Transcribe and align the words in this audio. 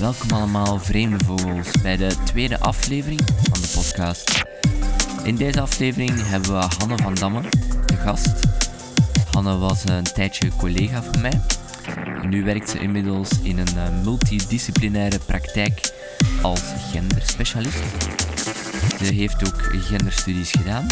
Welkom 0.00 0.30
allemaal 0.30 0.78
vreemde 0.78 1.24
vogels 1.24 1.70
bij 1.82 1.96
de 1.96 2.14
tweede 2.24 2.60
aflevering 2.60 3.20
van 3.50 3.60
de 3.60 3.68
podcast. 3.74 4.44
In 5.24 5.36
deze 5.36 5.60
aflevering 5.60 6.28
hebben 6.28 6.52
we 6.52 6.66
Hanne 6.78 6.96
van 6.96 7.14
Damme, 7.14 7.40
de 7.86 7.96
gast. 7.96 8.32
Hanne 9.32 9.56
was 9.56 9.84
een 9.84 10.04
tijdje 10.04 10.50
collega 10.56 11.02
van 11.02 11.20
mij. 11.20 11.40
Nu 12.28 12.44
werkt 12.44 12.70
ze 12.70 12.78
inmiddels 12.78 13.30
in 13.42 13.58
een 13.58 13.76
eh, 13.76 14.02
multidisciplinaire 14.02 15.18
praktijk 15.18 15.92
als 16.42 16.62
genderspecialist. 16.92 17.82
Ze 18.98 19.14
heeft 19.14 19.46
ook 19.46 19.62
genderstudies 19.62 20.50
gedaan. 20.50 20.86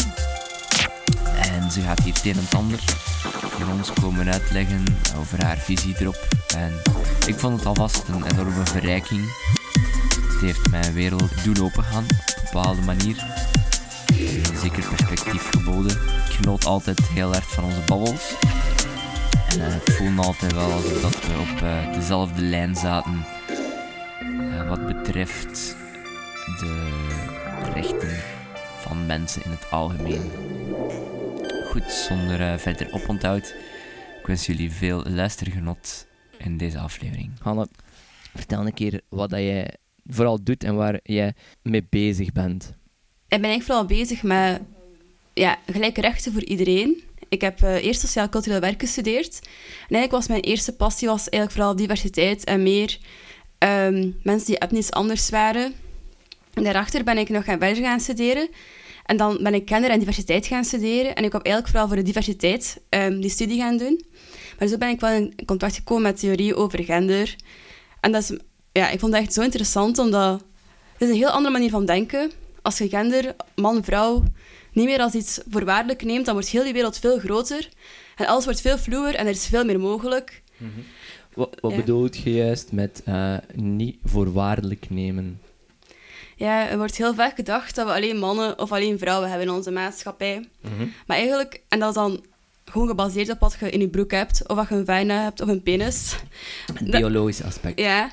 En 1.41 1.71
ze 1.71 1.81
gaat 1.81 1.99
hier 1.99 2.13
het 2.13 2.25
een 2.25 2.37
en 2.49 2.57
ander 2.57 2.79
voor 3.39 3.67
ons 3.73 3.93
komen 3.93 4.31
uitleggen 4.31 4.83
over 5.17 5.43
haar 5.43 5.57
visie 5.57 5.95
erop. 5.99 6.27
En 6.55 6.73
ik 7.25 7.39
vond 7.39 7.57
het 7.57 7.65
alvast 7.65 8.03
een 8.07 8.25
enorme 8.31 8.65
verrijking. 8.65 9.21
Het 10.31 10.41
heeft 10.41 10.69
mijn 10.71 10.93
wereld 10.93 11.43
doen 11.43 11.65
opengaan 11.65 12.03
op 12.03 12.35
een 12.37 12.43
bepaalde 12.51 12.81
manier. 12.81 13.23
Een 14.07 14.57
zeker 14.61 14.87
perspectief 14.95 15.49
geboden. 15.49 15.91
Ik 15.91 16.33
genoot 16.41 16.65
altijd 16.65 17.07
heel 17.07 17.35
erg 17.35 17.51
van 17.53 17.63
onze 17.63 17.81
babbels. 17.85 18.33
En 19.49 19.61
eh, 19.65 19.73
het 19.73 19.95
voelde 19.95 20.21
altijd 20.21 20.53
wel 20.53 20.71
alsof 20.71 21.01
dat 21.01 21.15
we 21.27 21.33
op 21.53 21.61
eh, 21.61 21.93
dezelfde 21.93 22.41
lijn 22.41 22.75
zaten. 22.75 23.25
eh, 24.19 24.69
wat 24.69 24.87
betreft 24.87 25.75
de 26.59 26.89
rechten 27.73 28.17
van 28.81 29.05
mensen 29.05 29.43
in 29.43 29.51
het 29.51 29.71
algemeen. 29.71 30.31
Goed, 31.75 31.91
zonder 31.91 32.41
eh, 32.41 32.57
verder 32.57 32.87
oponthoud. 32.91 33.55
Ik 34.19 34.25
wens 34.25 34.45
jullie 34.45 34.71
veel 34.71 35.03
luistergenot 35.03 36.07
in 36.37 36.57
deze 36.57 36.79
aflevering. 36.79 37.31
Hanne, 37.41 37.67
vertel 38.35 38.65
een 38.65 38.73
keer 38.73 39.01
wat 39.09 39.29
dat 39.29 39.39
jij 39.39 39.73
vooral 40.07 40.43
doet 40.43 40.63
en 40.63 40.75
waar 40.75 40.99
jij 41.03 41.33
mee 41.61 41.87
bezig 41.89 42.31
bent. 42.31 42.63
Ik 42.63 43.41
ben 43.41 43.43
eigenlijk 43.43 43.63
vooral 43.63 43.85
bezig 43.85 44.23
met 44.23 44.61
ja, 45.33 45.57
gelijke 45.65 46.01
rechten 46.01 46.33
voor 46.33 46.43
iedereen. 46.43 47.03
Ik 47.29 47.41
heb 47.41 47.61
eh, 47.61 47.83
eerst 47.83 48.01
sociaal-cultureel 48.01 48.59
werk 48.59 48.79
gestudeerd. 48.79 49.39
En 49.43 49.95
eigenlijk 49.95 50.11
was 50.11 50.27
mijn 50.27 50.41
eerste 50.41 50.75
passie 50.75 51.07
was 51.07 51.29
eigenlijk 51.29 51.51
vooral 51.51 51.75
diversiteit 51.75 52.43
en 52.43 52.63
meer 52.63 52.97
ehm, 53.57 54.11
mensen 54.23 54.47
die 54.47 54.59
etnisch 54.59 54.91
anders 54.91 55.29
waren. 55.29 55.73
En 56.53 56.63
daarachter 56.63 57.03
ben 57.03 57.17
ik 57.17 57.29
nog 57.29 57.43
gaan 57.43 57.59
verder 57.59 57.83
gaan 57.83 57.99
studeren. 57.99 58.49
En 59.05 59.17
dan 59.17 59.39
ben 59.41 59.53
ik 59.53 59.69
gender 59.69 59.89
en 59.89 59.99
diversiteit 59.99 60.45
gaan 60.45 60.63
studeren. 60.63 61.15
En 61.15 61.23
ik 61.23 61.31
heb 61.31 61.41
eigenlijk 61.41 61.67
vooral 61.67 61.87
voor 61.87 61.97
de 61.97 62.03
diversiteit 62.03 62.81
ehm, 62.89 63.19
die 63.19 63.29
studie 63.29 63.59
gaan 63.59 63.77
doen. 63.77 64.05
Maar 64.59 64.67
zo 64.67 64.77
ben 64.77 64.89
ik 64.89 64.99
wel 64.99 65.11
in 65.11 65.33
contact 65.45 65.75
gekomen 65.75 66.03
met 66.03 66.19
theorie 66.19 66.55
over 66.55 66.83
gender. 66.83 67.35
En 67.99 68.11
dat 68.11 68.21
is, 68.21 68.37
ja, 68.71 68.89
ik 68.89 68.99
vond 68.99 69.13
het 69.13 69.21
echt 69.23 69.33
zo 69.33 69.41
interessant, 69.41 69.97
omdat 69.99 70.43
het 70.97 71.01
is 71.01 71.09
een 71.09 71.15
heel 71.21 71.29
andere 71.29 71.53
manier 71.53 71.69
van 71.69 71.85
denken. 71.85 72.31
Als 72.61 72.77
je 72.77 72.89
gender, 72.89 73.35
man, 73.55 73.83
vrouw, 73.83 74.23
niet 74.73 74.85
meer 74.85 74.99
als 74.99 75.13
iets 75.13 75.39
voorwaardelijk 75.49 76.03
neemt, 76.03 76.25
dan 76.25 76.33
wordt 76.33 76.49
heel 76.49 76.63
die 76.63 76.73
wereld 76.73 76.97
veel 76.99 77.19
groter. 77.19 77.69
En 78.15 78.25
alles 78.25 78.45
wordt 78.45 78.61
veel 78.61 78.77
vloer 78.77 79.15
en 79.15 79.25
er 79.25 79.31
is 79.31 79.47
veel 79.47 79.65
meer 79.65 79.79
mogelijk. 79.79 80.41
Wat, 81.33 81.57
wat 81.61 81.71
Ja. 81.71 81.77
bedoelt 81.77 82.17
je 82.17 82.31
juist 82.33 82.71
met 82.71 83.01
eh, 83.05 83.37
niet 83.53 83.97
voorwaardelijk 84.03 84.89
nemen? 84.89 85.39
Ja, 86.35 86.69
er 86.69 86.77
wordt 86.77 86.97
heel 86.97 87.13
vaak 87.13 87.35
gedacht 87.35 87.75
dat 87.75 87.85
we 87.87 87.93
alleen 87.93 88.17
mannen 88.17 88.59
of 88.59 88.71
alleen 88.71 88.99
vrouwen 88.99 89.29
hebben 89.29 89.47
in 89.47 89.53
onze 89.53 89.71
maatschappij. 89.71 90.49
Maar 91.07 91.17
eigenlijk, 91.17 91.61
en 91.69 91.79
dat 91.79 91.89
is 91.89 91.95
dan 91.95 92.25
gewoon 92.65 92.87
gebaseerd 92.87 93.29
op 93.29 93.39
wat 93.39 93.57
je 93.59 93.69
in 93.69 93.79
je 93.79 93.87
broek 93.89 94.11
hebt, 94.11 94.47
of 94.47 94.55
wat 94.55 94.69
je 94.69 94.75
een 94.75 94.85
vagina 94.85 95.21
hebt 95.23 95.41
of 95.41 95.47
een 95.47 95.63
penis. 95.63 96.15
Het 96.65 96.91
Dat- 96.91 97.01
biologisch 97.01 97.43
aspect. 97.43 97.79
Ja. 97.79 98.11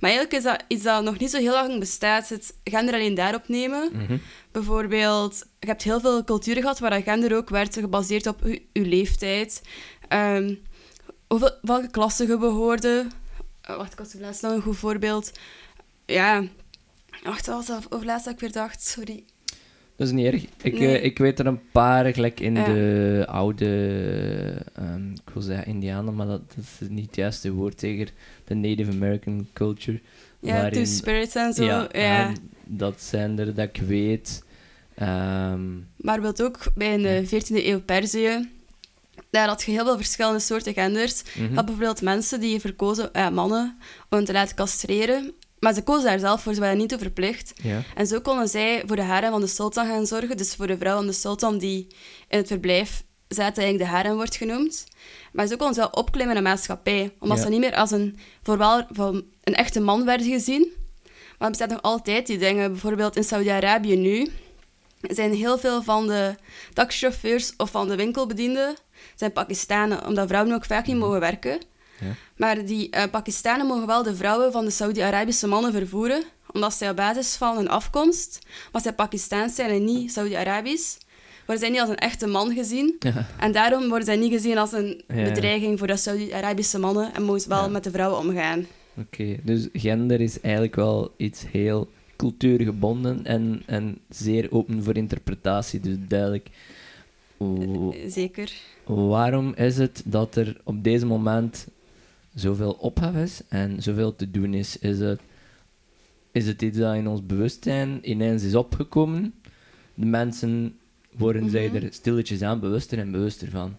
Maar 0.00 0.10
eigenlijk 0.10 0.32
is 0.38 0.42
dat 0.42 0.64
iets 0.68 0.82
dat 0.82 1.02
nog 1.02 1.18
niet 1.18 1.30
zo 1.30 1.38
heel 1.38 1.52
lang 1.52 1.78
bestaat. 1.78 2.28
Het 2.28 2.54
gender 2.64 2.94
alleen 2.94 3.14
daarop 3.14 3.48
nemen. 3.48 3.90
Mhm. 3.92 4.16
Bijvoorbeeld, 4.52 5.44
je 5.60 5.66
hebt 5.66 5.82
heel 5.82 6.00
veel 6.00 6.24
culturen 6.24 6.62
gehad 6.62 6.78
waar 6.78 6.90
dat 6.90 7.02
gender 7.02 7.36
ook 7.36 7.48
werd 7.48 7.74
gebaseerd 7.78 8.26
op 8.26 8.40
je, 8.44 8.62
je 8.72 8.80
leeftijd. 8.86 9.62
Ehm, 10.08 10.54
hoeveel, 11.28 11.50
welke 11.62 11.90
klasse 11.90 12.26
je 12.26 12.38
behoorde. 12.38 13.06
Eh, 13.60 13.76
wacht, 13.76 13.92
ik 13.92 13.98
had 13.98 14.14
laatst 14.20 14.42
nog 14.42 14.52
een 14.52 14.62
goed 14.62 14.76
voorbeeld. 14.76 15.32
Ja. 16.06 16.44
Wacht, 17.26 17.46
wat 17.46 17.56
was 17.56 17.66
dat 17.66 17.92
over 17.92 18.06
laatst 18.06 18.24
dat 18.24 18.34
ik 18.34 18.40
weer 18.40 18.52
dacht? 18.52 18.82
Sorry. 18.86 19.24
Dat 19.96 20.06
is 20.06 20.12
niet 20.12 20.26
erg. 20.26 20.42
Ik, 20.62 20.78
Nee. 20.78 20.98
eh, 20.98 21.04
ik 21.04 21.18
weet 21.18 21.38
er 21.38 21.46
een 21.46 21.60
paar, 21.72 22.12
gelijk 22.14 22.40
in 22.40 22.54
Ja. 22.54 22.64
de 22.64 23.24
oude, 23.28 24.62
ehm, 24.74 25.12
ik 25.12 25.30
wil 25.32 25.42
zeggen 25.42 25.66
Indianen, 25.66 26.14
maar 26.14 26.26
dat, 26.26 26.42
dat 26.54 26.64
is 26.80 26.88
niet 26.88 27.06
het 27.06 27.16
juiste 27.16 27.52
woord 27.52 27.78
tegen 27.78 28.08
de 28.44 28.54
Native 28.54 28.90
American 28.90 29.48
culture. 29.52 30.00
Ja, 30.40 30.52
waarin- 30.52 30.72
Two 30.72 30.84
Spirits 30.84 31.34
en 31.34 31.52
zo. 31.52 31.64
Ja, 31.64 31.88
Ja, 31.92 32.26
en 32.28 32.36
dat 32.64 33.02
zijn 33.02 33.38
er 33.38 33.54
dat 33.54 33.68
ik 33.68 33.82
weet. 33.86 34.42
Ehm, 34.94 35.64
Maar 35.96 36.20
wilt 36.20 36.42
ook 36.42 36.58
bij 36.74 36.96
de 36.96 37.22
14e 37.26 37.66
eeuw 37.68 37.80
Perzië. 37.80 38.48
Daar 39.30 39.48
had 39.48 39.62
je 39.62 39.70
heel 39.70 39.84
veel 39.84 39.96
verschillende 39.96 40.38
soorten 40.38 40.72
genders. 40.72 41.22
Je 41.34 41.48
had 41.54 41.64
bijvoorbeeld 41.64 42.02
mensen 42.02 42.40
die 42.40 42.60
verkozen, 42.60 43.12
eh, 43.12 43.28
mannen, 43.28 43.76
om 44.10 44.24
te 44.24 44.32
laten 44.32 44.56
castreren. 44.56 45.32
Maar 45.58 45.74
ze 45.74 45.82
kozen 45.82 46.04
daar 46.04 46.18
zelf 46.18 46.42
voor, 46.42 46.54
ze 46.54 46.60
waren 46.60 46.76
niet 46.78 46.88
toe 46.88 46.98
verplicht. 46.98 47.52
ja. 47.62 47.82
En 47.94 48.06
zo 48.06 48.20
konden 48.20 48.48
zij 48.48 48.82
voor 48.86 48.96
de 48.96 49.02
harem 49.02 49.30
van 49.30 49.40
de 49.40 49.46
sultan 49.46 49.86
gaan 49.86 50.06
zorgen. 50.06 50.36
Dus 50.36 50.54
voor 50.54 50.66
de 50.66 50.78
vrouw 50.78 50.96
van 50.96 51.06
de 51.06 51.12
sultan 51.12 51.58
die 51.58 51.86
in 52.28 52.38
het 52.38 52.46
verblijf 52.46 53.04
zaten, 53.28 53.62
eigenlijk 53.62 53.90
de 53.90 53.96
harem 53.96 54.14
wordt 54.14 54.36
genoemd. 54.36 54.84
Maar 55.32 55.46
zo 55.46 55.56
konden 55.56 55.74
ze 55.74 55.80
wel 55.80 55.90
opklimmen 55.90 56.36
in 56.36 56.42
de 56.42 56.48
maatschappij. 56.48 57.12
Omdat 57.18 57.36
Ja. 57.38 57.42
ze 57.44 57.48
niet 57.50 57.60
meer 57.60 57.74
als 57.74 57.90
een, 57.90 58.18
vooral 58.42 58.86
van 58.90 59.24
een 59.42 59.54
echte 59.54 59.80
man 59.80 60.04
werden 60.04 60.26
gezien. 60.26 60.72
Maar 61.04 61.12
er 61.38 61.48
bestaat 61.48 61.70
nog 61.70 61.82
altijd 61.82 62.26
die 62.26 62.38
dingen. 62.38 62.70
Bijvoorbeeld 62.72 63.16
in 63.16 63.24
Saudi-Arabië 63.24 63.96
nu 63.96 64.28
zijn 65.00 65.34
heel 65.34 65.58
veel 65.58 65.82
van 65.82 66.06
de 66.06 66.34
taxichauffeurs 66.72 67.52
of 67.56 67.70
van 67.70 67.88
de 67.88 67.96
winkelbedienden 67.96 68.74
zijn 69.14 69.32
Pakistanen, 69.32 70.06
omdat 70.06 70.28
vrouwen 70.28 70.54
ook 70.54 70.64
vaak 70.64 70.86
niet 70.86 70.96
mogen 70.96 71.20
werken. 71.20 71.60
Ja. 72.00 72.06
Maar 72.36 72.64
die 72.64 72.90
eh, 72.90 73.10
Pakistanen 73.10 73.66
mogen 73.66 73.86
wel 73.86 74.02
de 74.02 74.16
vrouwen 74.16 74.52
van 74.52 74.64
de 74.64 74.70
Saudi-Arabische 74.70 75.46
mannen 75.46 75.72
vervoeren, 75.72 76.22
omdat 76.52 76.74
zij 76.74 76.90
op 76.90 76.96
basis 76.96 77.36
van 77.36 77.56
hun 77.56 77.68
afkomst, 77.68 78.38
omdat 78.66 78.82
zij 78.82 78.92
Pakistaans 78.92 79.54
zijn 79.54 79.70
en 79.70 79.84
niet 79.84 80.12
Saudi-Arabisch, 80.12 80.96
worden 81.46 81.64
zij 81.64 81.70
niet 81.72 81.80
als 81.80 81.88
een 81.90 81.96
echte 81.96 82.26
man 82.26 82.54
gezien. 82.54 82.96
Ja. 82.98 83.26
En 83.38 83.52
daarom 83.52 83.88
worden 83.88 84.04
zij 84.04 84.16
niet 84.16 84.32
gezien 84.32 84.58
als 84.58 84.72
een 84.72 85.02
Ja. 85.08 85.22
bedreiging 85.24 85.78
voor 85.78 85.86
de 85.86 85.96
Saudi-Arabische 85.96 86.78
mannen 86.78 87.14
en 87.14 87.22
mogen 87.22 87.48
wel 87.48 87.70
met 87.70 87.84
de 87.84 87.90
vrouwen 87.90 88.18
omgaan. 88.18 88.66
Oké, 88.98 89.36
dus 89.42 89.68
gender 89.72 90.20
is 90.20 90.40
eigenlijk 90.40 90.74
wel 90.74 91.14
iets 91.16 91.44
heel 91.50 91.88
cultuurgebonden 92.16 93.24
en, 93.24 93.62
en 93.66 93.98
zeer 94.08 94.48
open 94.52 94.82
voor 94.84 94.96
interpretatie, 94.96 95.80
dus 95.80 95.96
duidelijk. 96.08 96.48
Eh, 97.38 97.46
Zeker. 98.08 98.52
waarom 98.84 99.54
is 99.54 99.76
het 99.78 100.02
dat 100.04 100.36
er 100.36 100.56
op 100.64 100.84
deze 100.84 101.06
moment 101.06 101.66
zoveel 102.36 102.72
ophef 102.72 103.14
is 103.14 103.40
en 103.48 103.82
zoveel 103.82 104.16
te 104.16 104.30
doen 104.30 104.54
is? 104.54 104.78
Is 104.78 104.98
het, 104.98 105.20
is 106.32 106.46
het 106.46 106.62
iets 106.62 106.78
dat 106.78 106.94
in 106.94 107.06
ons 107.08 107.26
bewustzijn 107.26 108.10
ineens 108.10 108.42
is 108.42 108.54
opgekomen? 108.54 109.34
De 109.94 110.06
mensen 110.06 110.78
worden 111.16 111.50
zij 111.50 111.66
Mhm. 111.66 111.76
er 111.76 111.88
stilletjes 111.92 112.42
aan 112.42 112.60
bewuster 112.60 112.98
en 112.98 113.10
bewuster 113.10 113.50
van. 113.50 113.76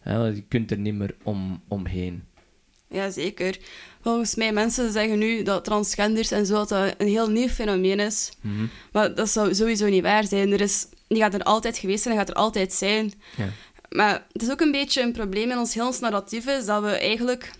Hè, 0.00 0.18
want 0.18 0.36
je 0.36 0.42
kunt 0.48 0.70
er 0.70 0.78
niet 0.78 0.94
meer 0.94 1.14
om, 1.22 1.60
omheen. 1.68 2.22
Ja, 2.90 3.10
zeker. 3.10 3.58
Volgens 4.00 4.34
mij, 4.34 4.52
mensen 4.52 4.92
zeggen 4.92 5.18
nu 5.18 5.42
dat 5.42 5.64
transgenders 5.64 6.30
en 6.30 6.46
zo 6.46 6.54
dat 6.54 6.68
dat 6.68 6.94
een 6.98 7.06
heel 7.08 7.30
nieuw 7.30 7.48
fenomeen 7.48 8.00
is. 8.00 8.30
Mhm. 8.40 8.66
Maar 8.92 9.14
dat 9.14 9.28
zou 9.28 9.54
sowieso 9.54 9.88
niet 9.88 10.02
waar 10.02 10.26
zijn. 10.26 10.52
Er 10.52 10.60
is, 10.60 10.86
die 11.08 11.18
gaat 11.18 11.34
er 11.34 11.42
altijd 11.42 11.78
geweest 11.78 12.02
zijn 12.02 12.14
en 12.14 12.20
gaat 12.20 12.28
er 12.30 12.34
altijd 12.42 12.72
zijn. 12.72 13.12
Ja. 13.36 13.48
Maar 13.88 14.26
het 14.32 14.42
is 14.42 14.50
ook 14.50 14.60
een 14.60 14.70
beetje 14.72 15.02
een 15.02 15.12
probleem 15.12 15.50
in 15.50 15.58
ons 15.58 15.74
heel 15.74 15.86
ons 15.86 16.00
narratief, 16.00 16.46
is 16.46 16.66
dat 16.66 16.82
we 16.82 16.88
eigenlijk 16.90 17.50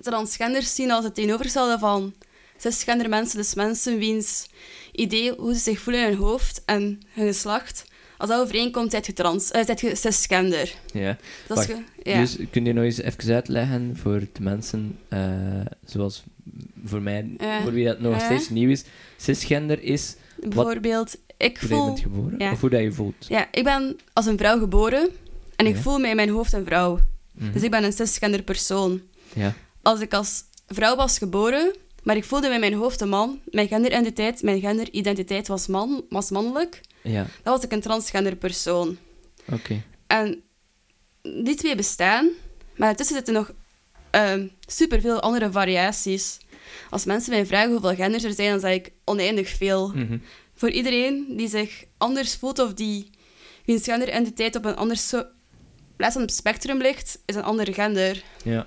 transgenders 0.00 0.74
zien 0.74 0.90
als 0.90 1.04
het 1.04 1.14
tegenovergestelde 1.14 1.78
van 1.78 2.14
cisgender 2.56 3.08
mensen. 3.08 3.38
Dus 3.38 3.54
mensen 3.54 3.98
wiens 3.98 4.48
idee, 4.92 5.32
hoe 5.36 5.54
ze 5.54 5.60
zich 5.60 5.80
voelen 5.80 6.02
in 6.02 6.08
hun 6.08 6.18
hoofd 6.18 6.62
en 6.64 7.00
hun 7.12 7.26
geslacht, 7.26 7.84
als 8.18 8.30
dat 8.30 8.40
overeenkomt, 8.40 8.90
zijt 8.90 9.06
je, 9.06 9.12
trans, 9.12 9.50
eh, 9.50 9.64
zijt 9.64 9.80
je 9.80 9.94
cisgender. 9.94 10.74
Ja. 10.92 11.16
Dat 11.46 11.58
is 11.58 11.66
Wacht, 11.66 11.78
ge- 11.78 12.10
ja. 12.10 12.20
Dus 12.20 12.36
kun 12.50 12.64
je 12.64 12.72
nog 12.72 12.84
eens 12.84 12.98
even 13.00 13.34
uitleggen 13.34 13.96
voor 13.96 14.20
de 14.32 14.42
mensen, 14.42 14.98
eh, 15.08 15.20
zoals 15.84 16.22
voor 16.84 17.02
mij, 17.02 17.30
Ja. 17.38 17.62
voor 17.62 17.72
wie 17.72 17.84
dat 17.84 18.00
nog 18.00 18.20
steeds 18.20 18.48
nieuw 18.48 18.70
is. 18.70 18.84
Cisgender 19.16 19.82
is 19.82 20.14
Bijvoorbeeld, 20.36 21.16
ik 21.36 21.58
hoe 21.58 21.68
dat 21.68 21.68
je 21.68 21.74
voel... 21.74 21.86
bent 21.86 22.00
geboren, 22.00 22.38
ja. 22.38 22.52
of 22.52 22.60
hoe 22.60 22.70
dat 22.70 22.80
je 22.80 22.92
voelt. 22.92 23.26
Ja, 23.28 23.48
ik 23.52 23.64
ben 23.64 23.96
als 24.12 24.26
een 24.26 24.38
vrouw 24.38 24.58
geboren 24.58 25.08
en 25.56 25.66
ik 25.66 25.74
Ja. 25.74 25.80
voel 25.80 25.98
mij 25.98 26.10
in 26.10 26.16
mijn 26.16 26.28
hoofd 26.28 26.52
een 26.52 26.64
vrouw. 26.64 26.98
Mhm. 27.32 27.52
Dus 27.52 27.62
ik 27.62 27.70
ben 27.70 27.84
een 27.84 27.92
cisgender 27.92 28.42
persoon. 28.42 29.00
Ja. 29.32 29.54
Als 29.88 30.00
ik 30.00 30.14
als 30.14 30.44
vrouw 30.66 30.96
was 30.96 31.18
geboren, 31.18 31.74
maar 32.02 32.16
ik 32.16 32.24
voelde 32.24 32.48
in 32.48 32.60
mijn 32.60 32.74
hoofd 32.74 33.00
een 33.00 33.08
man, 33.08 33.40
mijn 33.44 33.68
genderidentiteit, 33.68 34.42
mijn 34.42 34.60
genderidentiteit 34.60 35.48
was, 35.48 35.66
man, 35.66 36.04
was 36.08 36.30
mannelijk, 36.30 36.80
ja, 37.02 37.26
dan 37.42 37.54
was 37.54 37.64
ik 37.64 37.72
een 37.72 37.80
transgender 37.80 38.36
persoon. 38.36 38.96
oké. 39.52 39.82
En 40.06 40.42
die 41.22 41.54
twee 41.54 41.74
bestaan, 41.74 42.28
maar 42.76 42.88
ertussen 42.88 43.16
zitten 43.16 43.34
nog 43.34 43.52
super 44.10 44.50
superveel 44.66 45.20
andere 45.20 45.50
variaties. 45.50 46.38
Als 46.90 47.04
mensen 47.04 47.32
mij 47.32 47.46
vragen 47.46 47.70
hoeveel 47.70 47.94
genders 47.94 48.24
er 48.24 48.32
zijn, 48.32 48.50
dan 48.50 48.60
zeg 48.60 48.72
ik 48.72 48.92
oneindig 49.04 49.48
veel. 49.48 49.88
Mhm. 49.88 50.18
Voor 50.54 50.70
iedereen 50.70 51.36
die 51.36 51.48
zich 51.48 51.84
anders 51.98 52.36
voelt 52.36 52.58
of 52.58 52.74
die 52.74 53.10
wiens 53.64 53.84
genderidentiteit 53.84 54.56
op 54.56 54.64
een 54.64 54.76
ander 54.76 54.96
plaats 55.96 56.16
aan 56.16 56.22
het 56.22 56.34
spectrum 56.34 56.78
ligt, 56.78 57.18
is 57.26 57.34
een 57.34 57.42
ander 57.42 57.74
gender. 57.74 58.22
Ja. 58.44 58.66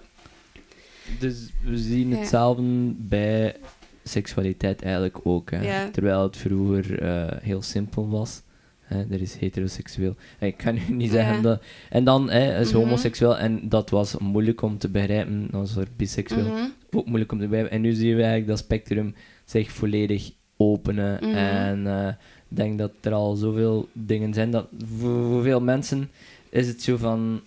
Dus 1.19 1.49
we 1.63 1.77
zien 1.77 2.09
Ja. 2.09 2.15
hetzelfde 2.17 2.63
bij 2.97 3.55
seksualiteit 4.03 4.81
eigenlijk 4.81 5.19
ook. 5.23 5.51
Hè. 5.51 5.61
Ja. 5.61 5.89
Terwijl 5.89 6.23
het 6.23 6.37
vroeger 6.37 7.01
eh, 7.01 7.37
heel 7.41 7.61
simpel 7.61 8.09
was. 8.09 8.41
Hè. 8.79 9.03
Er 9.11 9.21
is 9.21 9.35
heteroseksueel. 9.35 10.15
Ik 10.39 10.57
kan 10.57 10.73
nu 10.73 10.81
niet 10.93 11.11
zeggen 11.11 11.35
Ja. 11.35 11.41
dat... 11.41 11.63
En 11.89 12.03
dan 12.03 12.29
hè, 12.29 12.59
is 12.59 12.71
Mhm. 12.71 12.77
homoseksueel 12.81 13.37
en 13.37 13.69
dat 13.69 13.89
was 13.89 14.17
moeilijk 14.17 14.61
om 14.61 14.77
te 14.77 14.89
begrijpen. 14.89 15.47
Dan 15.51 15.59
was 15.59 15.75
er 15.75 15.87
biseksueel 15.95 16.45
Mhm. 16.51 16.65
ook 16.91 17.05
moeilijk 17.05 17.31
om 17.31 17.39
te 17.39 17.45
begrijpen. 17.47 17.71
En 17.71 17.81
nu 17.81 17.91
zien 17.93 18.09
we 18.15 18.21
eigenlijk 18.21 18.47
dat 18.47 18.57
spectrum 18.59 19.15
zich 19.45 19.71
volledig 19.71 20.31
openen. 20.57 21.17
Mhm. 21.21 21.35
En 21.35 21.87
eh, 21.87 22.07
ik 22.49 22.57
denk 22.57 22.77
dat 22.77 22.91
er 23.01 23.13
al 23.13 23.35
zoveel 23.35 23.89
dingen 23.93 24.33
zijn 24.33 24.51
dat 24.51 24.67
voor, 24.97 25.23
voor 25.25 25.43
veel 25.43 25.61
mensen 25.61 26.09
is 26.49 26.67
het 26.67 26.81
zo 26.81 26.97
van... 26.97 27.41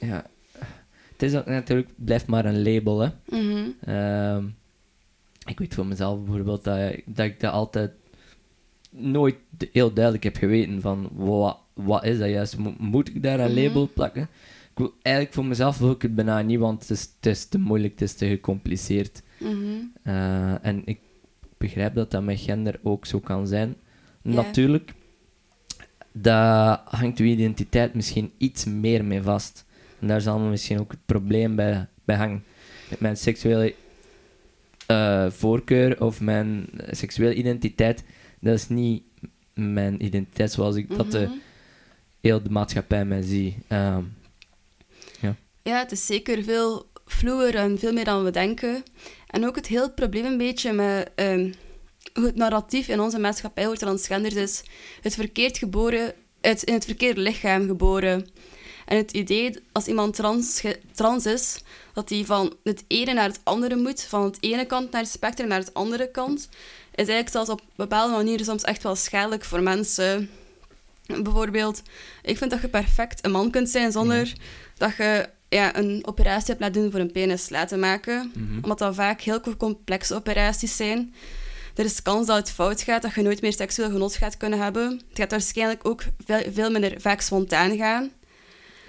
Ja, 0.00 0.26
het 1.16 1.22
is 1.22 1.34
ook 1.34 1.46
natuurlijk, 1.46 1.88
blijft 1.96 2.26
maar 2.26 2.44
een 2.44 2.62
label, 2.62 2.98
hè. 3.00 3.08
Mhm. 3.28 3.68
Ehm, 3.80 4.44
ik 5.46 5.58
weet 5.58 5.74
voor 5.74 5.86
mezelf 5.86 6.24
bijvoorbeeld 6.24 6.64
dat, 6.64 6.92
dat 7.04 7.26
ik 7.26 7.40
dat 7.40 7.52
altijd 7.52 7.90
nooit 8.90 9.36
heel 9.72 9.92
duidelijk 9.92 10.24
heb 10.24 10.36
geweten 10.36 10.80
van 10.80 11.08
wat, 11.12 11.58
wat 11.74 12.04
is 12.04 12.18
dat 12.18 12.28
juist? 12.28 12.56
Mo- 12.58 12.74
moet 12.78 13.08
ik 13.08 13.22
daar 13.22 13.40
een 13.40 13.52
Mhm. 13.52 13.62
label 13.62 13.90
plakken? 13.94 14.22
Ik 14.22 14.82
wil, 14.82 14.94
eigenlijk 15.02 15.34
voor 15.34 15.44
mezelf 15.46 15.78
wil 15.78 15.90
ik 15.90 16.02
het 16.02 16.14
bijna 16.14 16.40
niet, 16.42 16.58
want 16.58 16.80
het 16.80 16.90
is, 16.90 17.02
het 17.16 17.26
is 17.26 17.44
te 17.46 17.58
moeilijk, 17.58 17.92
het 17.92 18.02
is 18.02 18.14
te 18.14 18.26
gecompliceerd. 18.28 19.22
Mhm. 19.40 19.54
Eh, 20.02 20.64
en 20.64 20.82
ik 20.84 20.98
begrijp 21.58 21.94
dat 21.94 22.10
dat 22.10 22.22
met 22.22 22.40
gender 22.40 22.80
ook 22.82 23.06
zo 23.06 23.20
kan 23.20 23.46
zijn. 23.46 23.76
Natuurlijk, 24.22 24.94
daar 26.12 26.80
hangt 26.84 27.18
uw 27.18 27.26
identiteit 27.26 27.94
misschien 27.94 28.30
iets 28.38 28.64
meer 28.64 29.04
mee 29.04 29.22
vast. 29.22 29.64
En 30.06 30.12
daar 30.12 30.20
zal 30.20 30.38
misschien 30.38 30.80
ook 30.80 30.90
het 30.90 31.06
probleem 31.06 31.56
bij, 31.56 31.86
bij 32.04 32.16
hangen. 32.16 32.44
Mijn 32.98 33.16
seksuele 33.16 33.74
eh, 34.86 35.30
voorkeur 35.30 36.02
of 36.02 36.20
mijn 36.20 36.66
seksuele 36.90 37.34
identiteit, 37.34 38.04
dat 38.40 38.54
is 38.54 38.68
niet 38.68 39.02
mijn 39.54 40.04
identiteit 40.04 40.52
zoals 40.52 40.76
ik 40.76 40.96
dat 40.96 41.10
de, 41.10 41.18
Mhm. 41.18 41.30
heel 42.20 42.42
de 42.42 42.50
maatschappij 42.50 43.04
mij 43.04 43.22
zie. 43.22 43.56
Ehm, 43.68 44.02
Ja, 45.62 45.78
het 45.78 45.92
is 45.92 46.06
zeker 46.06 46.44
veel 46.44 46.90
vloer 47.06 47.54
en 47.54 47.78
veel 47.78 47.92
meer 47.92 48.04
dan 48.04 48.24
we 48.24 48.30
denken. 48.30 48.82
En 49.30 49.46
ook 49.46 49.56
het 49.56 49.66
hele 49.66 49.90
probleem 49.90 50.24
een 50.24 50.36
beetje 50.38 50.72
met 50.72 51.10
ehm, 51.14 51.52
hoe 52.14 52.26
het 52.26 52.36
narratief 52.36 52.88
in 52.88 53.00
onze 53.00 53.18
maatschappij 53.18 53.64
over 53.66 53.78
transgenders 53.78 54.34
is. 54.34 54.62
Het 55.00 55.14
verkeerd 55.14 55.58
geboren, 55.58 56.12
het 56.40 56.62
in 56.62 56.74
het 56.74 56.84
verkeerde 56.84 57.20
lichaam 57.20 57.66
geboren. 57.66 58.26
En 58.86 58.96
het 58.96 59.12
idee 59.12 59.58
als 59.72 59.86
iemand 59.86 60.14
trans, 60.14 60.62
trans 60.92 61.26
is, 61.26 61.62
dat 61.92 62.08
hij 62.08 62.24
van 62.24 62.54
het 62.62 62.84
ene 62.86 63.12
naar 63.12 63.28
het 63.28 63.40
andere 63.42 63.76
moet, 63.76 64.02
van 64.02 64.24
het 64.24 64.36
ene 64.40 64.64
kant 64.66 64.90
naar 64.90 65.00
het 65.02 65.10
spectrum 65.10 65.48
naar 65.48 65.58
het 65.58 65.74
andere 65.74 66.10
kant, 66.10 66.38
is 66.90 67.08
eigenlijk 67.08 67.28
zelfs 67.28 67.50
op 67.50 67.62
bepaalde 67.76 68.14
manieren 68.14 68.44
soms 68.44 68.62
echt 68.62 68.82
wel 68.82 68.96
schadelijk 68.96 69.44
voor 69.44 69.62
mensen. 69.62 70.30
Bijvoorbeeld, 71.06 71.82
ik 72.22 72.38
vind 72.38 72.50
dat 72.50 72.60
je 72.60 72.68
perfect 72.68 73.24
een 73.24 73.30
man 73.30 73.50
kunt 73.50 73.68
zijn 73.68 73.92
zonder 73.92 74.32
dat 74.76 74.96
je 74.96 75.28
ja, 75.48 75.76
een 75.76 76.02
operatie 76.06 76.46
hebt 76.46 76.60
laten 76.60 76.82
doen 76.82 76.90
voor 76.90 77.00
een 77.00 77.12
penis 77.12 77.48
laten 77.48 77.78
maken. 77.78 78.32
mhm. 78.34 78.54
Omdat 78.62 78.78
dat 78.78 78.94
vaak 78.94 79.20
heel 79.20 79.40
complexe 79.56 80.14
operaties 80.14 80.76
zijn. 80.76 81.14
Er 81.74 81.84
is 81.84 82.02
kans 82.02 82.26
dat 82.26 82.36
het 82.36 82.50
fout 82.50 82.82
gaat, 82.82 83.02
dat 83.02 83.14
je 83.14 83.22
nooit 83.22 83.40
meer 83.40 83.52
seksueel 83.52 83.90
genot 83.90 84.14
gaat 84.14 84.36
kunnen 84.36 84.58
hebben. 84.58 84.90
Het 85.08 85.18
gaat 85.18 85.30
waarschijnlijk 85.30 85.88
ook 85.88 86.02
veel, 86.24 86.42
veel 86.52 86.70
minder 86.70 87.00
vaak 87.00 87.20
spontaan 87.20 87.76
gaan. 87.76 88.10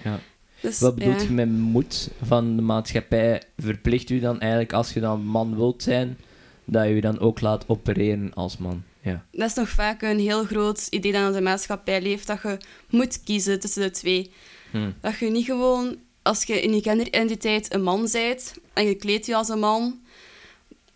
Ja. 0.04 0.20
Dus, 0.60 0.78
Wat 0.78 0.94
bedoelt 0.94 1.22
je 1.22 1.30
met 1.30 1.48
moed 1.48 2.10
van 2.22 2.56
de 2.56 2.62
maatschappij? 2.62 3.42
Verplicht 3.56 4.10
u 4.10 4.20
dan 4.20 4.40
eigenlijk, 4.40 4.72
als 4.72 4.92
je 4.92 5.00
dan 5.00 5.24
man 5.24 5.56
wilt 5.56 5.82
zijn, 5.82 6.18
dat 6.64 6.84
je 6.84 6.94
je 6.94 7.00
dan 7.00 7.18
ook 7.18 7.40
laat 7.40 7.64
opereren 7.68 8.34
als 8.34 8.56
man? 8.56 8.82
Ja. 9.00 9.24
Dat 9.32 9.48
is 9.48 9.54
nog 9.54 9.68
vaak 9.68 10.02
een 10.02 10.18
heel 10.18 10.44
groot 10.44 10.86
idee 10.90 11.12
dat 11.12 11.20
in 11.20 11.26
onze 11.26 11.40
maatschappij 11.40 12.02
leeft, 12.02 12.26
dat 12.26 12.42
je 12.42 12.58
moet 12.90 13.22
kiezen 13.24 13.60
tussen 13.60 13.82
de 13.82 13.90
twee. 13.90 14.32
Hm. 14.70 14.90
Dat 15.00 15.18
je 15.18 15.30
niet 15.30 15.44
gewoon, 15.44 15.96
als 16.22 16.44
je 16.44 16.60
in 16.60 16.74
je 16.74 16.82
genderidentiteit 16.82 17.74
een 17.74 17.82
man 17.82 18.08
bent 18.12 18.54
en 18.72 18.86
je 18.86 18.94
kleedt 18.94 19.26
je 19.26 19.34
als 19.34 19.48
een 19.48 19.58
man, 19.58 20.00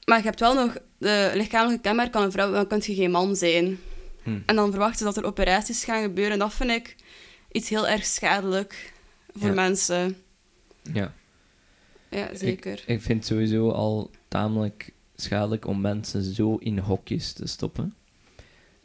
maar 0.05 0.19
je 0.19 0.25
hebt 0.25 0.41
wel 0.41 0.55
nog 0.55 0.77
de 0.99 1.31
lichamelijke 1.35 1.83
kenmerk 1.83 2.13
van 2.13 2.23
een 2.23 2.33
vrouw, 2.33 2.53
dan 2.53 2.67
kun 2.67 2.83
je 2.85 2.95
geen 2.95 3.11
man 3.11 3.37
zijn. 3.37 3.79
Hm. 4.23 4.39
En 4.47 4.57
dan 4.57 4.71
verwachten 4.71 5.05
dat 5.05 5.17
er 5.17 5.25
operaties 5.25 5.85
gaan 5.85 6.03
gebeuren, 6.03 6.39
dat 6.39 6.55
vind 6.55 6.71
ik 6.71 6.97
iets 7.53 7.69
heel 7.69 7.89
erg 7.89 8.05
schadelijk 8.05 8.92
voor 9.35 9.49
Ja. 9.49 9.55
mensen. 9.55 10.17
ja. 10.93 11.13
Ja, 12.11 12.35
zeker. 12.35 12.83
Ik 12.87 13.01
vind 13.03 13.19
het 13.19 13.27
sowieso 13.27 13.71
al 13.71 14.11
tamelijk 14.29 14.93
schadelijk 15.15 15.67
om 15.67 15.81
mensen 15.81 16.23
zo 16.23 16.57
in 16.57 16.79
hokjes 16.79 17.33
te 17.33 17.47
stoppen. 17.47 17.95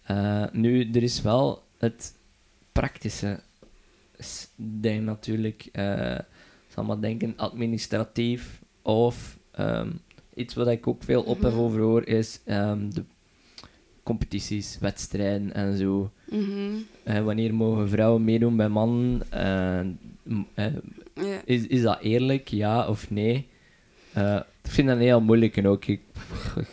Eh, 0.03 0.45
nu, 0.51 0.89
er 0.91 1.03
is 1.03 1.21
wel 1.21 1.63
het 1.77 2.13
praktische. 2.71 3.39
Denk 4.55 5.01
natuurlijk, 5.03 5.69
eh 5.71 6.19
zal 6.67 6.83
maar 6.83 6.99
denken, 7.01 7.33
administratief 7.37 8.61
of 8.81 9.37
ehm, 9.51 9.91
iets 10.33 10.53
wat 10.53 10.67
ik 10.67 10.87
ook 10.87 11.03
veel 11.03 11.23
op 11.23 11.41
heb 11.41 11.51
Mhm. 11.51 11.61
over 11.61 11.79
hoor, 11.81 12.07
is 12.07 12.39
ehm, 12.45 12.89
de 12.89 13.03
competities, 14.03 14.77
wedstrijden 14.79 15.53
en 15.53 15.77
zo. 15.77 16.11
Mhm. 16.29 16.75
Eh, 17.03 17.23
wanneer 17.23 17.53
mogen 17.53 17.89
vrouwen 17.89 18.23
meedoen 18.23 18.55
bij 18.55 18.67
mannen? 18.69 19.21
Eh, 19.29 19.79
eh, 20.53 20.73
is, 21.45 21.67
is 21.67 21.81
dat 21.81 21.99
eerlijk, 22.01 22.47
ja 22.47 22.87
of 22.87 23.09
nee? 23.09 23.47
Ik 24.63 24.73
vind 24.73 24.87
dat 24.87 24.97
heel 24.97 25.21
moeilijk 25.21 25.57
en 25.57 25.67
ook. 25.67 25.85
Ik, 25.85 26.01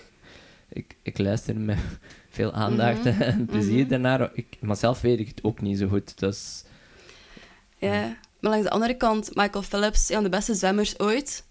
ik, 0.68 0.96
ik 1.02 1.18
luister 1.18 1.56
met 1.56 1.78
veel 2.28 2.52
aandacht 2.52 3.04
Mhm, 3.04 3.22
en 3.32 3.46
plezier 3.46 3.80
mhm. 3.80 3.88
daarnaar. 3.88 4.30
Ik, 4.32 4.46
maar 4.60 4.76
zelf 4.76 5.00
weet 5.00 5.18
ik 5.18 5.28
het 5.28 5.44
ook 5.44 5.60
niet 5.60 5.78
zo 5.78 5.88
goed. 5.88 6.18
Dus, 6.18 6.64
Ja, 7.78 8.16
maar 8.40 8.50
langs 8.50 8.66
de 8.66 8.72
andere 8.72 8.94
kant, 8.94 9.34
Michael 9.34 9.62
Phelps, 9.64 10.08
een 10.08 10.14
van 10.14 10.24
de 10.24 10.30
beste 10.30 10.54
zwemmers 10.54 10.98
ooit, 10.98 11.44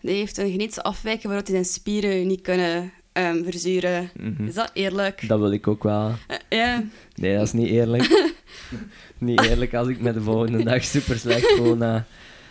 die 0.00 0.14
heeft 0.14 0.38
een 0.38 0.50
genetische 0.50 0.82
afwijking 0.82 1.32
waardoor 1.32 1.54
hij 1.54 1.62
zijn 1.64 1.74
spieren 1.74 2.26
niet 2.26 2.40
kunnen 2.40 2.92
ehm, 3.12 3.44
verzuren. 3.44 4.10
mhm. 4.20 4.46
Is 4.46 4.54
dat 4.54 4.70
eerlijk? 4.72 5.28
Dat 5.28 5.38
wil 5.38 5.52
ik 5.52 5.66
ook 5.66 5.82
wel. 5.82 6.12
Eh, 6.26 6.36
ja. 6.48 6.82
Nee, 7.14 7.34
dat 7.36 7.46
is 7.46 7.52
niet 7.52 7.68
eerlijk. 7.68 8.32
niet 9.18 9.44
eerlijk 9.44 9.74
als 9.74 9.88
ik 9.88 10.00
me 10.00 10.12
de 10.12 10.22
volgende 10.22 10.64
dag 10.64 10.84
super 10.84 11.18
slecht 11.18 11.52
voel 11.56 11.76
na 11.76 12.06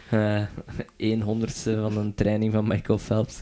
eh 0.09 0.41
een 0.97 1.21
honderdste 1.21 1.79
van 1.81 1.97
een 1.97 2.13
training 2.13 2.53
van 2.53 2.67
Michael 2.67 2.97
Phelps. 2.97 3.41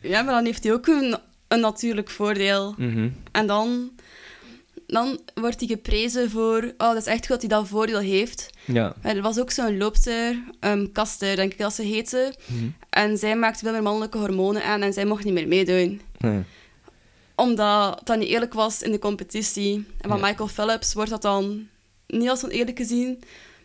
ja, 0.00 0.22
maar 0.22 0.34
dan 0.34 0.44
heeft 0.44 0.64
hij 0.64 0.72
ook 0.72 0.86
een, 0.86 1.16
een 1.48 1.60
natuurlijk 1.60 2.10
voordeel. 2.10 2.74
Mhm. 2.78 3.08
En 3.32 3.46
dan, 3.46 3.90
dan 4.92 5.20
wordt 5.34 5.60
hij 5.60 5.68
geprezen 5.68 6.30
voor, 6.30 6.62
oh, 6.62 6.72
dat 6.92 6.96
is 6.96 7.04
echt 7.06 7.18
goed 7.20 7.28
dat 7.28 7.40
hij 7.40 7.48
dat 7.48 7.68
voordeel 7.68 7.98
heeft. 7.98 8.50
Ja. 8.64 8.94
Maar 9.02 9.16
er 9.16 9.22
was 9.22 9.38
ook 9.38 9.50
zo'n 9.50 9.76
loopster, 9.76 10.42
um, 10.60 10.92
Kaster, 10.92 11.36
denk 11.36 11.52
ik 11.52 11.58
dat 11.58 11.74
ze 11.74 11.82
heette. 11.82 12.34
Mhm. 12.46 12.64
En 12.90 13.18
zij 13.18 13.36
maakte 13.36 13.58
veel 13.64 13.72
meer 13.72 13.82
mannelijke 13.82 14.18
hormonen 14.18 14.64
aan 14.64 14.82
en 14.82 14.92
zij 14.92 15.04
mocht 15.04 15.24
niet 15.24 15.34
meer 15.34 15.48
meedoen. 15.48 16.00
Ja. 16.18 16.42
Omdat 17.34 18.00
dat 18.04 18.18
niet 18.18 18.28
eerlijk 18.28 18.52
was 18.54 18.82
in 18.82 18.90
de 18.92 18.98
competitie. 18.98 19.74
En 20.00 20.08
van 20.08 20.18
Ja. 20.18 20.26
Michael 20.26 20.48
Phelps 20.48 20.92
wordt 20.94 21.10
dat 21.10 21.22
dan 21.22 21.68
niet 22.06 22.28
als 22.28 22.44
oneerlijk 22.44 22.76
gezien, 22.78 23.22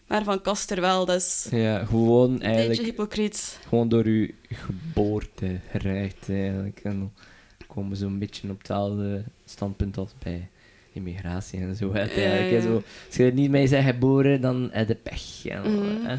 maar 0.08 0.24
van 0.24 0.42
Kaster 0.42 0.82
wel. 0.82 1.06
Dus 1.06 1.48
Ja, 1.52 1.86
gewoon 1.86 2.30
een 2.32 2.38
beetje 2.38 2.52
eigenlijk 2.54 2.86
hypocriet. 2.88 3.60
gewoon 3.68 3.90
door 3.90 4.04
uw 4.06 4.28
geboorte 4.50 5.60
gerecht 5.72 6.30
eigenlijk. 6.30 6.80
En 6.84 7.00
dan 7.00 7.12
komen 7.68 7.90
we 7.90 7.96
zo'n 7.96 8.20
beetje 8.20 8.50
op 8.50 8.58
hetzelfde 8.58 9.24
standpunt 9.46 9.98
als 9.98 10.12
bij 10.24 10.50
immigratie 10.96 11.60
en 11.60 11.76
zo. 11.76 11.92
Uiteindelijk. 11.92 12.50
hè. 12.50 12.56
ja. 12.56 12.62
Zo, 12.62 12.76
als 13.08 13.16
je 13.16 13.24
er 13.24 13.34
niet 13.34 13.50
mee 13.50 13.70
bent 13.70 13.86
geboren, 13.86 14.42
dan 14.42 14.70
heb 14.72 14.88
je 14.88 14.96
pech. 14.96 15.44
Ja, 15.44 15.62
Mhm. 15.62 16.06
hè. 16.06 16.16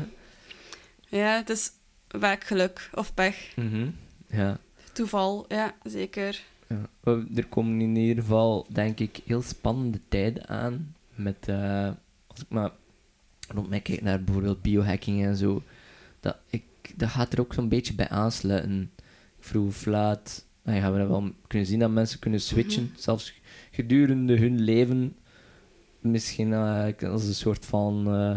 Ja, 1.09 1.37
het 1.37 1.50
is 1.50 1.71
vaak 2.09 2.45
geluk 2.45 2.90
of 2.95 3.14
pech. 3.14 3.52
Mhm. 3.56 3.88
ja. 4.28 4.59
Toeval, 4.92 5.45
ja, 5.49 5.75
zeker. 5.83 6.42
Ja. 6.68 6.88
Er 7.35 7.47
komen 7.49 7.80
in 7.80 7.97
ieder 7.97 8.23
geval, 8.23 8.66
denk 8.73 8.99
ik, 9.00 9.21
heel 9.26 9.42
spannende 9.42 10.00
tijden 10.09 10.49
aan. 10.49 10.95
Met, 11.14 11.37
eh, 11.49 11.90
als 12.26 12.40
ik 12.40 12.47
maar 12.49 12.71
rond 13.49 13.68
mij 13.68 13.80
kijk 13.80 14.02
naar 14.02 14.23
bijvoorbeeld 14.25 14.62
biohacking 14.62 15.25
en 15.25 15.37
zo, 15.37 15.62
dat, 16.21 16.37
ik, 16.50 16.62
dat 16.97 17.09
gaat 17.09 17.33
er 17.33 17.40
ook 17.40 17.54
zo'n 17.54 17.68
beetje 17.68 17.95
bij 17.95 18.09
aansluiten. 18.09 18.90
Vroeg 19.40 19.66
of 19.66 19.87
laat 19.87 20.45
gaan 20.64 20.92
we 20.92 20.99
dat 20.99 21.09
wel 21.09 21.30
kunnen 21.47 21.66
zien 21.68 21.78
dat 21.78 21.90
mensen 21.90 22.18
kunnen 22.18 22.40
switchen, 22.40 22.83
Mhm. 22.83 23.00
zelfs 23.00 23.35
gedurende 23.76 24.37
hun 24.38 24.61
leven. 24.61 25.16
Misschien 26.00 26.52
eh, 26.52 27.11
als 27.11 27.25
een 27.26 27.35
soort 27.35 27.64
van 27.64 28.06
eh, 28.14 28.37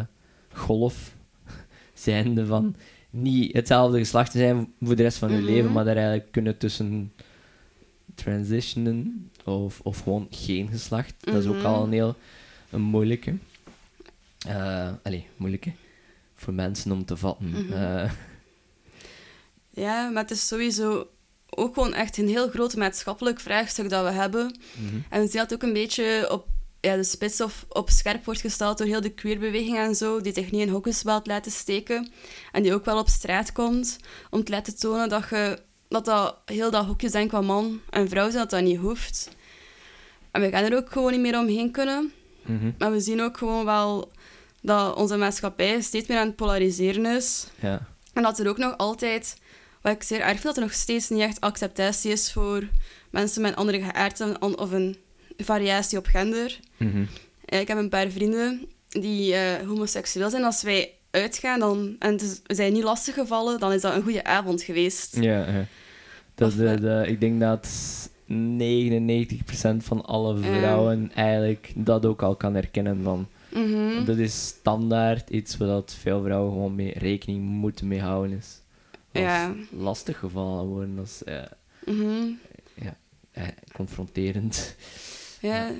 golf 0.54 1.16
zijnde 1.94 2.46
van 2.46 2.76
niet 3.10 3.54
hetzelfde 3.54 3.98
geslacht 3.98 4.32
te 4.32 4.38
zijn 4.38 4.74
voor 4.82 4.96
de 4.96 5.04
rest 5.04 5.18
van 5.18 5.30
hun 5.32 5.44
Mhm. 5.44 5.52
leven, 5.52 5.72
maar 5.72 5.86
daar 5.86 5.96
eigenlijk 5.96 6.32
kunnen 6.32 6.58
tussen 6.58 7.14
transitionen 8.16 9.30
of, 9.46 9.80
of 9.84 10.00
gewoon 10.00 10.28
geen 10.30 10.68
geslacht. 10.68 11.14
Dat 11.20 11.36
is 11.36 11.46
ook 11.46 11.56
Mhm. 11.56 11.66
al 11.66 11.84
een 11.84 11.92
heel 11.92 12.16
een 12.70 12.82
moeilijke. 12.82 13.38
Eh 14.48 14.90
allee, 15.04 15.28
moeilijke. 15.38 15.72
Voor 16.36 16.54
mensen 16.54 16.92
om 16.92 17.06
te 17.06 17.18
vatten. 17.18 17.50
Mhm. 17.50 18.08
Ja, 19.70 20.10
maar 20.10 20.22
het 20.22 20.32
is 20.32 20.48
sowieso 20.48 21.08
ook 21.50 21.74
gewoon 21.74 21.94
echt 21.94 22.18
een 22.18 22.28
heel 22.28 22.50
groot 22.50 22.76
maatschappelijk 22.76 23.40
vraagstuk 23.40 23.90
dat 23.90 24.04
we 24.04 24.12
hebben. 24.12 24.60
mhm. 24.76 25.00
En 25.10 25.22
we 25.22 25.28
zien 25.28 25.42
dat 25.42 25.54
ook 25.54 25.64
een 25.64 25.74
beetje 25.74 26.28
op 26.32 26.48
ja, 26.82 26.96
de 26.96 27.04
spits 27.04 27.42
of 27.42 27.66
op 27.70 27.90
scherp 27.90 28.26
wordt 28.26 28.42
gesteld 28.42 28.78
door 28.78 28.88
heel 28.88 29.02
de 29.02 29.14
queerbeweging 29.14 29.78
en 29.78 29.96
zo, 29.96 30.22
die 30.22 30.34
zich 30.34 30.52
niet 30.52 30.62
in 30.62 30.70
hokjes 30.70 31.04
wilt 31.04 31.28
laten 31.28 31.52
steken. 31.52 32.12
En 32.52 32.64
die 32.64 32.74
ook 32.74 32.86
wel 32.86 33.00
op 33.00 33.08
straat 33.08 33.52
komt 33.52 33.98
om 34.30 34.44
te 34.44 34.52
laten 34.52 34.78
tonen 34.78 35.10
dat 35.10 35.30
je, 35.30 35.60
dat, 35.88 36.06
dat 36.06 36.38
heel 36.46 36.72
dat 36.72 36.86
hokjes 36.86 37.12
denken 37.12 37.38
van 37.38 37.46
man 37.46 37.82
en 37.90 38.10
vrouw 38.10 38.30
zijn, 38.30 38.42
dat 38.42 38.50
dat 38.50 38.62
niet 38.62 38.80
hoeft. 38.80 39.30
En 40.32 40.42
we 40.42 40.50
gaan 40.50 40.64
er 40.64 40.76
ook 40.76 40.92
gewoon 40.92 41.12
niet 41.12 41.22
meer 41.22 41.40
omheen 41.40 41.72
kunnen. 41.72 42.12
Mhm. 42.46 42.72
Maar 42.78 42.92
we 42.92 43.00
zien 43.00 43.22
ook 43.22 43.38
gewoon 43.38 43.66
wel 43.66 44.12
dat 44.62 44.96
onze 44.96 45.18
maatschappij 45.18 45.82
steeds 45.82 46.08
meer 46.08 46.18
aan 46.18 46.28
het 46.28 46.36
polariseren 46.36 47.06
is. 47.06 47.48
Ja. 47.60 47.88
En 48.14 48.24
dat 48.24 48.40
er 48.40 48.50
ook 48.50 48.58
nog 48.58 48.78
altijd, 48.78 49.38
wat 49.82 49.94
ik 49.94 50.04
zeer 50.04 50.20
erg 50.20 50.30
vind, 50.30 50.44
dat 50.44 50.56
er 50.56 50.62
nog 50.62 50.74
steeds 50.74 51.10
niet 51.10 51.22
echt 51.22 51.42
acceptatie 51.42 52.12
is 52.12 52.32
voor 52.32 52.64
mensen 53.10 53.42
met 53.42 53.56
andere 53.56 53.82
geaardheid 53.82 54.40
of 54.58 54.72
een 54.72 54.98
variatie 55.38 55.98
op 55.98 56.06
gender. 56.06 56.60
Mhm. 56.78 57.04
Eh, 57.46 57.60
Ik 57.60 57.68
heb 57.68 57.78
een 57.78 57.90
paar 57.90 58.10
vrienden 58.10 58.68
die 58.90 59.34
eh, 59.36 59.68
homoseksueel 59.68 60.30
zijn. 60.30 60.44
Als 60.44 60.62
wij 60.62 60.94
uitgaan 61.12 61.60
dan, 61.60 61.96
en 62.00 62.12
het 62.12 62.42
we 62.46 62.56
zijn 62.56 62.74
niet 62.74 62.84
lastig 62.84 63.14
gevallen, 63.14 63.60
dan 63.60 63.72
is 63.72 63.82
dat 63.82 63.96
een 63.96 64.04
goede 64.04 64.24
avond 64.24 64.62
geweest. 64.62 65.18
Ja, 65.22 65.48
ja. 65.52 65.66
Dat, 66.36 66.54
de, 66.54 66.68
eh, 66.68 66.82
de, 66.82 67.04
ik 67.08 67.20
denk 67.20 67.40
dat 67.40 67.68
99% 68.26 69.84
van 69.84 70.06
alle 70.06 70.38
vrouwen 70.38 71.12
eigenlijk 71.16 71.72
dat 71.76 72.06
ook 72.06 72.22
al 72.22 72.36
kan 72.36 72.54
herkennen 72.54 73.04
van. 73.04 73.28
Mhm. 73.54 74.06
Dat 74.06 74.18
is 74.18 74.48
standaard 74.48 75.30
iets 75.30 75.58
waar 75.58 75.82
veel 75.86 76.22
vrouwen 76.22 76.52
gewoon 76.52 76.76
mee 76.76 76.94
rekening 76.98 77.44
moeten 77.44 77.88
mee 77.88 78.02
houden 78.02 78.38
is. 78.38 78.59
Ja. 79.12 79.56
lastig 79.72 80.20
gevallen 80.20 80.66
worden, 80.66 80.96
dat 80.96 81.06
is 81.06 81.24
eh, 81.24 81.42
Mhm. 81.86 82.32
eh, 83.32 83.48
confronterend. 83.74 84.76
Ja. 85.42 85.72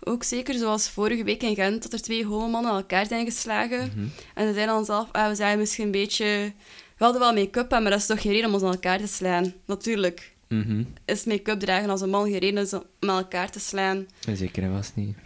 Ook 0.00 0.22
zeker 0.22 0.54
zoals 0.54 0.88
vorige 0.88 1.24
week 1.24 1.42
in 1.42 1.54
Gent, 1.54 1.82
dat 1.82 1.92
er 1.92 2.02
twee 2.02 2.26
homomannen 2.26 2.72
elkaar 2.72 3.06
zijn 3.06 3.24
geslagen. 3.24 3.86
Mhm. 3.86 4.06
En 4.34 4.46
ze 4.46 4.52
zeiden 4.54 4.66
dan 4.74 4.84
zelf, 4.84 5.08
ah, 5.12 5.28
we 5.28 5.34
zijn 5.34 5.58
misschien 5.58 5.84
een 5.84 5.90
beetje... 5.90 6.52
We 6.96 7.04
hadden 7.04 7.20
wel 7.22 7.32
make-up 7.34 7.72
aan, 7.72 7.82
maar 7.82 7.90
dat 7.90 8.00
is 8.00 8.06
toch 8.06 8.20
geen 8.22 8.32
reden 8.32 8.46
om 8.48 8.54
ons 8.54 8.62
aan 8.62 8.72
elkaar 8.72 8.98
te 8.98 9.06
slaan. 9.06 9.52
Natuurlijk 9.64 10.32
Mhm. 10.48 10.84
is 11.04 11.24
make-up 11.24 11.60
dragen 11.60 11.90
als 11.90 12.00
een 12.00 12.10
man 12.10 12.30
geen 12.30 12.38
reden 12.38 12.62
is 12.62 12.72
om 12.72 12.82
elkaar 13.00 13.50
te 13.50 13.60
slaan. 13.60 14.06
Zeker, 14.34 14.70
was 14.72 14.94
niet. 14.94 15.16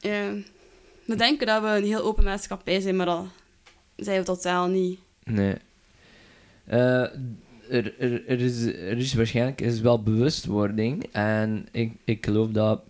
Ja. 0.00 0.32
We 1.04 1.14
denken 1.16 1.46
dat 1.46 1.62
we 1.62 1.68
een 1.68 1.84
heel 1.84 2.02
open 2.02 2.24
maatschappij 2.24 2.80
zijn, 2.80 2.96
maar 2.96 3.06
dat 3.06 3.24
zijn 3.96 4.18
we 4.18 4.24
totaal 4.24 4.66
niet. 4.66 4.98
Nee. 5.24 5.54
Eh, 6.66 7.02
er, 7.70 7.98
er, 7.98 8.26
er, 8.28 8.40
is, 8.40 8.62
er 8.64 8.96
is 8.98 9.14
waarschijnlijk 9.14 9.60
is 9.60 9.80
wel 9.80 10.02
bewustwording. 10.02 11.06
En 11.12 11.66
ik, 11.72 11.92
ik 12.04 12.24
geloof 12.24 12.50
dat, 12.50 12.80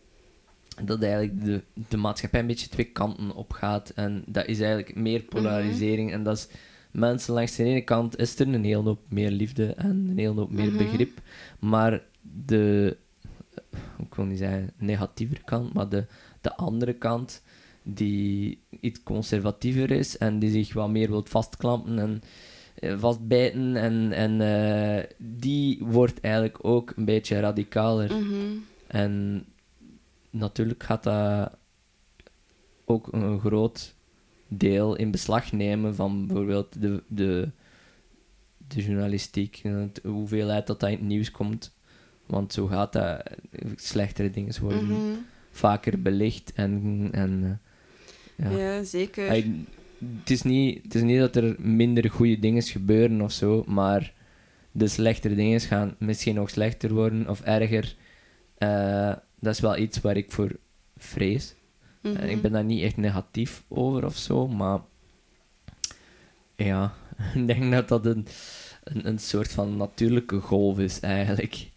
dat 0.84 1.02
eigenlijk 1.02 1.44
de, 1.44 1.62
de 1.88 1.96
maatschappij 1.96 2.40
een 2.40 2.46
beetje 2.46 2.68
twee 2.68 2.86
kanten 2.86 3.34
op 3.34 3.52
gaat. 3.52 3.90
En 3.90 4.24
dat 4.26 4.46
is 4.46 4.60
eigenlijk 4.60 4.94
meer 4.94 5.22
polarisering. 5.22 6.12
En 6.12 6.22
dat 6.22 6.36
is 6.36 6.48
mensen 6.90 7.34
langs 7.34 7.56
de 7.56 7.64
ene 7.64 7.80
kant 7.80 8.18
is 8.18 8.38
er 8.38 8.48
een 8.54 8.64
hele 8.64 8.82
hoop 8.82 9.00
meer 9.08 9.30
liefde 9.30 9.66
en 9.74 10.06
een 10.10 10.18
hele 10.18 10.34
hoop 10.40 10.50
meer 10.50 10.72
Mhm. 10.72 10.76
begrip. 10.78 11.20
Maar 11.58 12.02
de, 12.44 12.96
ik 13.98 14.14
wil 14.14 14.24
niet 14.24 14.38
zeggen 14.38 14.70
negatievere 14.78 15.40
kant, 15.44 15.72
maar 15.72 15.88
de, 15.88 16.04
de 16.40 16.56
andere 16.56 16.92
kant 16.92 17.42
die 17.82 18.58
iets 18.80 19.02
conservatiever 19.02 19.90
is 19.90 20.18
en 20.18 20.38
die 20.38 20.50
zich 20.50 20.72
wat 20.72 20.90
meer 20.90 21.08
wilt 21.08 21.28
vastklampen 21.28 21.98
en 21.98 22.22
vastbijten. 22.96 23.76
En, 23.76 24.12
en 24.12 24.40
eh, 24.40 25.04
die 25.18 25.78
wordt 25.84 26.20
eigenlijk 26.20 26.58
ook 26.64 26.92
een 26.96 27.04
beetje 27.04 27.40
radicaler. 27.40 28.12
Mhm. 28.12 28.34
En 28.86 29.44
natuurlijk 30.30 30.82
gaat 30.82 31.02
dat 31.02 31.50
ook 32.84 33.08
een 33.12 33.40
groot 33.40 33.94
deel 34.48 34.96
in 34.96 35.10
beslag 35.10 35.52
nemen 35.52 35.94
van 35.94 36.26
bijvoorbeeld 36.26 36.80
de, 36.82 37.02
de, 37.06 37.48
de 38.68 38.82
journalistiek, 38.82 39.60
en 39.62 39.72
het- 39.74 40.00
hoeveelheid 40.04 40.66
dat 40.66 40.80
dat 40.80 40.90
in 40.90 40.96
het 40.96 41.06
nieuws 41.06 41.30
komt. 41.30 41.74
Want 42.26 42.52
zo 42.52 42.66
gaat 42.66 42.92
dat. 42.92 43.22
Slechtere 43.76 44.30
dingen 44.30 44.60
worden 44.60 44.84
Mhm. 44.86 45.00
vaker 45.50 46.02
belicht 46.02 46.52
en, 46.52 47.08
en 47.12 47.60
eh, 48.36 48.50
ja. 48.52 48.58
Ja, 48.58 48.82
zeker. 48.84 49.44
Het, 50.18 50.30
is 50.30 50.42
niet, 50.42 50.82
het 50.82 50.94
is 50.94 51.02
niet 51.02 51.18
dat 51.18 51.36
er 51.36 51.54
minder 51.58 52.10
goede 52.10 52.38
dingen 52.38 52.62
gebeuren 52.62 53.20
of 53.20 53.32
zo, 53.32 53.64
maar 53.66 54.12
de 54.72 54.88
slechtere 54.88 55.34
dingen 55.34 55.60
gaan 55.60 55.94
misschien 55.98 56.34
nog 56.34 56.50
slechter 56.50 56.92
worden 56.92 57.28
of 57.28 57.40
erger. 57.40 57.94
Eh, 58.58 59.12
dat 59.40 59.54
is 59.54 59.60
wel 59.60 59.76
iets 59.76 60.00
waar 60.00 60.16
ik 60.16 60.32
voor 60.32 60.56
vrees. 60.96 61.54
Mhm. 62.02 62.16
En 62.16 62.28
ik 62.28 62.42
ben 62.42 62.52
daar 62.52 62.64
niet 62.64 62.82
echt 62.82 62.96
negatief 62.96 63.62
over 63.68 64.04
of 64.04 64.16
zo, 64.16 64.48
maar 64.48 64.80
ja, 66.56 66.94
ik 67.34 67.46
denk 67.46 67.72
dat 67.72 67.88
dat 67.88 68.06
een, 68.06 68.26
een, 68.84 69.06
een 69.06 69.18
soort 69.18 69.52
van 69.52 69.76
natuurlijke 69.76 70.40
golf 70.40 70.78
is 70.78 71.00
eigenlijk. 71.00 71.68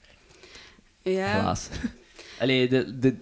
Ja, 1.02 1.32
Helaas. 1.32 1.70
Allee, 2.40 2.68
de, 2.70 3.00
de, 3.00 3.16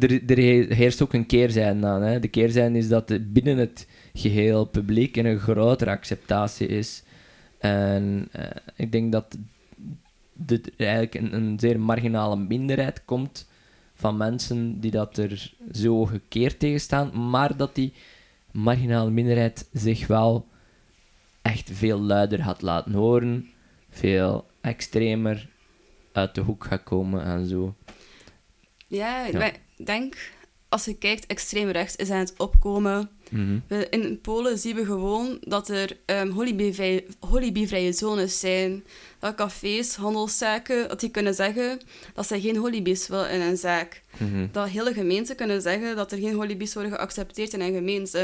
er, 0.00 0.30
er 0.30 0.74
heerst 0.74 1.02
ook 1.02 1.12
een 1.12 1.26
keerzijde 1.26 1.86
aan. 1.86 2.02
Hè. 2.02 2.20
De 2.20 2.28
keerzijde 2.28 2.78
is 2.78 2.88
dat 2.88 3.10
er 3.10 3.32
binnen 3.32 3.56
het 3.56 3.86
geheel 4.12 4.64
publiek 4.64 5.16
en 5.16 5.26
een 5.26 5.38
grotere 5.38 5.90
acceptatie 5.90 6.66
is. 6.66 7.02
En 7.58 8.28
eh, 8.32 8.44
ik 8.76 8.92
denk 8.92 9.12
dat 9.12 9.38
dit 10.32 10.66
er 10.66 10.86
eigenlijk 10.86 11.14
een, 11.14 11.34
een 11.34 11.58
zeer 11.58 11.80
marginale 11.80 12.36
minderheid 12.36 13.04
komt 13.04 13.48
van 13.94 14.16
mensen 14.16 14.80
die 14.80 14.90
dat 14.90 15.16
er 15.16 15.52
zo 15.72 16.04
gekeerd 16.04 16.58
tegen 16.58 16.80
staan, 16.80 17.30
maar 17.30 17.56
dat 17.56 17.74
die 17.74 17.92
marginale 18.50 19.10
minderheid 19.10 19.68
zich 19.72 20.06
wel 20.06 20.46
echt 21.42 21.70
veel 21.72 22.00
luider 22.00 22.42
gaat 22.42 22.62
laten 22.62 22.92
horen, 22.92 23.48
veel 23.90 24.46
extremer 24.60 25.48
uit 26.12 26.34
de 26.34 26.40
hoek 26.40 26.64
gaat 26.64 26.82
komen 26.82 27.24
en 27.24 27.46
zo. 27.46 27.74
ja, 28.86 29.26
Ja. 29.26 29.38
maar 29.38 29.46
ik 29.46 29.60
denk, 29.84 30.14
als 30.68 30.84
je 30.84 30.94
kijkt, 30.94 31.26
extreem 31.26 31.68
rechts 31.68 31.96
is 31.96 32.10
aan 32.10 32.18
het 32.18 32.34
opkomen. 32.36 33.10
Mhm. 33.30 33.58
In 33.90 34.20
Polen 34.20 34.58
zien 34.58 34.76
we 34.76 34.84
gewoon 34.84 35.38
dat 35.40 35.68
er 35.68 35.96
um, 36.06 37.92
zones 37.92 38.40
zijn. 38.40 38.84
Dat 39.18 39.34
cafés, 39.34 39.94
handelszaken, 39.94 40.88
dat 40.88 41.00
die 41.00 41.10
kunnen 41.10 41.34
zeggen 41.34 41.80
dat 42.14 42.26
zij 42.26 42.40
geen 42.40 42.56
holibies 42.56 43.08
willen 43.08 43.30
in 43.30 43.40
een 43.40 43.56
zaak. 43.56 44.02
Mhm. 44.16 44.46
Dat 44.52 44.68
hele 44.68 44.92
gemeenten 44.92 45.36
kunnen 45.36 45.62
zeggen 45.62 45.96
dat 45.96 46.12
er 46.12 46.18
geen 46.18 46.34
holibies 46.34 46.74
worden 46.74 46.92
geaccepteerd 46.92 47.52
in 47.52 47.60
een 47.60 47.74
gemeente. 47.74 48.18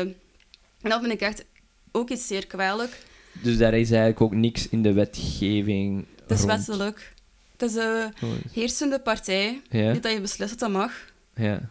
En 0.82 0.90
dat 0.90 1.00
vind 1.00 1.12
ik 1.12 1.20
echt 1.20 1.44
ook 1.92 2.10
iets 2.10 2.26
zeer 2.26 2.46
kwalijk. 2.46 2.98
Dus 3.42 3.56
daar 3.56 3.74
is 3.74 3.88
eigenlijk 3.90 4.20
ook 4.20 4.34
niks 4.34 4.68
in 4.68 4.82
de 4.82 4.92
wetgeving. 4.92 6.04
Het 6.22 6.30
is 6.30 6.44
rond. 6.44 6.50
wettelijk. 6.50 7.12
Het 7.52 7.62
is 7.68 7.72
de 7.72 8.08
Oh, 8.22 8.30
heersende 8.52 9.00
partij. 9.00 9.60
Ja, 9.70 9.92
Niet 9.92 10.02
dat 10.02 10.12
je 10.12 10.20
beslist 10.20 10.50
dat 10.50 10.58
dat 10.58 10.70
mag. 10.70 11.12
Ja, 11.36 11.68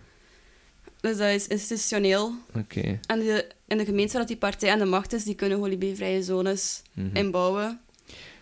Dus 1.01 1.17
dat 1.17 1.29
is 1.29 1.47
institutioneel. 1.47 2.31
oké. 2.55 2.99
En 3.07 3.19
de, 3.19 3.47
in 3.67 3.77
de 3.77 3.85
gemeente 3.85 4.17
waar 4.17 4.25
die 4.27 4.37
partij 4.37 4.71
aan 4.71 4.79
de 4.79 4.85
macht 4.85 5.13
is, 5.13 5.23
die 5.23 5.35
kunnen 5.35 5.57
holibivrije 5.57 6.23
zones 6.23 6.81
Mhm. 6.93 7.15
inbouwen. 7.15 7.79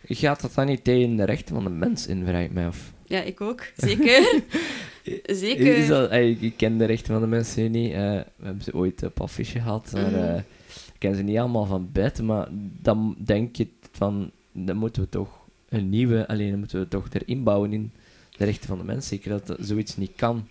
Gaat 0.03 0.41
dat 0.41 0.53
dan 0.53 0.65
niet 0.65 0.83
tegen 0.83 1.15
de 1.15 1.23
rechten 1.23 1.55
van 1.55 1.63
de 1.63 1.69
mens 1.69 2.07
in, 2.07 2.25
vraag 2.25 2.43
ik 2.43 2.51
mij 2.51 2.65
af. 2.67 2.93
Ja, 3.07 3.21
ik 3.21 3.41
ook. 3.41 3.61
Zeker. 3.77 4.41
Zeker. 5.25 5.77
Is 5.77 5.87
dat, 5.87 6.09
ey, 6.09 6.31
ik 6.31 6.57
ken 6.57 6.77
de 6.77 6.85
rechten 6.85 7.11
van 7.13 7.21
de 7.21 7.27
mensen 7.27 7.71
niet. 7.71 7.91
eh, 7.91 7.99
we 8.35 8.45
hebben 8.45 8.63
ze 8.63 8.73
ooit 8.73 9.03
op 9.03 9.21
affiche 9.21 9.59
gehad, 9.59 9.91
maar 9.93 10.11
Mhm. 10.11 10.15
eh, 10.23 10.35
ik 10.67 10.97
ken 10.97 11.15
ze 11.15 11.21
niet 11.21 11.37
allemaal 11.37 11.65
van 11.65 11.89
buiten. 11.91 12.25
Maar 12.25 12.47
dan 12.81 13.15
denk 13.25 13.55
je 13.55 13.67
van, 13.91 14.31
dan 14.51 14.77
moeten 14.77 15.01
we 15.01 15.09
toch 15.09 15.39
een 15.69 15.89
nieuwe, 15.89 16.27
alleen 16.27 16.49
dan 16.49 16.59
moeten 16.59 16.79
we 16.79 16.87
toch 16.87 17.07
erin 17.11 17.43
bouwen 17.43 17.73
in 17.73 17.91
de 18.37 18.45
rechten 18.45 18.67
van 18.67 18.77
de 18.77 18.83
mens. 18.83 19.07
Zeker 19.07 19.29
dat 19.29 19.47
dat 19.47 19.57
zoiets 19.61 19.97
niet 19.97 20.11
kan. 20.15 20.47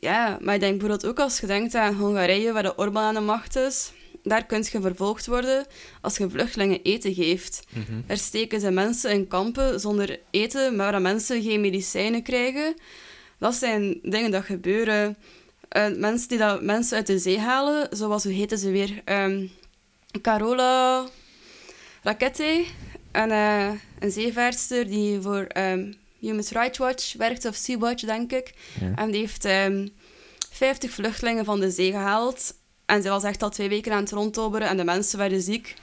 Ja, 0.00 0.38
maar 0.40 0.54
ik 0.54 0.60
denk 0.60 0.78
bijvoorbeeld 0.78 1.06
ook 1.06 1.18
als 1.18 1.40
je 1.40 1.46
denkt 1.46 1.74
aan 1.74 1.94
Hongarije, 1.94 2.52
waar 2.52 2.62
de 2.62 2.76
Orbán 2.76 3.02
aan 3.02 3.14
de 3.14 3.20
macht 3.20 3.56
is. 3.56 3.92
Daar 4.22 4.46
kun 4.46 4.64
je 4.70 4.80
vervolgd 4.80 5.26
worden 5.26 5.66
als 6.00 6.16
je 6.16 6.30
vluchtelingen 6.30 6.82
eten 6.82 7.14
geeft. 7.14 7.62
Daar 8.06 8.16
steken 8.16 8.60
ze 8.60 8.70
mensen 8.70 9.10
in 9.10 9.28
kampen 9.28 9.80
zonder 9.80 10.20
eten, 10.30 10.76
maar 10.76 10.92
waar 10.92 11.02
mensen 11.02 11.42
geen 11.42 11.60
medicijnen 11.60 12.22
krijgen. 12.22 12.74
Dat 13.38 13.54
zijn 13.54 13.98
dingen 14.02 14.30
dat 14.30 14.44
gebeuren. 14.44 15.16
Eh, 15.68 15.86
mensen 15.96 16.28
die 16.28 16.38
dat 16.38 16.62
mensen 16.62 16.96
uit 16.96 17.06
de 17.06 17.18
zee 17.18 17.38
halen, 17.38 17.88
zoals, 17.90 18.24
hoe 18.24 18.32
heten 18.32 18.58
ze 18.58 18.70
weer? 18.70 19.02
Ehm, 19.04 19.46
Carola 20.20 21.06
Rackete. 22.02 22.64
En, 23.10 23.30
eh, 23.30 23.70
een 23.98 24.10
zeevaartster 24.10 24.86
die 24.86 25.20
voor 25.20 25.42
ehm, 25.42 25.92
Human 26.26 26.44
Rights 26.50 26.78
Watch 26.78 27.14
werkt, 27.14 27.44
of 27.44 27.54
Sea-Watch, 27.54 28.04
denk 28.04 28.32
ik. 28.32 28.54
Ja. 28.80 28.92
En 28.94 29.10
die 29.10 29.20
heeft 29.20 29.44
ehm 29.44 29.86
50 30.50 30.90
vluchtelingen 30.90 31.44
van 31.44 31.60
de 31.60 31.70
zee 31.70 31.90
gehaald. 31.90 32.54
En 32.86 33.02
ze 33.02 33.08
was 33.08 33.22
echt 33.22 33.42
al 33.42 33.50
twee 33.50 33.68
weken 33.68 33.92
aan 33.92 34.02
het 34.02 34.10
rondtobberen 34.10 34.68
en 34.68 34.76
de 34.76 34.84
mensen 34.84 35.18
werden 35.18 35.42
ziek. 35.42 35.74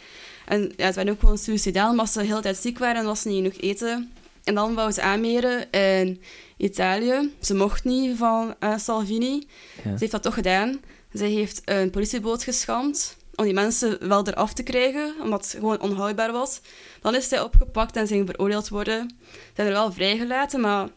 En 0.46 0.74
ja, 0.78 0.88
ze 0.88 0.94
werden 0.94 1.14
ook 1.14 1.20
gewoon 1.20 1.38
suicidaal, 1.38 1.90
omdat 1.90 2.10
ze 2.10 2.20
de 2.20 2.26
hele 2.26 2.42
tijd 2.42 2.58
ziek 2.58 2.78
waren 2.78 2.96
en 2.96 3.06
was 3.06 3.24
niet 3.24 3.36
genoeg 3.36 3.62
eten. 3.62 4.12
En 4.44 4.56
dan 4.56 4.74
wou 4.74 4.92
ze 4.92 5.02
aanmeren 5.02 5.72
in 5.72 6.22
Italië. 6.58 7.34
Ze 7.42 7.56
mocht 7.56 7.84
niet 7.84 8.18
van 8.18 8.56
eh, 8.60 8.78
Salvini. 8.78 9.48
Ja. 9.76 9.84
Ze 9.84 9.98
heeft 9.98 10.12
dat 10.12 10.24
toch 10.24 10.34
gedaan. 10.34 10.80
Ze 11.14 11.24
heeft 11.24 11.62
een 11.66 11.90
politieboot 11.90 12.44
geschampt 12.44 13.18
om 13.36 13.44
die 13.44 13.54
mensen 13.54 14.08
wel 14.08 14.28
eraf 14.28 14.54
te 14.54 14.64
krijgen, 14.64 15.14
omdat 15.22 15.42
het 15.42 15.52
gewoon 15.52 15.82
onhoudbaar 15.82 16.32
was. 16.32 16.62
Dan 17.02 17.16
is 17.16 17.28
zij 17.28 17.42
opgepakt 17.42 17.96
en 17.96 18.08
ging 18.08 18.28
veroordeeld 18.30 18.70
worden. 18.70 19.16
Ze 19.32 19.38
zijn 19.56 19.68
er 19.68 19.74
wel 19.74 19.92
vrijgelaten, 19.92 20.60
maar 20.62 20.88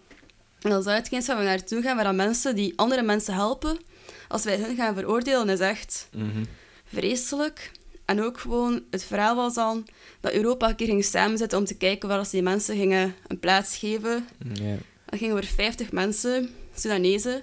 dat 0.58 0.80
is 0.80 0.92
uitgeens 0.92 1.26
waar 1.26 1.38
we 1.38 1.44
naartoe 1.44 1.82
gaan, 1.82 1.94
waar 1.96 2.04
dan 2.04 2.16
mensen 2.16 2.54
die 2.54 2.72
andere 2.76 3.02
mensen 3.02 3.34
helpen, 3.34 3.78
als 4.28 4.44
wij 4.44 4.56
hen 4.56 4.76
gaan 4.76 4.94
veroordelen, 4.94 5.48
is 5.48 5.60
echt 5.60 6.08
Mhm. 6.12 6.44
vreselijk. 6.84 7.70
En 8.04 8.22
ook 8.22 8.38
gewoon, 8.38 8.82
het 8.90 9.04
verhaal 9.04 9.36
was 9.36 9.54
dan 9.54 9.86
dat 10.20 10.32
Europa 10.32 10.68
een 10.68 10.76
keer 10.76 10.86
ging 10.86 11.04
samenzitten 11.04 11.58
om 11.58 11.64
te 11.64 11.76
kijken 11.76 12.08
waar 12.08 12.24
ze 12.24 12.30
die 12.30 12.42
mensen 12.42 12.76
gingen 12.76 13.14
een 13.26 13.38
plaats 13.38 13.76
geven. 13.76 14.28
Ja. 14.54 14.76
Dat 15.06 15.18
ging 15.18 15.32
over 15.32 15.44
50 15.44 15.92
mensen, 15.92 16.50
Sudanezen. 16.74 17.42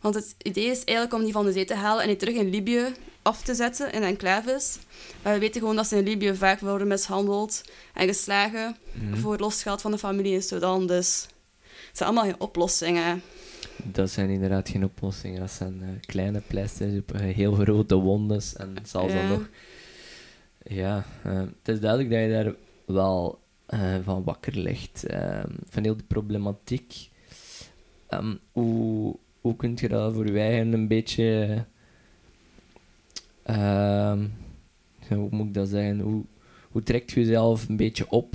Want 0.00 0.14
het 0.14 0.34
idee 0.42 0.64
is 0.66 0.84
eigenlijk 0.84 1.14
om 1.14 1.22
die 1.24 1.32
van 1.32 1.44
de 1.44 1.52
zee 1.52 1.64
te 1.64 1.74
halen 1.74 2.02
en 2.02 2.08
die 2.08 2.16
terug 2.16 2.34
in 2.34 2.50
Libië 2.50 2.84
af 3.22 3.42
te 3.42 3.54
zetten, 3.54 3.92
in 3.92 4.02
enclaves. 4.02 4.78
Maar 5.22 5.32
we 5.34 5.38
weten 5.40 5.60
gewoon 5.60 5.76
dat 5.76 5.86
ze 5.86 5.96
in 5.96 6.04
Libië 6.04 6.34
vaak 6.34 6.60
worden 6.60 6.86
mishandeld 6.88 7.62
en 7.94 8.06
geslagen 8.06 8.76
Mhm. 8.92 9.16
voor 9.16 9.38
losgeld 9.38 9.80
van 9.80 9.90
de 9.90 9.98
familie 9.98 10.32
in 10.32 10.42
Sudan. 10.42 10.86
Dus 10.86 11.26
het 11.88 11.96
zijn 11.96 12.08
allemaal 12.08 12.30
geen 12.30 12.40
oplossingen. 12.40 13.22
Dat 13.84 14.10
zijn 14.10 14.30
inderdaad 14.30 14.68
geen 14.68 14.84
oplossingen. 14.84 15.40
Dat 15.40 15.50
zijn 15.50 15.82
eh, 15.82 15.88
kleine 16.06 16.40
pleisters 16.46 16.98
op 16.98 17.12
eh, 17.14 17.20
heel 17.20 17.52
grote 17.54 17.94
wondes. 17.94 18.56
En 18.56 18.76
zelfs 18.82 19.12
dan 19.14 19.28
nog... 19.28 19.48
Ja, 20.62 21.04
eh, 21.24 21.38
het 21.38 21.68
is 21.68 21.80
duidelijk 21.80 22.10
dat 22.10 22.20
je 22.20 22.28
daar 22.28 22.54
wel 22.96 23.38
van 24.04 24.24
wakker 24.24 24.56
ligt. 24.56 25.04
van 25.68 25.82
heel 25.82 25.96
die 25.96 26.06
problematiek. 26.06 27.08
Ehm, 28.08 28.34
hoe, 28.52 29.16
hoe 29.40 29.56
kun 29.56 29.72
je 29.76 29.88
dat 29.88 30.14
voor 30.14 30.24
eigen 30.24 30.72
een 30.72 30.88
beetje... 30.88 31.64
ehm, 33.42 34.26
hoe 35.08 35.28
moet 35.30 35.46
ik 35.46 35.54
dat 35.54 35.68
zeggen? 35.68 36.00
Hoe, 36.00 36.24
hoe 36.70 36.82
trekt 36.82 37.10
je 37.10 37.20
jezelf 37.20 37.68
een 37.68 37.76
beetje 37.76 38.10
op 38.10 38.34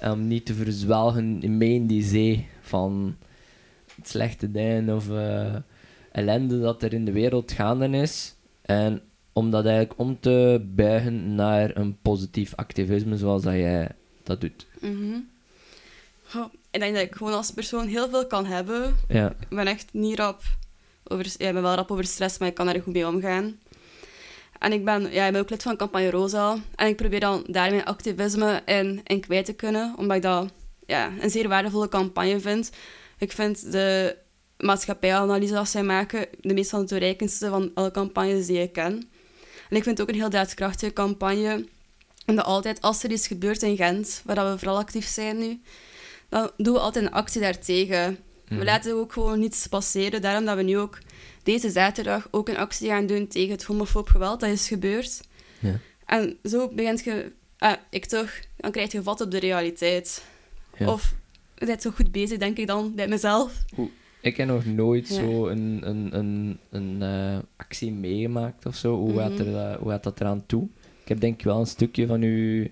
om 0.00 0.26
niet 0.26 0.46
te 0.46 0.54
verzwelgen 0.54 1.56
mee 1.56 1.74
in 1.74 1.86
die 1.86 2.02
zee 2.02 2.46
van 2.60 3.16
slechte 4.02 4.50
dingen 4.50 4.94
of 4.94 5.10
eh, 5.10 5.56
ellende 6.12 6.60
dat 6.60 6.82
er 6.82 6.92
in 6.92 7.04
de 7.04 7.12
wereld 7.12 7.52
gaande 7.52 7.88
is. 7.88 8.34
En 8.62 9.00
om 9.32 9.50
dat 9.50 9.64
eigenlijk 9.64 10.00
om 10.00 10.20
te 10.20 10.66
buigen 10.74 11.34
naar 11.34 11.76
een 11.76 11.96
positief 12.02 12.54
activisme 12.54 13.16
zoals 13.16 13.42
dat 13.42 13.54
jij 13.54 13.88
dat 14.22 14.40
doet. 14.40 14.66
Mhm. 14.80 15.18
Ik 16.70 16.80
denk 16.80 16.94
dat 16.94 17.04
ik 17.04 17.14
gewoon 17.14 17.32
als 17.32 17.50
persoon 17.50 17.86
heel 17.86 18.08
veel 18.08 18.26
kan 18.26 18.46
hebben. 18.46 18.96
Ja, 19.08 19.34
Ik 19.40 19.56
ben 19.56 19.66
echt 19.66 19.88
niet 19.92 20.18
rap 20.18 20.42
over... 21.04 21.26
Ja, 21.38 21.46
ik 21.46 21.52
ben 21.52 21.62
wel 21.62 21.74
rap 21.74 21.90
over 21.90 22.04
stress, 22.04 22.38
maar 22.38 22.48
ik 22.48 22.54
kan 22.54 22.68
er 22.68 22.82
goed 22.82 22.92
mee 22.92 23.06
omgaan. 23.06 23.58
En 24.58 24.72
ik 24.72 24.84
ben, 24.84 25.12
ja, 25.12 25.26
ik 25.26 25.32
ben 25.32 25.40
ook 25.40 25.50
lid 25.50 25.62
van 25.62 25.76
Campagne 25.76 26.10
Rosa. 26.10 26.56
En 26.74 26.86
ik 26.86 26.96
probeer 26.96 27.20
dan 27.20 27.44
daar 27.46 27.70
mijn 27.70 27.84
activisme 27.84 28.62
in, 28.64 29.00
in 29.04 29.20
kwijt 29.20 29.44
te 29.44 29.52
kunnen. 29.52 29.94
Omdat 29.96 30.16
ik 30.16 30.22
dat 30.22 30.52
ja, 30.86 31.12
een 31.20 31.30
zeer 31.30 31.48
waardevolle 31.48 31.88
campagne 31.88 32.40
vind. 32.40 32.70
Ik 33.18 33.32
vind 33.32 33.72
de 33.72 34.16
maatschappijanalyse 34.56 35.52
dat 35.52 35.68
zij 35.68 35.82
maken 35.82 36.26
de 36.40 36.54
meest 36.54 36.70
van 36.70 36.80
de 36.80 36.86
toereikendste 36.86 37.48
van 37.48 37.70
alle 37.74 37.90
campagnes 37.90 38.46
die 38.46 38.62
ik 38.62 38.72
ken. 38.72 39.10
En 39.70 39.76
ik 39.76 39.82
vind 39.82 39.98
het 39.98 40.00
ook 40.00 40.08
een 40.08 40.20
heel 40.20 40.30
daadkrachtige 40.30 40.92
campagne. 40.92 41.64
En 42.24 42.36
dat 42.36 42.44
altijd, 42.44 42.80
als 42.80 43.02
er 43.02 43.10
iets 43.10 43.26
gebeurt 43.26 43.62
in 43.62 43.76
Gent, 43.76 44.22
waar 44.24 44.34
dat 44.34 44.52
we 44.52 44.58
vooral 44.58 44.78
actief 44.78 45.06
zijn 45.06 45.38
nu, 45.38 45.60
dan 46.28 46.50
doen 46.56 46.72
we 46.74 46.80
altijd 46.80 47.04
een 47.04 47.12
actie 47.12 47.40
daartegen. 47.40 48.18
Mhm. 48.48 48.58
We 48.58 48.64
laten 48.64 48.94
ook 48.94 49.12
gewoon 49.12 49.38
niets 49.38 49.66
passeren. 49.66 50.22
Daarom 50.22 50.44
dat 50.44 50.56
we 50.56 50.62
nu 50.62 50.78
ook 50.78 50.98
deze 51.42 51.70
zaterdag 51.70 52.28
ook 52.30 52.48
een 52.48 52.56
actie 52.56 52.88
gaan 52.88 53.06
doen 53.06 53.26
tegen 53.26 53.50
het 53.50 53.64
homofoob 53.64 54.08
geweld 54.08 54.40
dat 54.40 54.50
is 54.50 54.68
gebeurd. 54.68 55.20
Ja. 55.58 55.78
En 56.06 56.36
zo 56.44 56.68
begint 56.68 57.04
je... 57.04 57.32
Ah, 57.58 57.74
ik 57.90 58.04
toch, 58.06 58.30
dan 58.56 58.70
krijg 58.70 58.92
je 58.92 59.02
vat 59.02 59.20
op 59.20 59.30
de 59.30 59.38
realiteit. 59.38 60.24
Ja. 60.78 60.92
Of 60.92 61.14
je 61.56 61.66
bent 61.66 61.82
zo 61.82 61.90
goed 61.90 62.12
bezig, 62.12 62.38
denk 62.38 62.56
ik 62.58 62.66
dan, 62.66 62.94
bij 62.94 63.08
mezelf. 63.08 63.64
Ik 64.20 64.36
heb 64.36 64.48
nog 64.48 64.64
nooit 64.64 65.08
Ja. 65.08 65.14
zo 65.14 65.46
een, 65.48 65.80
een, 65.82 66.18
een, 66.18 66.58
een 66.70 67.02
eh, 67.02 67.38
actie 67.56 67.92
meegemaakt 67.92 68.66
of 68.66 68.76
zo. 68.76 68.96
Hoe, 68.96 69.16
gaat 69.16 69.30
Mhm. 69.32 69.40
er, 69.46 69.52
dat- 69.52 69.78
hoe 69.80 69.90
gaat 69.90 70.02
dat 70.02 70.20
eraan 70.20 70.46
toe? 70.46 70.68
Ik 71.02 71.08
heb 71.08 71.20
denk 71.20 71.34
ik 71.38 71.44
wel 71.44 71.60
een 71.60 71.66
stukje 71.66 72.06
van 72.06 72.22
uw 72.22 72.66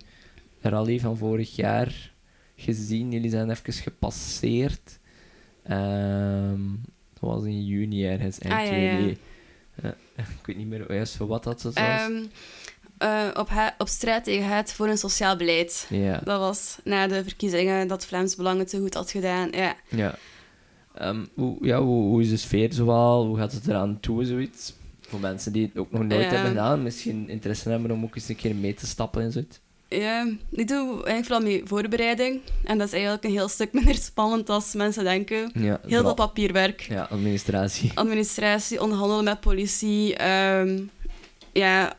rally 0.60 1.00
van 1.00 1.16
vorig 1.16 1.56
jaar 1.56 2.12
gezien. 2.56 3.12
Jullie 3.12 3.30
zijn 3.30 3.50
even 3.50 3.72
gepasseerd. 3.72 4.98
Ehm 5.62 6.60
dat 7.20 7.30
was 7.30 7.44
in 7.44 7.64
juni 7.64 8.06
ergens, 8.06 8.38
eind 8.38 8.54
Ah, 8.54 8.66
ja, 8.66 8.74
ja. 8.74 8.98
juni. 8.98 9.18
Ja, 9.82 9.94
ik 10.40 10.46
weet 10.46 10.56
niet 10.56 10.66
meer 10.66 10.92
juist 10.92 11.16
voor 11.16 11.26
wat 11.26 11.44
dat 11.44 11.62
was. 11.62 11.74
Ehm, 11.74 12.24
eh, 12.98 13.28
op, 13.34 13.50
op 13.78 13.88
strijd 13.88 14.24
tegen 14.24 14.56
het 14.56 14.72
voor 14.72 14.88
een 14.88 14.98
sociaal 14.98 15.36
beleid. 15.36 15.88
Dat 16.24 16.40
was 16.40 16.78
na 16.84 17.06
de 17.06 17.22
verkiezingen 17.22 17.88
dat 17.88 18.06
Vlaams 18.06 18.36
Belang 18.36 18.58
het 18.58 18.70
zo 18.70 18.80
goed 18.80 18.94
had 18.94 19.10
gedaan. 19.10 19.50
Ja. 19.50 19.76
Ja. 19.88 20.18
Ehm, 20.94 21.24
hoe, 21.34 21.56
ja 21.60 21.80
hoe, 21.80 22.02
hoe 22.02 22.22
is 22.22 22.28
de 22.30 22.36
sfeer 22.36 22.72
zoal? 22.72 23.26
Hoe 23.26 23.36
gaat 23.36 23.52
het 23.52 23.66
eraan 23.68 24.00
toe, 24.00 24.24
zoiets? 24.24 24.74
Voor 25.00 25.20
mensen 25.20 25.52
die 25.52 25.66
het 25.66 25.78
ook 25.78 25.90
nog 25.90 26.02
nooit 26.02 26.30
hebben 26.30 26.48
gedaan, 26.48 26.82
misschien 26.82 27.28
interesse 27.28 27.70
hebben 27.70 27.90
om 27.90 28.04
ook 28.04 28.14
eens 28.14 28.28
een 28.28 28.36
keer 28.36 28.54
mee 28.54 28.74
te 28.74 28.86
stappen 28.86 29.22
en 29.22 29.32
zoiets. 29.32 29.60
Ja, 29.88 30.26
ik 30.50 30.68
doe 30.68 30.86
eigenlijk 30.88 31.24
vooral 31.26 31.40
mee 31.40 31.62
voorbereiding. 31.64 32.40
En 32.64 32.78
dat 32.78 32.86
is 32.86 32.92
eigenlijk 32.92 33.24
een 33.24 33.30
heel 33.30 33.48
stuk 33.48 33.72
minder 33.78 33.94
spannend 33.94 34.48
als 34.48 34.74
mensen 34.74 35.04
denken. 35.04 35.50
Ja, 35.54 35.80
Heel 35.86 36.02
veel 36.02 36.14
papierwerk. 36.14 36.80
Ja, 36.80 37.02
administratie. 37.10 37.90
Administratie, 38.02 38.82
onderhandelen 38.82 39.24
met 39.24 39.40
politie. 39.40 40.16
ehm, 40.16 40.82
ja, 41.52 41.96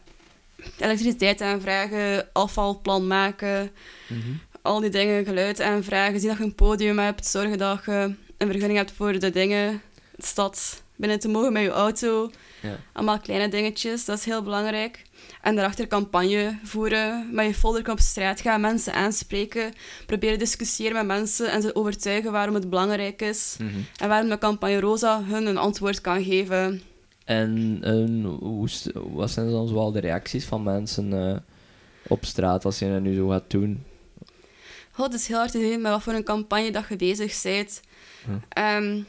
elektriciteit 0.80 1.42
aanvragen, 1.42 2.28
afvalplan 2.34 3.08
maken. 3.08 3.72
Mhm. 4.08 4.20
Al 4.62 4.80
die 4.80 4.90
dingen, 4.90 5.26
geluid 5.26 5.62
aanvragen. 5.62 6.20
Zien 6.20 6.30
dat 6.30 6.38
je 6.38 6.44
een 6.44 6.56
podium 6.56 7.00
hebt. 7.00 7.26
Zorgen 7.26 7.58
dat 7.58 7.86
je 7.86 7.92
een 8.38 8.48
vergunning 8.48 8.78
hebt 8.78 8.92
voor 8.92 9.20
de 9.20 9.30
dingen. 9.30 9.82
De 10.16 10.26
stad 10.26 10.84
binnen 10.96 11.20
te 11.20 11.28
mogen 11.28 11.54
met 11.54 11.64
je 11.64 11.70
auto. 11.70 12.32
Ja. 12.62 12.80
Allemaal 12.94 13.20
kleine 13.20 13.50
dingetjes, 13.50 14.06
dat 14.06 14.18
is 14.18 14.26
heel 14.26 14.44
belangrijk. 14.44 15.02
En 15.42 15.56
daarachter 15.56 15.88
campagne 15.88 16.60
voeren, 16.64 17.30
met 17.32 17.46
je 17.46 17.54
folder 17.54 17.92
op 17.92 18.00
straat 18.00 18.42
gaan, 18.42 18.62
mensen 18.62 18.94
aanspreken, 18.94 19.74
proberen 20.06 20.40
discussiëren 20.40 20.94
met 20.94 21.06
mensen 21.06 21.52
en 21.52 21.62
ze 21.62 21.76
overtuigen 21.76 22.32
waarom 22.32 22.56
het 22.56 22.70
belangrijk 22.70 23.22
is. 23.22 23.56
Mhm. 23.60 23.70
En 23.98 24.08
waarom 24.08 24.30
de 24.30 24.38
campagne 24.38 24.80
Rosa 24.80 25.24
hun 25.24 25.46
een 25.46 25.58
antwoord 25.58 26.02
kan 26.02 26.24
geven. 26.24 26.82
En, 27.26 27.78
en 27.82 28.24
hoe, 28.24 28.70
wat 28.94 29.32
zijn 29.32 29.52
dan 29.52 29.68
zoal 29.68 29.92
de 29.92 30.00
reacties 30.00 30.46
van 30.46 30.64
mensen 30.64 31.14
eh, 31.14 31.38
op 32.08 32.26
straat 32.26 32.66
als 32.66 32.80
je 32.80 32.90
dat 32.90 33.02
nu 33.02 33.16
zo 33.16 33.28
gaat 33.28 33.50
doen? 33.50 33.84
Het 34.92 35.14
is 35.14 35.28
heel 35.28 35.38
hard 35.38 35.52
te 35.52 35.60
zien 35.60 35.82
met 35.82 35.92
wat 35.92 36.04
voor 36.04 36.14
een 36.14 36.24
campagne 36.24 36.72
dat 36.72 36.86
je 36.90 36.96
bezig 36.96 37.42
bent. 37.44 37.82
Ehm, 38.50 39.02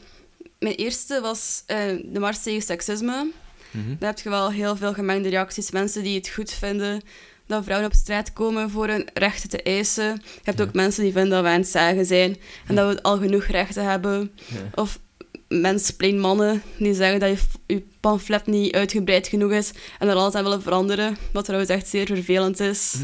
mijn 0.59 0.75
eerste 0.75 1.21
was 1.21 1.63
eh, 1.65 1.77
de 2.05 2.19
Mars 2.19 2.43
tegen 2.43 2.61
seksisme. 2.61 3.31
Mhm. 3.71 3.87
Dan 3.99 4.07
heb 4.09 4.19
je 4.19 4.29
wel 4.29 4.51
heel 4.51 4.75
veel 4.75 4.93
gemengde 4.93 5.29
reacties. 5.29 5.71
Mensen 5.71 6.03
die 6.03 6.17
het 6.17 6.29
goed 6.29 6.51
vinden 6.51 7.01
dat 7.47 7.63
vrouwen 7.63 7.87
op 7.89 7.93
straat 7.95 8.33
komen 8.33 8.69
voor 8.69 8.87
hun 8.87 9.07
rechten 9.13 9.49
te 9.49 9.61
eisen. 9.61 10.05
Je 10.23 10.39
hebt 10.43 10.57
Ja. 10.57 10.63
ook 10.63 10.73
mensen 10.73 11.03
die 11.03 11.11
vinden 11.11 11.29
dat 11.31 11.41
we 11.41 11.47
aan 11.49 11.59
het 11.59 11.67
zagen 11.67 12.05
zijn 12.05 12.37
en 12.67 12.75
dat 12.75 12.93
we 12.93 13.01
al 13.03 13.17
genoeg 13.17 13.45
rechten 13.45 13.83
hebben. 13.89 14.31
Ja. 14.45 14.57
Of 14.75 14.99
mannen 16.17 16.61
die 16.77 16.93
zeggen 16.93 17.19
dat 17.19 17.29
je, 17.29 17.37
je 17.75 17.83
pamflet 17.99 18.45
niet 18.47 18.73
uitgebreid 18.75 19.27
genoeg 19.27 19.51
is 19.51 19.71
en 19.99 20.07
er 20.07 20.15
alles 20.15 20.33
aan 20.33 20.43
willen 20.43 20.61
veranderen. 20.61 21.17
Wat 21.33 21.43
trouwens 21.45 21.71
echt 21.71 21.87
zeer 21.87 22.05
vervelend 22.05 22.59
is. 22.59 22.95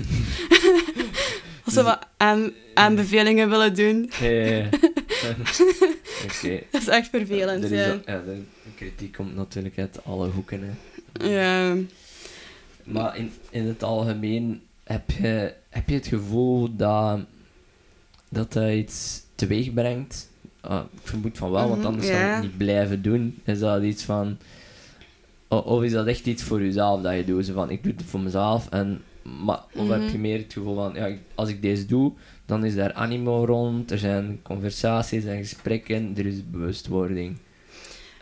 Als 1.65 1.73
ze 1.73 1.83
wat 1.83 1.99
aan, 2.17 2.51
aanbevelingen 2.73 3.49
willen 3.49 3.75
doen. 3.75 4.11
Oké. 6.25 6.59
Dat 6.71 6.81
is 6.81 6.87
echt 6.87 7.09
vervelend. 7.09 7.63
Er 7.63 7.71
is 7.71 7.85
Ja. 7.85 7.91
al- 7.91 7.99
ja, 8.05 8.21
de 8.25 8.41
kritiek 8.75 9.11
komt 9.13 9.35
natuurlijk 9.35 9.77
uit 9.77 9.99
alle 10.05 10.29
hoeken. 10.29 10.61
Hè. 10.63 11.27
Ja. 11.29 11.75
Maar 12.83 13.17
in, 13.17 13.31
in 13.49 13.65
het 13.67 13.83
algemeen 13.83 14.61
heb 14.83 15.09
je, 15.11 15.53
heb 15.69 15.89
je 15.89 15.95
het 15.95 16.07
gevoel 16.07 16.75
dat 16.75 17.19
dat, 18.29 18.53
dat 18.53 18.71
iets 18.71 19.21
teweeg 19.35 19.73
brengt? 19.73 20.29
Ah, 20.61 20.83
ik 20.93 20.99
vermoed 21.07 21.37
van 21.37 21.51
wel, 21.51 21.67
want 21.67 21.77
Mhm, 21.79 21.87
anders 21.87 22.07
zou 22.07 22.17
je 22.19 22.23
ja. 22.25 22.33
het 22.33 22.41
niet 22.43 22.57
blijven 22.57 23.01
doen. 23.01 23.39
Is 23.43 23.59
dat 23.59 23.83
iets 23.83 24.03
van... 24.03 24.37
Of 25.47 25.83
is 25.83 25.91
dat 25.91 26.07
echt 26.07 26.25
iets 26.25 26.43
voor 26.43 26.61
jezelf 26.61 27.01
dat 27.01 27.15
je 27.15 27.25
doet? 27.25 27.45
Zo 27.45 27.53
van, 27.53 27.69
ik 27.69 27.83
doe 27.83 27.93
het 27.97 28.05
voor 28.05 28.19
mezelf 28.19 28.69
en 28.69 29.01
Maar 29.45 29.59
of 29.75 29.89
heb 29.89 30.09
je 30.09 30.17
meer 30.17 30.37
het 30.37 30.53
gevoel 30.53 30.75
van, 30.75 30.93
ja, 30.93 31.09
als 31.35 31.49
ik 31.49 31.61
deze 31.61 31.85
doe, 31.85 32.11
dan 32.45 32.65
is 32.65 32.75
daar 32.75 32.93
animo 32.93 33.45
rond, 33.45 33.91
er 33.91 33.97
zijn 33.97 34.39
conversaties 34.43 35.23
en 35.25 35.37
gesprekken, 35.37 36.13
er 36.17 36.25
is 36.25 36.49
bewustwording. 36.51 37.37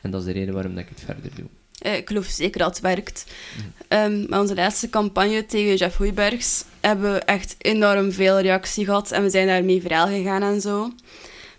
En 0.02 0.12
dat 0.12 0.20
is 0.22 0.26
de 0.28 0.34
reden 0.34 0.54
waarom 0.54 0.76
dat 0.76 0.84
ik 0.84 0.90
het 0.90 1.04
verder 1.06 1.32
doe. 1.36 1.46
Eh, 1.80 1.98
Ik 1.98 2.08
geloof 2.08 2.26
zeker 2.26 2.60
dat 2.60 2.70
het 2.70 2.80
werkt. 2.80 3.26
Ehm, 3.88 4.20
met 4.30 4.40
onze 4.40 4.56
laatste 4.56 4.90
campagne 4.90 5.46
tegen 5.46 5.76
Jeff 5.76 5.98
Hoeibergs 5.98 6.64
hebben 6.80 7.14
we 7.14 7.20
echt 7.20 7.56
enorm 7.58 8.12
veel 8.12 8.40
reactie 8.40 8.86
gehad 8.86 9.12
en 9.12 9.24
we 9.24 9.30
zijn 9.30 9.48
daarmee 9.48 9.82
viraal 9.82 10.08
gegaan 10.08 10.42
en 10.44 10.62
zo. 10.62 10.92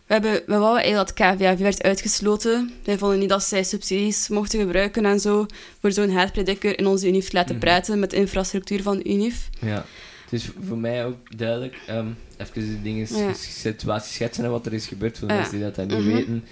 We, 0.06 0.12
hebben, 0.12 0.32
we 0.46 0.56
wouden 0.58 0.82
eigenlijk 0.82 1.16
dat 1.16 1.34
KVAV 1.36 1.58
werd 1.58 1.82
uitgesloten. 1.82 2.72
Wij 2.84 2.98
vonden 2.98 3.18
niet 3.18 3.28
dat 3.28 3.42
zij 3.42 3.64
subsidies 3.64 4.28
mochten 4.28 4.60
gebruiken 4.60 5.04
en 5.04 5.20
zo 5.20 5.46
voor 5.80 5.92
zo'n 5.92 6.10
haatprediker 6.10 6.78
in 6.78 6.86
onze 6.86 7.06
UNIF 7.08 7.28
te 7.28 7.36
laten 7.36 7.54
Mhm. 7.56 7.64
praten 7.64 7.98
met 7.98 8.10
de 8.10 8.16
infrastructuur 8.16 8.82
van 8.82 8.96
de 8.98 9.08
UNIF. 9.10 9.48
Ja. 9.60 9.84
Het 10.24 10.32
is 10.32 10.48
voor 10.66 10.78
mij 10.78 11.04
ook 11.04 11.36
duidelijk, 11.38 11.76
ehm, 11.86 12.06
even 12.38 12.52
de 12.76 12.82
dingen, 12.82 13.06
Ja. 13.16 13.32
situatie 13.34 14.12
schetsen 14.12 14.44
en 14.44 14.50
wat 14.50 14.66
er 14.66 14.72
is 14.72 14.86
gebeurd 14.86 15.18
voor 15.18 15.28
de 15.28 15.34
Ja. 15.34 15.40
mensen 15.40 15.58
die 15.58 15.70
dat 15.70 15.86
niet 15.86 15.98
Mhm. 15.98 16.12
weten, 16.14 16.44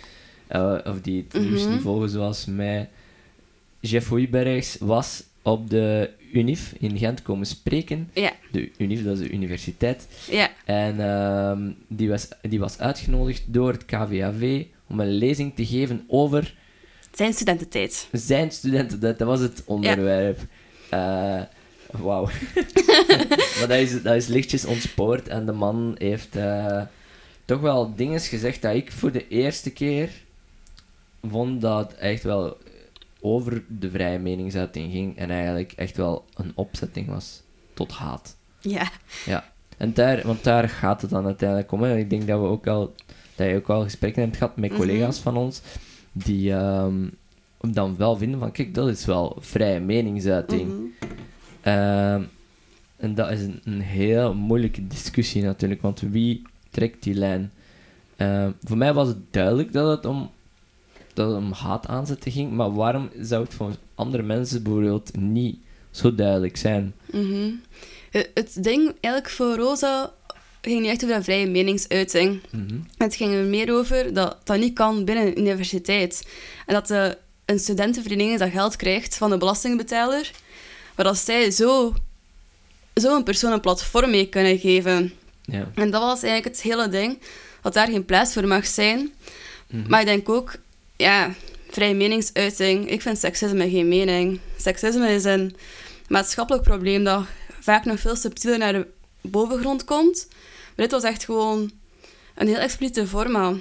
eh, 0.47 0.79
of 0.85 1.01
die 1.01 1.27
het 1.29 1.43
nieuws 1.43 1.67
niet 1.67 1.81
volgen 1.81 2.09
zoals 2.11 2.45
mij. 2.47 2.89
Jeff 3.81 4.09
Hoeibergs 4.09 4.77
was 4.81 5.23
op 5.43 5.71
de 5.71 6.11
UNIF 6.33 6.75
in 6.79 6.99
Gent 6.99 7.23
komen 7.23 7.47
spreken. 7.47 8.11
Ja, 8.13 8.33
De 8.53 8.71
UNIF, 8.79 9.05
dat 9.05 9.19
is 9.19 9.27
de 9.27 9.33
universiteit. 9.35 10.09
ja, 10.31 10.51
En 10.65 11.01
ehm, 11.01 11.71
die, 11.89 12.09
was, 12.09 12.29
die 12.43 12.59
was 12.59 12.79
uitgenodigd 12.79 13.43
door 13.47 13.73
het 13.73 13.85
KVAV 13.85 14.65
om 14.87 15.01
een 15.01 15.11
lezing 15.13 15.55
te 15.55 15.67
geven 15.67 16.05
over 16.09 16.55
zijn 17.13 17.33
studententijd. 17.33 18.09
zijn 18.13 18.51
studenten. 18.51 19.01
Dat, 19.01 19.19
was 19.19 19.41
het 19.41 19.63
onderwerp. 19.67 20.39
Eh, 20.91 21.41
Wauw. 21.99 22.25
maar 23.59 23.67
dat 23.69 23.79
is, 23.79 24.03
dat 24.03 24.15
is 24.15 24.27
lichtjes 24.27 24.65
ontspoord 24.65 25.29
en 25.29 25.47
de 25.47 25.53
man 25.53 25.95
heeft 25.99 26.37
eh, 26.37 26.83
toch 27.45 27.61
wel 27.61 27.95
dingen 27.95 28.21
gezegd 28.21 28.63
dat 28.63 28.75
ik 28.75 28.93
voor 28.93 29.13
de 29.13 29.29
eerste 29.29 29.71
keer 29.73 30.11
vond 31.29 31.61
dat 31.61 31.91
het 31.91 31.99
echt 32.01 32.23
wel 32.23 32.57
over 33.21 33.63
de 33.69 33.91
vrije 33.91 34.19
meningsuiting 34.19 34.93
ging 34.93 35.17
en 35.19 35.31
eigenlijk 35.31 35.73
echt 35.77 35.97
wel 35.97 36.25
een 36.35 36.53
opzetting 36.55 37.07
was 37.07 37.43
tot 37.75 37.93
haat. 37.93 38.37
Ja, 38.61 38.91
En 39.77 39.93
daar, 39.95 40.23
want 40.27 40.45
daar 40.45 40.69
gaat 40.69 41.01
het 41.01 41.11
dan 41.11 41.25
uiteindelijk 41.27 41.73
om. 41.73 41.83
Hè. 41.83 41.97
Ik 41.99 42.11
denk 42.11 42.27
dat, 42.27 42.41
we 42.41 42.47
ook 42.47 42.67
al, 42.67 42.95
dat 43.35 43.49
je 43.49 43.57
ook 43.57 43.71
al 43.71 43.83
gesprekken 43.83 44.23
hebt 44.23 44.37
gehad 44.37 44.57
met 44.57 44.71
Mhm. 44.71 44.79
collega's 44.79 45.19
van 45.19 45.37
ons, 45.37 45.61
die 46.13 46.53
ehm, 46.53 47.09
dan 47.61 47.97
wel 47.97 48.17
vinden 48.17 48.39
van, 48.41 48.53
kijk, 48.53 48.75
dat 48.75 48.89
is 48.89 49.05
wel 49.05 49.37
vrije 49.41 49.81
meningsuiting. 49.81 50.69
mhm. 50.69 50.83
Ehm, 51.63 52.23
en 52.97 53.15
dat 53.15 53.31
is 53.31 53.41
een, 53.41 53.61
een 53.65 53.81
heel 53.81 54.35
moeilijke 54.35 54.87
discussie 54.87 55.43
natuurlijk, 55.43 55.83
want 55.83 56.01
wie 56.01 56.43
trekt 56.71 57.03
die 57.03 57.15
lijn? 57.15 57.53
Ehm, 58.17 58.51
voor 58.63 58.77
mij 58.77 58.95
was 58.95 59.09
het 59.09 59.19
duidelijk 59.31 59.73
dat 59.73 59.97
het 59.97 60.05
om, 60.05 60.31
dat 61.15 61.29
het 61.29 61.37
om 61.37 61.53
haat 61.53 61.87
aanzetten 61.87 62.33
ging, 62.33 62.53
maar 62.53 62.75
waarom 62.75 63.11
zou 63.21 63.45
het 63.45 63.55
voor 63.55 63.77
andere 63.95 64.23
mensen 64.23 64.63
bijvoorbeeld 64.63 65.17
niet 65.17 65.59
zo 65.91 66.15
duidelijk 66.15 66.57
zijn? 66.57 66.95
Mhm. 67.11 67.51
Het, 68.11 68.31
het 68.35 68.57
ding 68.61 68.95
eigenlijk 69.01 69.35
voor 69.35 69.57
Rosa 69.57 70.13
ging 70.61 70.81
niet 70.81 70.91
echt 70.91 71.05
over 71.05 71.17
een 71.17 71.25
vrije 71.25 71.47
meningsuiting. 71.47 72.41
Mhm. 72.51 72.79
Het 72.97 73.15
ging 73.15 73.33
er 73.33 73.45
meer 73.45 73.73
over 73.73 74.15
dat 74.15 74.37
dat 74.45 74.59
niet 74.59 74.75
kan 74.75 75.05
binnen 75.05 75.27
een 75.27 75.39
universiteit. 75.39 76.29
En 76.67 76.75
dat 76.75 76.87
de, 76.87 77.19
een 77.45 77.59
studentenvereniging 77.59 78.39
dat 78.39 78.51
geld 78.51 78.77
krijgt 78.77 79.17
van 79.17 79.31
de 79.31 79.37
belastingbetaler, 79.37 80.31
maar 80.97 81.05
dat 81.05 81.19
zij 81.19 81.51
zo, 81.51 81.95
zo 82.95 83.17
een 83.17 83.23
persoon 83.23 83.53
een 83.53 83.61
platform 83.61 84.11
mee 84.11 84.29
kunnen 84.29 84.59
geven. 84.59 85.13
Ja. 85.43 85.71
En 85.75 85.91
dat 85.91 86.03
was 86.03 86.23
eigenlijk 86.23 86.55
het 86.55 86.65
hele 86.65 86.89
ding, 86.89 87.19
dat 87.63 87.75
daar 87.75 87.89
geen 87.89 88.05
plaats 88.05 88.33
voor 88.33 88.47
mag 88.47 88.67
zijn. 88.67 89.13
Mhm. 89.71 89.89
Maar 89.89 90.01
ik 90.01 90.07
denk 90.07 90.29
ook, 90.29 90.55
ja, 90.97 91.35
vrije 91.71 91.95
meningsuiting. 91.95 92.91
Ik 92.91 93.03
vind 93.03 93.19
seksisme 93.19 93.71
geen 93.71 93.89
mening. 93.89 94.41
Seksisme 94.57 95.09
is 95.09 95.25
een 95.25 95.57
maatschappelijk 96.09 96.65
probleem 96.65 97.05
dat 97.05 97.25
vaak 97.61 97.85
nog 97.85 98.01
veel 98.01 98.17
subtieler 98.17 98.59
naar 98.59 98.73
de 98.73 98.87
bovengrond 99.21 99.85
komt. 99.85 100.27
Maar 100.77 100.87
dit 100.87 100.91
was 100.91 101.03
echt 101.03 101.25
gewoon 101.25 101.71
een 102.35 102.47
heel 102.47 102.59
expliciete 102.59 103.07
vorm. 103.07 103.37
aan. 103.37 103.61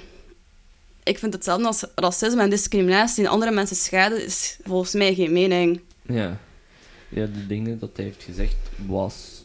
Ik 1.04 1.18
vind 1.18 1.32
hetzelfde 1.32 1.66
als 1.66 1.84
racisme 1.94 2.42
en 2.42 2.50
discriminatie 2.50 3.24
en 3.24 3.30
andere 3.30 3.50
mensen 3.50 3.76
schade 3.76 4.24
is 4.24 4.58
volgens 4.64 4.92
mij 4.92 5.14
geen 5.14 5.32
mening. 5.32 5.80
Ja. 6.02 6.38
Ja, 7.14 7.26
de 7.26 7.46
dingen 7.46 7.78
dat 7.78 7.96
hij 7.96 8.04
heeft 8.04 8.22
gezegd 8.22 8.56
was. 8.86 9.44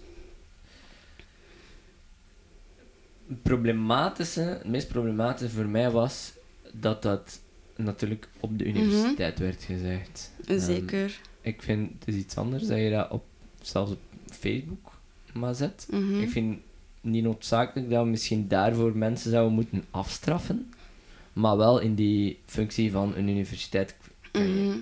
Het 3.28 3.42
problematische, 3.42 4.42
het 4.42 4.68
meest 4.68 4.88
problematische 4.88 5.56
voor 5.56 5.66
mij 5.68 5.92
was 5.92 6.34
dat 6.74 7.02
dat 7.02 7.40
natuurlijk 7.76 8.28
op 8.40 8.58
de 8.58 8.66
universiteit 8.66 9.40
werd 9.40 9.64
gezegd. 9.64 10.32
Ehm, 10.46 10.60
Zeker. 10.60 11.20
ik 11.42 11.62
vind 11.62 11.92
het 12.00 12.08
is 12.08 12.16
iets 12.16 12.36
anders 12.38 12.68
dat 12.68 12.78
je 12.78 12.90
dat 12.90 13.12
op, 13.12 13.24
zelfs 13.62 13.92
op 13.92 14.00
Facebook 14.30 14.92
maar 15.34 15.56
zet. 15.56 15.88
Mhm. 15.90 16.20
Ik 16.20 16.30
vind 16.30 16.58
niet 17.02 17.24
noodzakelijk 17.24 17.90
dat 17.90 18.04
we 18.04 18.10
misschien 18.10 18.48
daarvoor 18.48 18.98
mensen 18.98 19.32
zouden 19.32 19.54
moeten 19.54 19.86
afstraffen, 19.92 20.74
maar 21.34 21.58
wel 21.58 21.80
in 21.80 21.96
die 21.96 22.40
functie 22.46 22.92
van 22.92 23.16
een 23.16 23.28
universiteit 23.28 23.96
Mhm. 24.34 24.78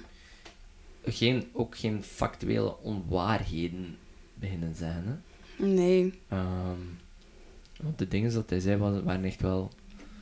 Geen, 1.05 1.47
ook 1.53 1.77
geen 1.77 2.03
factuele 2.03 2.77
onwaarheden 2.81 3.97
beginnen 4.33 4.75
zijn. 4.75 5.03
Hè? 5.05 5.65
Nee, 5.65 6.13
Ehm, 6.29 6.79
want 7.81 7.97
de 7.97 8.07
dingen 8.07 8.33
dat 8.33 8.49
hij 8.49 8.59
zei 8.59 8.77
was, 8.77 9.01
waren 9.03 9.23
echt 9.23 9.41
wel 9.41 9.71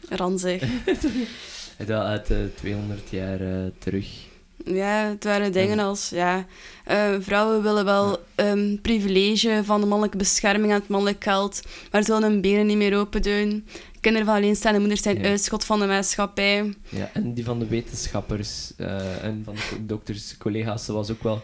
ranzig. 0.10 0.63
uit, 1.78 1.89
uit 1.89 2.32
eh, 2.32 2.38
200 2.56 3.10
jaar 3.10 3.41
eh, 3.41 3.72
terug. 3.78 4.32
Ja, 4.66 5.08
het 5.10 5.24
waren 5.24 5.52
dingen 5.52 5.80
En- 5.80 5.86
als, 5.86 6.10
ja, 6.10 6.46
eh, 6.86 7.13
vrouwen 7.20 7.62
willen 7.63 7.86
wel 7.86 8.18
ehm, 8.36 8.76
privilege 8.82 9.62
van 9.63 9.80
de 9.82 9.86
mannelijke 9.88 10.18
bescherming 10.18 10.72
en 10.74 10.80
het 10.80 10.88
mannelijk 10.88 11.24
geld, 11.24 11.62
maar 11.92 12.04
zullen 12.04 12.24
hun 12.32 12.42
benen 12.42 12.66
niet 12.66 12.78
meer 12.78 12.98
open 12.98 13.22
doen. 13.22 13.66
Kinderen 14.00 14.28
van 14.28 14.36
alleenstaande 14.36 14.80
moeders 14.80 15.02
zijn 15.02 15.18
Ja. 15.22 15.24
uitschot 15.30 15.66
van 15.66 15.80
de 15.80 15.86
maatschappij. 15.86 16.74
Ja, 16.89 17.10
en 17.13 17.34
die 17.34 17.44
van 17.44 17.60
de 17.60 17.68
wetenschappers 17.68 18.74
eh, 18.78 19.24
en 19.24 19.42
van 19.46 19.54
de 19.56 19.86
dokters, 19.86 20.38
collega's, 20.38 20.86
dat 20.86 20.96
was 20.96 21.12
ook 21.12 21.24
wel... 21.24 21.42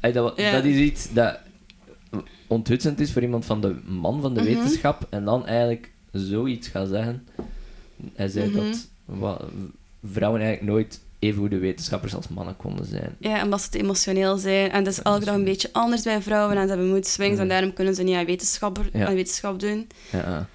Ey, 0.00 0.12
dat, 0.12 0.32
Ja. 0.36 0.52
dat 0.52 0.64
is 0.64 0.76
iets 0.76 1.12
dat 1.12 1.38
onthutsend 2.46 3.00
is 3.00 3.12
voor 3.12 3.22
iemand 3.22 3.44
van 3.44 3.60
de 3.60 3.76
man 3.86 4.20
van 4.20 4.34
de 4.34 4.40
Mhm. 4.40 4.48
wetenschap 4.54 5.06
en 5.10 5.24
dan 5.24 5.46
eigenlijk 5.46 5.90
zoiets 6.12 6.68
gaat 6.68 6.88
zeggen. 6.88 7.26
Hij 8.14 8.28
zei 8.28 8.48
Mhm. 8.50 8.56
dat 8.56 9.40
vrouwen 10.12 10.40
eigenlijk 10.40 10.72
nooit 10.72 11.00
even 11.24 11.38
goede 11.40 11.58
wetenschappers 11.58 12.14
als 12.14 12.28
mannen 12.28 12.56
konden 12.56 12.84
zijn. 12.84 13.16
Ja, 13.18 13.42
omdat 13.42 13.60
ze 13.62 13.68
te 13.68 13.78
emotioneel 13.78 14.36
zijn. 14.36 14.70
En 14.70 14.84
dat 14.84 14.92
is 14.92 15.02
elke 15.02 15.24
dag 15.24 15.34
een 15.34 15.44
beetje 15.44 15.68
anders 15.72 16.02
bij 16.02 16.22
vrouwen 16.22 16.56
en 16.56 16.62
ze 16.62 16.68
hebben 16.68 16.88
mood 16.90 17.06
swings 17.06 17.38
en 17.38 17.48
daarom 17.48 17.72
kunnen 17.72 17.94
ze 17.94 18.02
niet 18.02 18.14
aan 18.14 18.24
wetenschap, 18.24 18.84
Ja. 18.92 19.06
aan 19.06 19.14
wetenschap 19.14 19.60
doen. 19.60 19.86
Ja, 20.12 20.48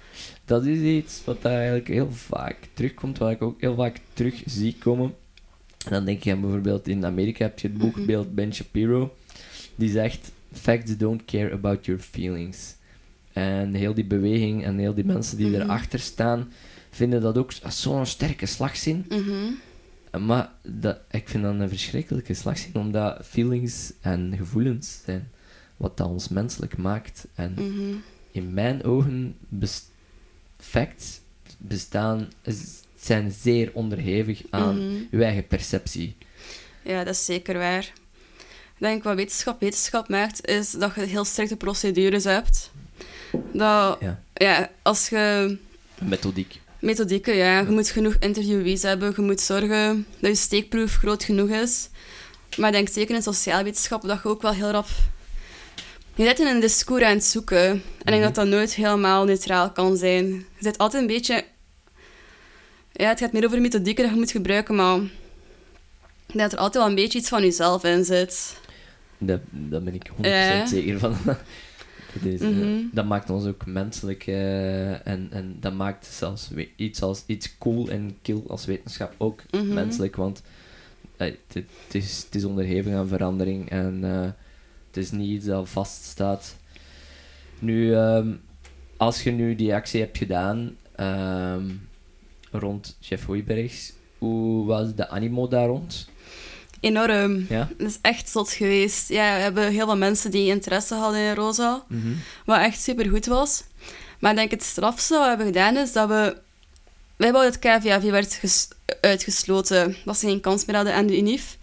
dat 0.44 0.64
is 0.66 0.78
iets 0.78 1.22
wat 1.24 1.42
daar 1.42 1.56
eigenlijk 1.56 1.88
heel 1.88 2.12
vaak 2.12 2.56
terugkomt, 2.74 3.18
wat 3.18 3.30
ik 3.30 3.42
ook 3.42 3.60
heel 3.60 3.74
vaak 3.74 3.96
terug 4.12 4.42
zie 4.46 4.76
komen. 4.78 5.14
En 5.84 5.90
dan 5.90 6.04
denk 6.04 6.22
je 6.22 6.32
aan 6.32 6.40
bijvoorbeeld 6.40 6.88
in 6.88 7.04
Amerika 7.04 7.44
heb 7.44 7.58
je 7.58 7.68
het 7.68 7.76
Mhm. 7.76 7.86
boekbeeld 7.86 8.34
Ben 8.34 8.54
Shapiro, 8.54 9.14
die 9.74 9.90
zegt: 9.90 10.30
Facts 10.52 10.96
don't 10.96 11.24
care 11.24 11.52
about 11.52 11.84
your 11.86 12.00
feelings. 12.00 12.74
En 13.32 13.74
heel 13.74 13.94
die 13.94 14.04
beweging 14.04 14.64
en 14.64 14.78
heel 14.78 14.94
die 14.94 15.04
mensen 15.04 15.36
die 15.36 15.46
Mhm. 15.46 15.60
erachter 15.60 15.98
staan, 15.98 16.52
vinden 16.90 17.20
dat 17.20 17.38
ook 17.38 17.52
zo'n 17.68 18.06
sterke 18.06 18.46
slagzin. 18.46 19.04
Mhm. 19.08 19.34
Maar 20.18 20.50
dat, 20.62 20.98
ik 21.10 21.28
vind 21.28 21.42
dat 21.42 21.54
een 21.54 21.68
verschrikkelijke 21.68 22.34
slagzin, 22.34 22.74
omdat 22.74 23.26
feelings 23.26 23.92
en 24.00 24.34
gevoelens 24.36 25.00
zijn 25.04 25.30
wat 25.76 25.96
dat 25.96 26.06
ons 26.08 26.28
menselijk 26.28 26.76
maakt. 26.76 27.26
En 27.34 27.52
Mhm. 27.52 27.94
in 28.30 28.54
mijn 28.54 28.84
ogen 28.84 29.36
bes- 29.48 29.84
facts 30.58 31.20
bestaan, 31.58 32.28
zijn 33.00 33.32
zeer 33.32 33.70
onderhevig 33.74 34.42
aan 34.50 34.76
Mhm. 34.86 34.96
uw 35.10 35.20
eigen 35.20 35.46
perceptie. 35.46 36.16
Ja, 36.82 37.04
dat 37.04 37.14
is 37.14 37.24
zeker 37.24 37.58
waar. 37.58 37.92
Ik 38.74 38.86
denk 38.86 39.02
wat 39.02 39.14
wetenschap 39.16 39.60
wetenschap 39.60 40.08
maakt, 40.08 40.46
is 40.46 40.70
dat 40.70 40.94
je 40.94 41.00
heel 41.00 41.24
strikte 41.24 41.56
procedures 41.56 42.24
hebt. 42.24 42.70
Dat, 43.52 43.96
Ja. 44.00 44.22
ja, 44.34 44.70
als 44.82 45.08
je 45.08 45.56
Methodiek. 46.02 46.60
Methodieken, 46.80 47.36
ja, 47.36 47.58
je 47.58 47.70
moet 47.70 47.90
genoeg 47.90 48.16
interviewees 48.20 48.82
hebben, 48.82 49.12
je 49.16 49.22
moet 49.22 49.40
zorgen 49.40 50.06
dat 50.20 50.30
je 50.30 50.36
steekproef 50.36 50.94
groot 50.96 51.24
genoeg 51.24 51.48
is. 51.48 51.88
Maar 52.56 52.68
ik 52.68 52.74
denk 52.74 52.88
zeker 52.88 53.14
in 53.14 53.22
sociale 53.22 53.64
wetenschappen 53.64 54.08
dat 54.08 54.20
je 54.22 54.28
ook 54.28 54.42
wel 54.42 54.52
heel 54.52 54.70
rap... 54.70 54.86
Je 56.14 56.24
bent 56.26 56.38
in 56.38 56.46
een 56.46 56.60
discours 56.60 57.02
aan 57.02 57.14
het 57.14 57.24
zoeken. 57.24 57.66
En 57.68 57.76
ik 57.76 58.04
denk 58.04 58.16
Mhm. 58.16 58.22
dat 58.24 58.34
dat 58.34 58.46
nooit 58.46 58.74
helemaal 58.74 59.24
neutraal 59.24 59.70
kan 59.70 59.96
zijn. 59.96 60.26
Je 60.26 60.42
zit 60.60 60.78
altijd 60.78 61.02
een 61.02 61.08
beetje... 61.08 61.44
Ja, 62.92 63.08
het 63.08 63.18
gaat 63.18 63.32
meer 63.32 63.44
over 63.44 63.60
methodieken 63.60 64.02
dat 64.04 64.12
je 64.12 64.18
moet 64.18 64.30
gebruiken, 64.30 64.74
maar... 64.74 64.98
Dat 66.32 66.52
er 66.52 66.58
altijd 66.58 66.74
wel 66.74 66.86
een 66.86 66.94
beetje 66.94 67.18
iets 67.18 67.28
van 67.28 67.42
jezelf 67.42 67.84
in 67.84 68.04
zit. 68.04 68.56
Daar, 69.18 69.40
daar 69.50 69.82
ben 69.82 69.94
ik 69.94 70.08
100% 70.08 70.20
Ja. 70.20 70.66
zeker 70.66 70.98
van. 70.98 71.16
Mhm. 72.40 72.82
dat 72.92 73.04
maakt 73.06 73.30
ons 73.30 73.44
ook 73.46 73.66
menselijk 73.66 74.26
eh, 74.26 75.06
en, 75.06 75.28
en 75.30 75.56
dat 75.60 75.74
maakt 75.74 76.06
zelfs 76.06 76.50
iets 76.76 77.02
als 77.02 77.22
iets 77.26 77.58
cool 77.58 77.88
en 77.88 78.16
kill 78.22 78.42
als 78.48 78.64
wetenschap 78.64 79.14
ook 79.18 79.42
Mhm. 79.50 79.74
menselijk, 79.74 80.16
want 80.16 80.42
eh, 81.16 81.32
het, 81.52 81.64
is, 81.94 82.26
is 82.30 82.44
onderhevig 82.44 82.94
aan 82.94 83.08
verandering 83.08 83.70
en 83.70 84.00
eh, 84.04 84.20
het 84.86 84.96
is 84.96 85.10
niet 85.10 85.30
iets 85.30 85.46
dat 85.46 85.68
vaststaat. 85.68 86.56
Nu, 87.58 87.94
ehm, 87.94 88.32
als 88.96 89.22
je 89.22 89.30
nu 89.30 89.54
die 89.54 89.74
actie 89.74 90.00
hebt 90.00 90.18
gedaan 90.18 90.76
ehm, 90.96 91.64
rond 92.50 92.96
Jeff 93.00 93.26
Hoijbergs, 93.26 93.92
hoe 94.18 94.66
was 94.66 94.94
de 94.94 95.08
animo 95.08 95.48
daar 95.48 95.66
rond? 95.66 96.08
Enorm. 96.80 97.46
Ja? 97.48 97.68
Het 97.78 97.86
is 97.88 97.98
echt 98.02 98.28
zot 98.28 98.50
geweest. 98.52 99.08
Ja, 99.08 99.34
we 99.34 99.40
hebben 99.40 99.70
heel 99.70 99.86
veel 99.86 99.96
mensen 99.96 100.30
die 100.30 100.48
interesse 100.48 100.94
hadden 100.94 101.20
in 101.20 101.34
Rosa, 101.34 101.84
wat 102.44 102.58
echt 102.58 102.80
super 102.82 103.08
goed 103.08 103.26
was. 103.26 103.62
Maar 104.18 104.30
ik 104.30 104.36
denk 104.36 104.50
het 104.50 104.62
strafste 104.62 105.12
wat 105.14 105.22
we 105.22 105.28
hebben 105.28 105.46
gedaan 105.46 105.76
is 105.76 105.92
dat 105.92 106.08
we... 106.08 106.36
Wij 107.16 107.32
wouden 107.32 107.52
dat 107.60 107.80
KVAV 107.80 108.02
werd 108.10 108.34
ges- 108.34 108.68
uitgesloten, 109.00 109.96
dat 110.04 110.16
ze 110.18 110.26
geen 110.26 110.40
kans 110.40 110.64
meer 110.64 110.76
hadden 110.76 110.94
aan 110.94 111.06
de 111.06 111.16
UNIF. 111.18 111.56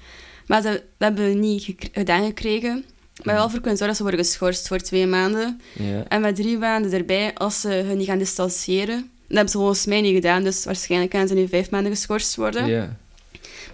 Maar 0.48 0.62
dat, 0.62 0.74
dat 0.74 0.82
hebben 0.98 1.28
we 1.28 1.34
niet 1.34 1.64
gek- 1.64 1.90
gedaan 1.92 2.26
gekregen. 2.26 2.72
Maar 2.72 2.84
hebben 3.16 3.34
wel 3.36 3.50
voor 3.50 3.60
kunnen 3.60 3.78
zorgen 3.78 3.88
dat 3.88 3.96
ze 3.96 4.04
worden 4.04 4.20
geschorst 4.26 4.68
voor 4.68 4.78
twee 4.80 5.08
maanden. 5.08 5.62
Ja. 5.74 6.04
En 6.08 6.22
met 6.22 6.36
drie 6.36 6.58
maanden 6.58 6.92
erbij, 6.94 7.34
als 7.36 7.62
ze 7.62 7.70
hun 7.70 7.98
niet 7.98 8.08
gaan 8.08 8.18
distancieren. 8.18 8.96
Dat 9.28 9.36
hebben 9.36 9.50
ze 9.50 9.58
volgens 9.58 9.86
mij 9.86 10.02
niet 10.02 10.14
gedaan, 10.16 10.44
dus 10.44 10.64
waarschijnlijk 10.66 11.12
gaan 11.14 11.28
ze 11.28 11.34
nu 11.34 11.48
vijf 11.48 11.70
maanden 11.70 11.92
geschorst 11.92 12.36
worden. 12.36 12.66
Ja. 12.68 12.96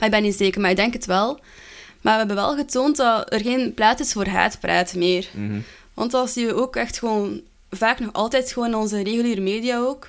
Maar 0.04 0.12
ik 0.12 0.18
ben 0.22 0.30
niet 0.30 0.40
zeker, 0.40 0.62
maar 0.62 0.70
ik 0.70 0.76
denk 0.76 0.94
het 0.94 1.06
wel. 1.06 1.40
Maar 2.02 2.14
we 2.14 2.20
hebben 2.20 2.36
wel 2.36 2.56
getoond 2.56 2.96
dat 2.96 3.34
er 3.34 3.40
geen 3.40 3.74
plaats 3.74 4.02
is 4.02 4.14
voor 4.14 4.28
haatpraat 4.28 4.96
meer. 4.96 5.28
Mhm. 5.32 5.60
Want 5.94 6.12
dat 6.12 6.30
zien 6.30 6.46
we 6.46 6.56
ook 6.56 6.76
echt 6.76 7.00
gewoon, 7.00 7.42
vaak 7.70 8.00
nog 8.00 8.14
altijd 8.14 8.52
gewoon 8.52 8.68
in 8.68 8.76
onze 8.76 9.04
reguliere 9.04 9.42
media 9.42 9.78
ook. 9.80 10.08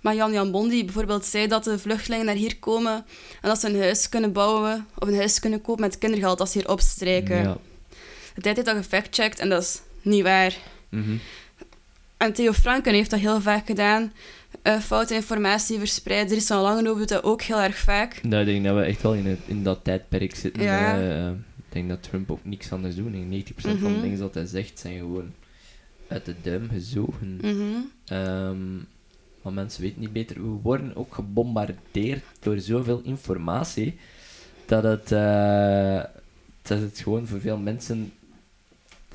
Maar 0.00 0.14
Jan 0.14 0.32
Jan 0.32 0.50
Bon 0.50 0.68
die 0.68 0.84
bijvoorbeeld 0.84 1.24
zei 1.24 1.46
dat 1.46 1.64
de 1.64 1.78
vluchtelingen 1.78 2.26
naar 2.26 2.34
hier 2.34 2.58
komen 2.58 3.04
en 3.40 3.48
dat 3.48 3.60
ze 3.60 3.68
een 3.68 3.80
huis 3.80 4.08
kunnen 4.08 4.32
bouwen 4.32 4.86
of 4.98 5.08
een 5.08 5.16
huis 5.16 5.40
kunnen 5.40 5.62
kopen 5.62 5.80
met 5.80 5.98
kindergeld 5.98 6.40
als 6.40 6.52
ze 6.52 6.58
hier 6.58 6.68
opstrijken. 6.68 7.42
Ja. 7.42 7.56
De 8.34 8.40
tijd 8.40 8.56
heeft 8.56 8.68
dat 8.68 8.76
gefactcheckt 8.76 9.38
en 9.38 9.48
dat 9.48 9.62
is 9.62 9.80
niet 10.02 10.22
waar. 10.22 10.56
Mhm. 10.88 11.16
En 12.16 12.32
Theo 12.32 12.52
Franken 12.52 12.94
heeft 12.94 13.10
dat 13.10 13.20
heel 13.20 13.40
vaak 13.40 13.66
gedaan. 13.66 14.12
Eh, 14.62 14.78
foute 14.78 15.14
informatie 15.14 15.78
verspreiden. 15.78 16.30
Er 16.30 16.36
is 16.36 16.50
al 16.50 16.62
lang 16.62 16.86
over 16.86 16.98
doet 16.98 17.08
dat 17.08 17.22
ook 17.24 17.42
heel 17.42 17.60
erg 17.60 17.78
vaak. 17.78 18.22
Nou, 18.22 18.40
ik 18.42 18.46
denk 18.46 18.64
dat 18.64 18.74
we 18.76 18.82
echt 18.82 19.02
wel 19.02 19.14
in, 19.14 19.26
het, 19.26 19.38
in 19.46 19.62
dat 19.62 19.84
tijdperk 19.84 20.34
zitten. 20.34 20.62
Ja. 20.62 20.98
eh, 21.00 21.28
ik 21.56 21.72
denk 21.72 21.88
dat 21.88 22.02
Trump 22.02 22.30
ook 22.30 22.40
niks 22.44 22.72
anders 22.72 22.94
doet. 22.94 23.06
Ik 23.06 23.12
denk 23.12 23.30
90% 23.30 23.54
van 23.80 23.88
de 23.90 23.94
Mhm. 23.94 24.00
dingen 24.02 24.18
dat 24.18 24.34
hij 24.34 24.46
zegt 24.46 24.78
zijn 24.78 24.98
gewoon 24.98 25.32
uit 26.08 26.24
de 26.24 26.34
duim 26.42 26.68
gezogen. 26.72 27.38
Ehm, 28.06 28.74
maar 29.42 29.52
mensen 29.52 29.82
weten 29.82 30.00
niet 30.00 30.12
beter. 30.12 30.36
We 30.36 30.58
worden 30.62 30.96
ook 30.96 31.14
gebombardeerd 31.14 32.22
door 32.40 32.58
zoveel 32.58 33.00
informatie 33.04 33.98
dat 34.66 34.82
het, 34.82 35.12
eh, 35.12 36.02
dat 36.62 36.80
het 36.80 37.00
gewoon 37.02 37.26
voor 37.26 37.40
veel 37.40 37.58
mensen. 37.58 38.12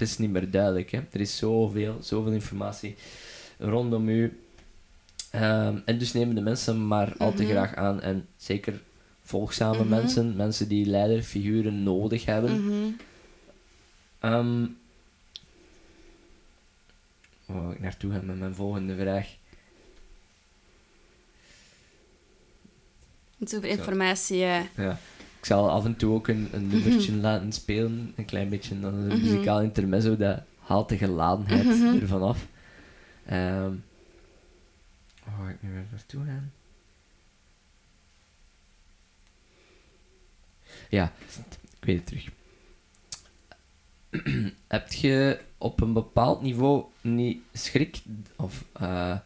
Het 0.02 0.10
is 0.10 0.18
niet 0.18 0.30
meer 0.32 0.52
duidelijk. 0.52 0.92
Hè? 0.92 1.00
Er 1.12 1.20
is 1.20 1.38
zoveel, 1.38 1.98
zoveel 2.02 2.32
informatie 2.32 2.96
rondom 3.58 4.10
u. 4.10 4.40
Ehm, 5.32 5.78
en 5.86 5.98
dus 5.98 6.14
nemen 6.14 6.36
de 6.36 6.42
mensen 6.42 6.88
maar 6.88 7.14
al 7.18 7.34
te 7.34 7.44
Mhm. 7.44 7.52
graag 7.52 7.76
aan. 7.76 8.02
En 8.02 8.28
zeker 8.38 8.82
volgzame 9.22 9.78
Mhm. 9.80 9.90
mensen, 9.90 10.36
mensen 10.36 10.68
die 10.68 10.86
leiderfiguren 10.86 11.84
nodig 11.84 12.26
hebben. 12.26 12.66
Mhm. 12.66 12.92
Ehm, 14.20 14.66
waar 17.46 17.62
wil 17.62 17.72
ik 17.72 17.80
naartoe 17.80 18.12
gaan 18.12 18.26
met 18.26 18.40
mijn 18.40 18.56
volgende 18.56 18.96
vraag? 18.96 19.28
Het 23.40 23.52
is 23.52 23.58
over 23.58 23.70
informatie, 23.70 24.38
ja. 24.38 24.68
Ik 25.42 25.48
zal 25.48 25.70
af 25.70 25.86
en 25.86 25.96
toe 25.96 26.14
ook 26.14 26.28
een, 26.28 26.50
een 26.52 26.68
nummertje 26.68 27.14
laten 27.16 27.52
spelen, 27.52 28.14
een 28.16 28.26
klein 28.26 28.50
beetje, 28.50 28.76
een 28.76 29.08
Mhm. 29.08 29.22
muzikaal 29.22 29.62
intermezzo, 29.62 30.18
dat 30.18 30.42
haalt 30.60 30.90
de 30.90 30.98
geladenheid 30.98 31.66
Mhm. 31.66 32.02
ervan 32.02 32.22
af. 32.24 32.48
Ehm 33.26 33.74
waar 35.26 35.36
ga 35.46 35.50
ik 35.50 35.62
nu 35.62 35.72
weer 35.72 35.86
naartoe 35.92 36.26
gaan? 36.26 36.52
Ja, 40.90 41.12
ik 41.80 41.86
weet 41.86 41.96
het 41.98 42.06
terug. 42.06 42.30
Heb 44.68 44.92
je 44.94 45.40
op 45.58 45.82
een 45.82 45.94
bepaald 45.94 46.42
niveau 46.42 46.84
niet 47.02 47.42
schrik, 47.54 48.02
of 48.36 48.66
eh, 48.74 49.18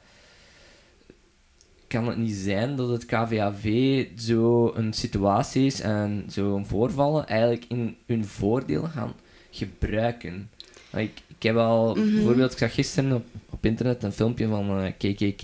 kan 1.95 2.07
het 2.07 2.17
niet 2.17 2.35
zijn 2.35 2.75
dat 2.75 2.89
het 2.89 3.05
KVAV 3.05 4.05
zo 4.17 4.71
een 4.75 4.93
situatie 4.93 5.65
is 5.65 5.81
en 5.81 6.23
zo'n 6.27 6.65
voorvallen 6.65 7.27
eigenlijk 7.27 7.65
in 7.67 7.95
hun 8.05 8.25
voordeel 8.25 8.83
gaan 8.83 9.13
gebruiken? 9.51 10.49
Ik, 10.95 11.11
ik 11.37 11.43
heb 11.43 11.55
al, 11.55 11.95
Mhm. 11.95 12.13
bijvoorbeeld, 12.13 12.51
ik 12.51 12.57
zag 12.57 12.73
gisteren 12.73 13.11
op, 13.13 13.25
op 13.49 13.65
internet 13.65 14.03
een 14.03 14.11
filmpje 14.11 14.47
van 14.47 14.79
eh, 14.81 14.91
KKK, 14.97 15.43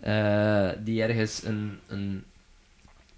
eh, 0.00 0.68
die 0.84 1.02
ergens 1.02 1.42
een, 1.44 1.78
een 1.86 2.22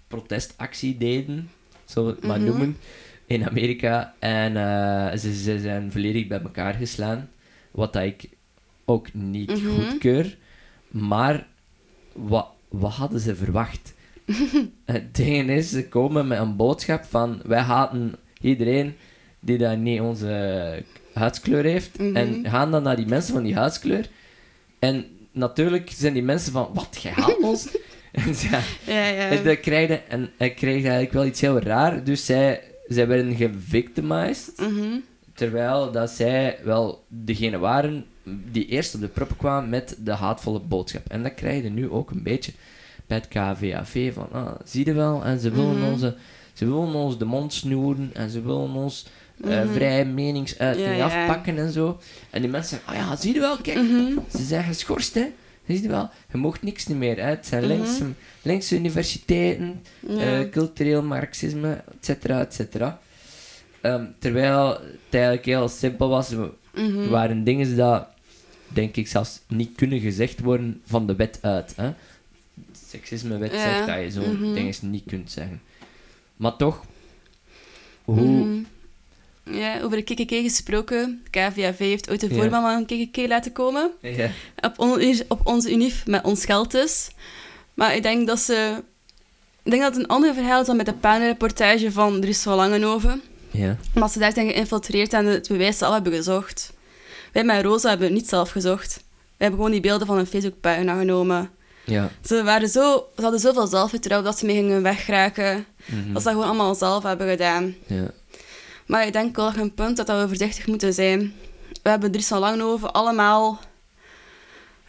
protestactie 0.07 0.97
deden, 0.97 1.49
zullen 1.85 2.09
we 2.09 2.15
het 2.15 2.25
maar 2.27 2.39
Mhm. 2.39 2.47
noemen, 2.47 2.77
in 3.25 3.49
Amerika. 3.49 4.13
En 4.19 4.57
eh, 4.57 5.17
ze, 5.17 5.33
ze 5.33 5.59
zijn 5.59 5.91
volledig 5.91 6.27
bij 6.27 6.41
elkaar 6.41 6.73
geslaan, 6.73 7.29
wat 7.71 7.93
dat 7.93 8.03
ik 8.03 8.29
ook 8.85 9.13
niet 9.13 9.49
Mhm. 9.49 9.67
goedkeur. 9.67 10.37
Maar 10.87 11.47
wat, 12.13 12.47
wat 12.67 12.91
hadden 12.91 13.19
ze 13.19 13.35
verwacht? 13.35 13.93
het 14.85 15.15
ding 15.15 15.49
is, 15.49 15.69
ze 15.69 15.87
komen 15.87 16.27
met 16.27 16.39
een 16.39 16.55
boodschap 16.55 17.03
van 17.03 17.41
wij 17.45 17.59
haten 17.59 18.15
iedereen 18.41 18.95
die 19.39 19.57
dan 19.57 19.83
niet 19.83 20.01
onze 20.01 20.83
huidskleur 21.13 21.63
heeft. 21.63 21.97
Mhm. 21.97 22.15
En 22.15 22.45
gaan 22.49 22.71
dan 22.71 22.83
naar 22.83 22.95
die 22.95 23.05
mensen 23.05 23.33
van 23.33 23.43
die 23.43 23.55
huidskleur. 23.55 24.09
En 24.79 25.05
natuurlijk 25.31 25.91
zijn 25.95 26.13
die 26.13 26.23
mensen 26.23 26.51
van, 26.51 26.69
wat, 26.73 26.97
jij 27.01 27.11
haat 27.11 27.39
ons? 27.41 27.67
en 28.11 28.33
ja, 28.49 28.61
Ja, 28.85 29.07
ja. 29.07 29.29
en 29.29 29.43
dat 29.43 29.59
krijg 29.59 29.87
je, 29.87 29.99
en 30.07 30.31
kreeg 30.37 30.81
eigenlijk 30.81 31.13
wel 31.13 31.25
iets 31.25 31.41
heel 31.41 31.59
raar. 31.59 32.03
Dus 32.03 32.25
zij, 32.25 32.61
zij 32.87 33.07
werden 33.07 33.35
gevictimized. 33.35 34.53
Mhm. 34.57 34.99
Terwijl 35.33 35.91
dat 35.91 36.09
zij 36.09 36.59
wel 36.63 37.03
degene 37.07 37.57
waren 37.57 38.05
die 38.51 38.65
eerst 38.65 38.95
op 38.95 39.01
de 39.01 39.07
proppen 39.07 39.37
kwamen 39.37 39.69
met 39.69 39.95
de 39.99 40.11
haatvolle 40.11 40.59
boodschap. 40.59 41.09
En 41.09 41.23
dat 41.23 41.33
krijg 41.33 41.63
je 41.63 41.69
nu 41.69 41.89
ook 41.89 42.11
een 42.11 42.23
beetje 42.23 42.51
bij 43.07 43.17
het 43.17 43.27
KVAV. 43.27 44.13
Van, 44.13 44.27
ah, 44.31 44.51
zie 44.65 44.85
je 44.85 44.93
wel? 44.93 45.23
En 45.23 45.39
ze 45.39 45.49
willen, 45.51 45.77
Mhm. 45.79 45.91
onze, 45.91 46.15
ze 46.53 46.65
willen 46.65 46.93
ons 46.93 47.17
de 47.17 47.25
mond 47.25 47.53
snoeren 47.53 48.09
en 48.13 48.29
ze 48.29 48.41
willen 48.41 48.73
ons 48.73 49.05
eh, 49.43 49.63
Mhm. 49.63 49.73
vrije 49.73 50.05
meningsuiting 50.05 50.87
Ja, 50.87 50.93
ja. 50.93 51.05
afpakken 51.05 51.57
en 51.57 51.71
zo. 51.71 51.99
En 52.29 52.41
die 52.41 52.49
mensen 52.51 52.77
zeggen, 52.77 53.03
ah 53.03 53.09
ja, 53.09 53.15
zie 53.15 53.33
je 53.33 53.39
wel? 53.39 53.57
Kijk, 53.57 53.77
Mhm. 53.77 54.11
ze 54.31 54.43
zijn 54.43 54.63
geschorst, 54.63 55.13
hè. 55.13 55.25
Zie 55.67 55.81
je 55.81 55.87
wel? 55.87 56.09
Je 56.31 56.37
mocht 56.37 56.61
niks 56.63 56.87
niet 56.87 56.97
meer. 56.97 57.15
Hè. 57.17 57.23
Het 57.29 57.45
zijn 57.45 57.65
linkse, 57.65 58.03
linkse 58.41 58.75
universiteiten, 58.75 59.81
Ja. 60.07 60.19
eh, 60.39 60.49
cultureel 60.49 61.03
marxisme, 61.03 61.71
et 61.71 62.05
cetera, 62.05 62.39
et 62.41 62.53
cetera. 62.53 62.99
Ehm, 63.81 64.05
terwijl 64.19 64.67
het 64.69 64.79
eigenlijk 65.11 65.45
heel 65.45 65.67
simpel 65.67 66.09
was. 66.09 66.31
Er 66.31 66.49
Mhm. 66.73 67.09
waren 67.09 67.43
dingen 67.43 67.75
dat, 67.75 68.07
denk 68.73 68.95
ik, 68.95 69.07
zelfs 69.07 69.39
niet 69.47 69.71
kunnen 69.75 69.99
gezegd 69.99 70.39
worden 70.39 70.81
van 70.85 71.07
de 71.07 71.15
wet 71.15 71.37
uit. 71.41 71.73
Hè. 71.75 71.93
Seksismewet 72.89 73.51
Ja. 73.51 73.57
zegt 73.59 73.87
dat 73.87 73.99
je 73.99 74.11
zo'n 74.11 74.53
dingen 74.53 74.73
niet 74.81 75.03
kunt 75.07 75.31
zeggen. 75.31 75.61
Maar 76.35 76.55
toch, 76.55 76.83
hoe... 78.03 78.21
Mhm. 78.21 78.61
Ja, 79.51 79.81
over 79.81 79.97
de 80.05 80.13
KKK 80.13 80.29
gesproken. 80.29 81.23
KVAV 81.29 81.77
heeft 81.77 82.09
ooit 82.09 82.19
de 82.19 82.27
Ja. 82.29 82.35
voorman 82.35 82.61
van 82.61 82.85
een 82.89 83.07
KKK 83.09 83.27
laten 83.27 83.51
komen. 83.51 83.91
Ja. 84.01 84.29
Op, 84.61 84.79
on- 84.79 85.21
op 85.27 85.39
onze 85.47 85.71
unief 85.71 86.05
met 86.05 86.23
ons 86.23 86.45
geld 86.45 86.71
dus. 86.71 87.09
Maar 87.73 87.95
ik 87.95 88.03
denk 88.03 88.27
dat 88.27 88.39
ze... 88.39 88.83
Ik 89.63 89.71
denk 89.71 89.83
dat 89.83 89.93
het 89.93 90.03
een 90.03 90.09
ander 90.09 90.33
verhaal 90.33 90.61
is 90.61 90.67
dan 90.67 90.75
met 90.77 90.85
de 90.85 90.93
panelreportage 90.93 91.91
van 91.91 92.21
Dries 92.21 92.41
van 92.41 92.55
Langenhoven. 92.55 93.21
Ja. 93.51 93.77
Maar 93.95 94.09
ze 94.09 94.19
daar 94.19 94.33
zijn 94.33 94.49
geïnfiltreerd 94.49 95.13
en 95.13 95.25
het 95.25 95.47
bewijs 95.47 95.77
zelf 95.77 95.93
hebben 95.93 96.13
gezocht. 96.13 96.73
Wij 97.33 97.43
met 97.43 97.63
Rosa 97.63 97.89
hebben 97.89 98.07
het 98.07 98.15
niet 98.15 98.29
zelf 98.29 98.49
gezocht. 98.49 98.95
We 99.13 99.43
hebben 99.43 99.57
gewoon 99.59 99.71
die 99.71 99.81
beelden 99.81 100.07
van 100.07 100.17
een 100.17 100.25
Facebookpagina 100.25 100.97
genomen. 100.97 101.49
Ja. 101.85 102.09
Ze, 102.25 102.43
waren 102.43 102.69
zo, 102.69 103.07
ze 103.15 103.21
hadden 103.21 103.39
zoveel 103.39 103.67
zelfvertrouwen 103.67 104.29
dat 104.29 104.39
ze 104.39 104.45
mee 104.45 104.55
gingen 104.55 104.83
wegraken. 104.83 105.65
Mhm. 105.85 106.13
Dat 106.13 106.21
ze 106.21 106.27
dat 106.27 106.33
gewoon 106.33 106.45
allemaal 106.47 106.75
zelf 106.75 107.03
hebben 107.03 107.29
gedaan. 107.29 107.75
ja. 107.87 108.11
Maar 108.85 109.05
ik 109.05 109.13
denk 109.13 109.35
wel 109.35 109.45
dat 109.45 109.55
je 109.55 109.61
een 109.61 109.73
punt 109.73 109.97
dat 109.97 110.07
we 110.07 110.27
voorzichtig 110.27 110.67
moeten 110.67 110.93
zijn. 110.93 111.33
We 111.83 111.89
hebben 111.89 112.11
Dries 112.11 112.27
van 112.27 112.39
Langenhoven 112.39 112.93
allemaal... 112.93 113.59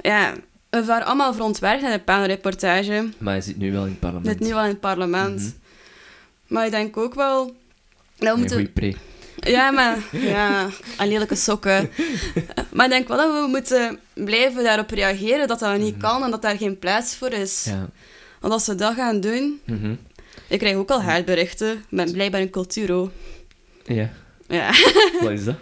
Ja, 0.01 0.35
we 0.71 0.85
waren 0.85 1.07
allemaal 1.07 1.33
verontwaardigd 1.33 1.85
in 1.85 1.93
de 1.93 2.05
panelreportage. 2.05 3.09
Maar 3.19 3.33
hij 3.33 3.43
zit 3.43 3.57
nu 3.57 3.73
wel 3.73 3.85
in 3.85 3.91
het 3.91 4.01
parlement. 4.01 4.25
Dit 4.27 4.41
nu 4.41 4.55
wel 4.55 4.63
in 4.63 4.69
het 4.69 4.81
parlement. 4.81 5.41
Mhm. 5.41 5.51
Maar 6.47 6.65
ik 6.65 6.71
denk 6.71 6.97
ook 6.97 7.15
wel... 7.15 7.55
Dat 8.17 8.35
we 8.35 8.39
moeten... 8.39 8.73
Ja, 9.45 9.71
maar... 9.71 9.99
Ja, 10.11 10.69
en 10.99 11.09
lelijke 11.09 11.35
sokken. 11.35 11.91
Maar 12.73 12.85
ik 12.85 12.93
denk 12.93 13.09
wel 13.09 13.17
dat 13.17 13.43
we 13.43 13.47
moeten 13.49 13.99
blijven 14.15 14.65
daarop 14.65 14.91
reageren 14.91 15.49
dat 15.49 15.59
dat 15.59 15.79
niet 15.79 15.97
kan 15.97 16.25
en 16.25 16.31
dat 16.31 16.43
daar 16.43 16.57
geen 16.57 16.79
plaats 16.79 17.17
voor 17.17 17.33
is. 17.33 17.65
Ja. 17.65 17.89
Want 18.41 18.53
als 18.53 18.67
we 18.67 18.75
dat 18.75 18.95
gaan 18.95 19.21
doen... 19.21 19.61
Mhm. 19.65 19.95
Ik 20.49 20.59
krijg 20.59 20.77
ook 20.77 20.91
al 20.91 21.03
haatberichten. 21.03 21.85
Ben 21.89 22.13
blijkbaar 22.13 22.41
een 22.41 22.51
culturo. 22.51 23.11
Ja. 23.85 24.11
Ja. 24.49 24.71
Wat 25.21 25.31
is 25.31 25.45
dat? 25.45 25.57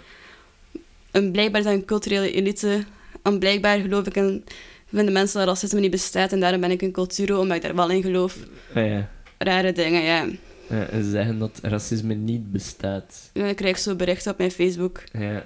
En 1.10 1.32
blijkbaar 1.32 1.64
een 1.64 1.84
culturele 1.84 2.32
elite. 2.32 2.84
En 3.22 3.38
blijkbaar 3.38 3.78
geloof 3.78 4.06
ik 4.06 4.16
in... 4.16 4.44
Vinden 4.92 5.12
mensen 5.12 5.38
dat 5.38 5.48
racisme 5.48 5.80
niet 5.80 5.90
bestaat 5.90 6.32
en 6.32 6.40
daarom 6.40 6.60
ben 6.60 6.70
ik 6.70 6.82
een 6.82 6.92
culturo, 6.92 7.40
omdat 7.40 7.56
ik 7.56 7.62
daar 7.62 7.74
wel 7.74 7.90
in 7.90 8.02
geloof. 8.02 8.36
Ja. 8.74 9.08
Rare 9.38 9.72
dingen, 9.72 10.02
ja. 10.02 10.26
Ja, 10.72 10.86
en 10.86 11.04
zeggen 11.04 11.38
dat 11.38 11.58
racisme 11.62 12.14
niet 12.14 12.52
bestaat. 12.52 13.30
ja 13.32 13.44
ik 13.46 13.56
krijg 13.56 13.78
zo 13.78 13.96
berichten 13.96 14.32
op 14.32 14.38
mijn 14.38 14.50
Facebook. 14.50 15.02
Ja, 15.12 15.44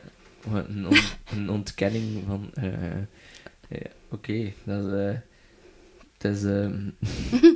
een, 0.53 0.87
on- 0.89 0.97
een 1.39 1.51
ontkenning 1.51 2.23
van. 2.27 2.51
eh, 2.55 2.73
ja, 3.69 3.91
Oké, 4.11 4.53
dat 4.65 4.85
is. 4.87 4.93
eh, 4.93 5.15
het 6.19 6.35
is. 6.37 6.45
ehm, 6.45 6.79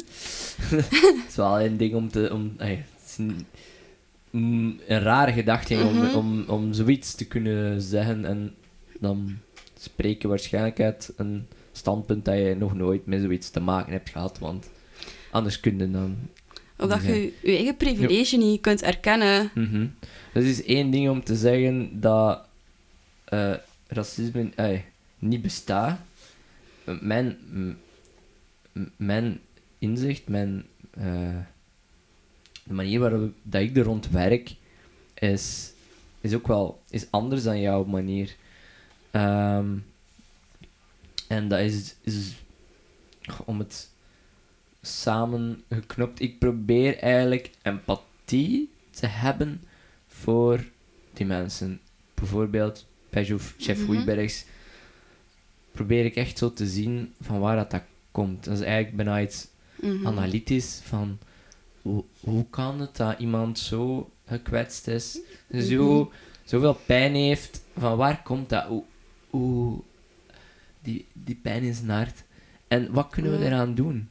het 0.76 1.24
is 1.28 1.36
wel 1.36 1.60
een 1.60 1.76
ding 1.76 1.94
om 1.94 2.08
te. 2.10 2.28
Om, 2.32 2.52
het 2.56 2.78
is 3.06 3.18
een, 3.18 3.46
mm, 4.30 4.80
een 4.86 5.00
rare 5.00 5.32
gedachte 5.32 5.74
om, 5.84 5.96
Mhm. 5.96 6.14
om, 6.14 6.44
om 6.48 6.72
zoiets 6.72 7.14
te 7.14 7.26
kunnen 7.26 7.80
zeggen 7.82 8.24
en 8.24 8.54
dan 9.00 9.38
spreken 9.78 10.28
waarschijnlijk 10.28 10.80
uit 10.80 11.12
een 11.16 11.46
standpunt 11.72 12.24
dat 12.24 12.34
je 12.36 12.56
nog 12.58 12.74
nooit 12.74 13.06
met 13.06 13.20
zoiets 13.20 13.50
te 13.50 13.60
maken 13.60 13.92
hebt 13.92 14.10
gehad, 14.10 14.38
want 14.38 14.70
anders 15.30 15.60
kun 15.60 15.78
je 15.78 15.90
dan 15.90 16.16
Of 16.80 16.88
dat 16.88 17.02
Ja. 17.02 17.08
je 17.08 17.32
je 17.42 17.56
eigen 17.56 17.76
privilege 17.76 18.36
niet 18.36 18.60
kunt 18.60 18.82
erkennen. 18.82 19.50
Mhm. 19.54 19.86
Dus 20.32 20.44
het 20.44 20.58
is 20.58 20.64
één 20.64 20.90
ding 20.90 21.08
om 21.08 21.24
te 21.24 21.36
zeggen 21.36 22.00
dat 22.00 22.44
eh, 23.24 23.54
racisme 23.86 24.50
niet 25.18 25.42
bestaat. 25.42 26.00
Mijn, 27.00 27.36
mijn 28.96 29.40
inzicht, 29.78 30.28
mijn, 30.28 30.64
eh, 30.90 31.36
de 32.64 32.72
manier 32.72 33.00
waarop 33.00 33.32
dat 33.42 33.60
ik 33.60 33.76
er 33.76 33.82
rond 33.84 34.10
werk, 34.10 34.54
is, 35.14 35.72
is 36.20 36.34
ook 36.34 36.46
wel 36.46 36.82
is 36.90 37.06
anders 37.10 37.42
dan 37.42 37.60
jouw 37.60 37.84
manier. 37.84 38.36
Ehm, 39.10 39.76
en 41.28 41.48
dat 41.48 41.58
is, 41.58 41.94
is 42.00 42.34
om 43.44 43.58
het 43.58 43.88
samen 44.82 45.62
geknopt. 45.68 46.20
Ik 46.20 46.38
probeer 46.38 46.98
eigenlijk 46.98 47.50
empathie 47.62 48.70
te 48.90 49.06
hebben 49.06 49.62
voor 50.08 50.64
die 51.12 51.26
mensen. 51.26 51.80
Bijvoorbeeld 52.14 52.86
bij 53.10 53.24
Chef 53.24 53.54
Chef 53.58 53.78
Mhm. 53.78 53.86
Hoeibergs 53.86 54.44
probeer 55.72 56.04
ik 56.04 56.14
echt 56.16 56.38
zo 56.38 56.52
te 56.52 56.66
zien 56.66 57.12
van 57.20 57.38
waar 57.40 57.56
dat, 57.56 57.70
dat 57.70 57.82
komt. 58.10 58.44
Dat 58.44 58.54
is 58.54 58.60
eigenlijk 58.64 58.96
bijna 58.96 59.20
iets 59.20 59.48
Mhm. 59.80 60.06
analytisch 60.06 60.80
van 60.84 61.18
hoe, 61.82 62.04
hoe 62.20 62.46
kan 62.50 62.80
het 62.80 62.96
dat 62.96 63.18
iemand 63.18 63.58
zo 63.58 64.10
gekwetst 64.26 64.86
is, 64.88 65.18
zo, 65.52 66.12
zoveel 66.44 66.74
pijn 66.86 67.14
heeft, 67.14 67.62
van 67.78 67.96
waar 67.96 68.22
komt 68.22 68.48
dat? 68.48 68.64
Hoe, 68.64 68.82
hoe, 69.30 69.80
die, 70.82 71.06
die 71.12 71.34
pijn 71.42 71.62
in 71.62 71.74
zijn 71.74 71.88
hart. 71.90 72.22
En 72.68 72.92
wat 72.92 73.08
kunnen 73.10 73.38
we 73.38 73.44
eraan 73.44 73.74
doen? 73.74 74.08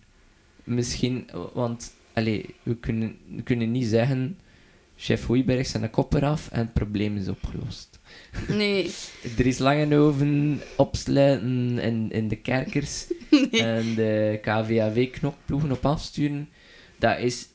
Misschien, 0.70 1.30
want 1.54 1.94
allee, 2.14 2.46
we, 2.64 2.76
kunnen, 2.76 3.18
we 3.36 3.42
kunnen 3.44 3.72
niet 3.72 3.86
zeggen, 3.86 4.38
chef 4.96 5.26
Hoeiberg 5.26 5.68
zijn 5.68 5.84
de 5.84 5.90
kop 5.90 6.14
eraf 6.14 6.50
en 6.52 6.60
het 6.60 6.74
probleem 6.74 7.18
is 7.18 7.28
opgelost. 7.28 8.00
Nee. 8.48 8.92
Er 9.38 9.46
is 9.46 9.58
Langenhoven 9.58 10.62
opsluiten 10.78 11.80
in, 11.80 12.12
in 12.12 12.28
de 12.28 12.36
kerkers 12.36 13.06
nee. 13.52 13.62
en 13.64 13.96
de 13.96 14.40
KVAV-knokploegen 14.42 15.72
op 15.72 15.86
afsturen, 15.86 16.50
dat 17.00 17.20
is 17.20 17.48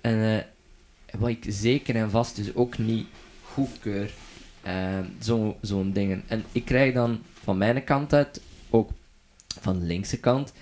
een, 0.00 0.20
eh, 0.22 1.18
wat 1.20 1.28
ik 1.28 1.44
zeker 1.48 1.96
en 1.96 2.10
vast 2.10 2.36
dus 2.36 2.54
ook 2.54 2.78
niet 2.78 3.06
goedkeur. 3.42 4.10
zo- 5.20 5.56
Zo'n 5.60 5.92
dingen. 5.92 6.22
En 6.26 6.44
ik 6.52 6.64
krijg 6.64 6.94
dan 6.94 7.20
van 7.42 7.58
mijn 7.58 7.84
kant 7.84 8.12
uit, 8.12 8.40
ook 8.70 8.90
van 9.60 9.78
de 9.78 9.84
linkse 9.86 10.18
kant, 10.20 10.52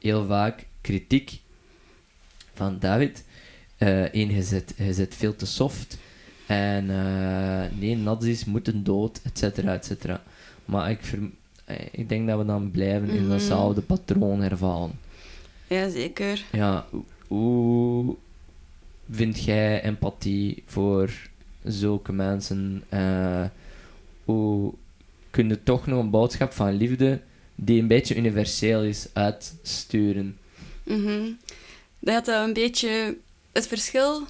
heel 0.00 0.26
vaak 0.26 0.66
kritiek 0.82 1.40
van 2.54 2.78
David. 2.78 3.24
eh 3.76 4.02
één, 4.02 4.30
je 4.34 4.42
zit, 4.42 4.74
je 4.76 4.92
zit 4.92 5.14
veel 5.14 5.36
te 5.36 5.46
soft. 5.46 5.98
En 6.46 6.90
eh, 6.90 7.78
nee, 7.78 7.96
nazi's 7.96 8.44
moeten 8.44 8.84
dood, 8.84 9.20
et 9.24 9.38
cetera, 9.38 9.72
et 9.74 9.84
cetera. 9.84 10.22
Maar 10.64 10.90
ik, 10.90 10.98
verm- 11.04 11.34
eh, 11.64 11.76
ik 11.90 12.08
denk 12.08 12.28
dat 12.28 12.38
we 12.38 12.44
dan 12.44 12.70
blijven 12.70 13.08
in 13.08 13.20
Mhm. 13.20 13.28
datzelfde 13.30 13.80
patroon 13.80 14.40
hervallen. 14.40 14.90
Ja, 15.66 15.88
zeker. 15.90 16.44
Ja, 16.52 16.86
hoe- 16.90 17.04
hoe 17.28 18.16
vind 19.10 19.44
jij 19.44 19.82
empathie 19.82 20.62
voor 20.66 21.10
zulke 21.64 22.12
mensen? 22.12 22.82
Eh, 22.88 23.44
hoe 24.24 24.72
kun 25.30 25.48
je 25.48 25.62
toch 25.62 25.86
nog 25.86 25.98
een 26.00 26.10
boodschap 26.10 26.52
van 26.52 26.72
liefde 26.72 27.20
die 27.54 27.80
een 27.80 27.86
beetje 27.86 28.16
universeel 28.16 28.82
is 28.82 29.06
uitsturen? 29.12 30.36
Ik 30.92 32.08
denk 32.08 32.24
dat 32.24 32.34
dat 32.34 32.46
een 32.46 32.52
beetje 32.52 33.16
het 33.52 33.66
verschil... 33.66 34.26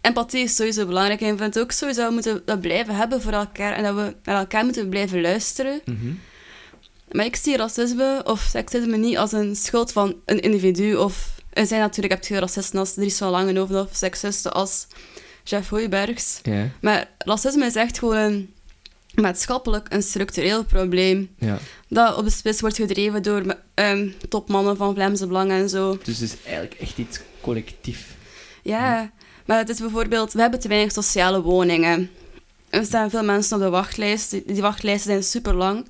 Empathie 0.00 0.42
is 0.42 0.56
sowieso 0.56 0.86
belangrijk. 0.86 1.20
En 1.20 1.32
ik 1.32 1.38
vind 1.38 1.58
ook 1.58 1.72
sowieso 1.72 2.00
dat 2.00 2.08
we 2.08 2.14
moeten 2.14 2.42
dat 2.44 2.60
blijven 2.60 2.94
hebben 2.94 3.22
voor 3.22 3.32
elkaar. 3.32 3.72
En 3.72 3.82
dat 3.82 3.94
we 3.94 4.14
naar 4.24 4.38
elkaar 4.38 4.64
moeten 4.64 4.88
blijven 4.88 5.20
luisteren. 5.20 5.80
Mhm. 5.84 6.12
Maar 7.12 7.24
ik 7.24 7.36
zie 7.36 7.56
racisme 7.56 8.20
of 8.24 8.40
seksisme 8.40 8.96
niet 8.96 9.18
als 9.18 9.32
een 9.32 9.56
schuld 9.56 9.92
van 9.92 10.16
een 10.24 10.40
individu. 10.40 10.94
Of 10.94 11.40
er 11.52 11.66
zijn 11.66 11.80
natuurlijk 11.80 12.14
heb 12.14 12.24
je 12.24 12.38
racisten 12.38 12.78
als 12.78 12.94
Dries 12.94 13.18
van 13.18 13.30
Langenhoven 13.30 13.80
of 13.80 13.88
seksisten 13.92 14.52
als 14.52 14.86
Jeff 15.44 15.68
Hoijbergs. 15.68 16.40
Ja, 16.42 16.68
Maar 16.80 17.08
racisme 17.18 17.66
is 17.66 17.74
echt 17.74 17.98
gewoon 17.98 18.16
een 18.16 18.51
maatschappelijk, 19.14 19.86
een 19.90 20.02
structureel 20.02 20.64
probleem. 20.64 21.34
ja. 21.38 21.58
Dat 21.88 22.16
op 22.16 22.24
de 22.24 22.30
spits 22.30 22.60
wordt 22.60 22.76
gedreven 22.76 23.22
door 23.22 23.56
ehm, 23.74 24.08
topmannen 24.28 24.76
van 24.76 24.94
Vlaamse 24.94 25.26
Belang 25.26 25.50
en 25.50 25.68
zo. 25.68 25.98
Dus 26.02 26.18
het 26.18 26.30
is 26.32 26.36
eigenlijk 26.44 26.74
echt 26.74 26.98
iets 26.98 27.20
collectief. 27.40 28.16
Ja, 28.62 29.12
maar 29.46 29.58
het 29.58 29.68
is 29.68 29.78
bijvoorbeeld, 29.78 30.32
we 30.32 30.40
hebben 30.40 30.60
te 30.60 30.68
weinig 30.68 30.92
sociale 30.92 31.42
woningen. 31.42 32.10
Er 32.68 32.84
staan 32.84 33.10
veel 33.10 33.24
mensen 33.24 33.56
op 33.56 33.62
de 33.62 33.70
wachtlijst. 33.70 34.30
Die, 34.30 34.42
die 34.46 34.62
wachtlijsten 34.62 35.10
zijn 35.10 35.22
super 35.22 35.54
lang. 35.54 35.86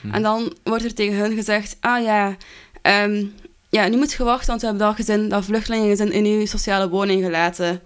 Hm. 0.00 0.10
En 0.10 0.22
dan 0.22 0.56
wordt 0.62 0.84
er 0.84 0.94
tegen 0.94 1.16
hun 1.16 1.34
gezegd: 1.34 1.76
Ah 1.80 2.02
ja, 2.02 2.36
ehm, 2.82 3.24
ja, 3.68 3.88
nu 3.88 3.96
moet 3.96 4.12
je 4.12 4.24
wachten, 4.24 4.48
want 4.48 4.60
we 4.60 4.66
hebben 4.66 4.86
dat 4.86 4.96
gezin, 4.96 5.28
dat 5.28 5.44
vluchtelingengezin 5.44 6.12
in 6.12 6.24
uw 6.24 6.46
sociale 6.46 6.88
woning 6.88 7.24
gelaten. 7.24 7.82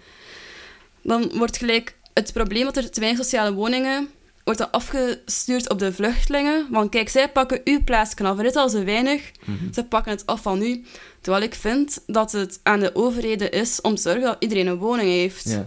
Dan 1.02 1.30
wordt 1.34 1.56
gelijk 1.56 1.96
het 2.14 2.32
probleem 2.32 2.64
dat 2.64 2.76
er 2.76 2.90
te 2.90 3.00
weinig 3.00 3.24
sociale 3.24 3.52
woningen 3.52 4.08
wordt 4.56 4.58
dan 4.72 4.80
afgestuurd 4.80 5.70
op 5.70 5.78
de 5.78 5.92
vluchtelingen. 5.92 6.66
Want 6.70 6.90
kijk, 6.90 7.08
zij 7.08 7.28
pakken 7.30 7.60
uw 7.64 7.84
plaatsje 7.84 8.24
af. 8.24 8.38
Er 8.38 8.44
is 8.44 8.54
al 8.54 8.68
zo 8.68 8.84
weinig. 8.84 9.30
Mhm. 9.44 9.72
Ze 9.72 9.84
pakken 9.84 10.12
het 10.12 10.26
af 10.26 10.42
van 10.42 10.62
u. 10.62 10.84
Terwijl 11.20 11.44
ik 11.44 11.54
vind 11.54 12.02
dat 12.06 12.32
het 12.32 12.60
aan 12.62 12.80
de 12.80 12.94
overheden 12.94 13.50
is 13.52 13.80
om 13.80 13.94
te 13.94 14.00
zorgen 14.02 14.22
dat 14.22 14.36
iedereen 14.38 14.66
een 14.66 14.76
woning 14.76 15.08
heeft. 15.08 15.48
Ja. 15.48 15.66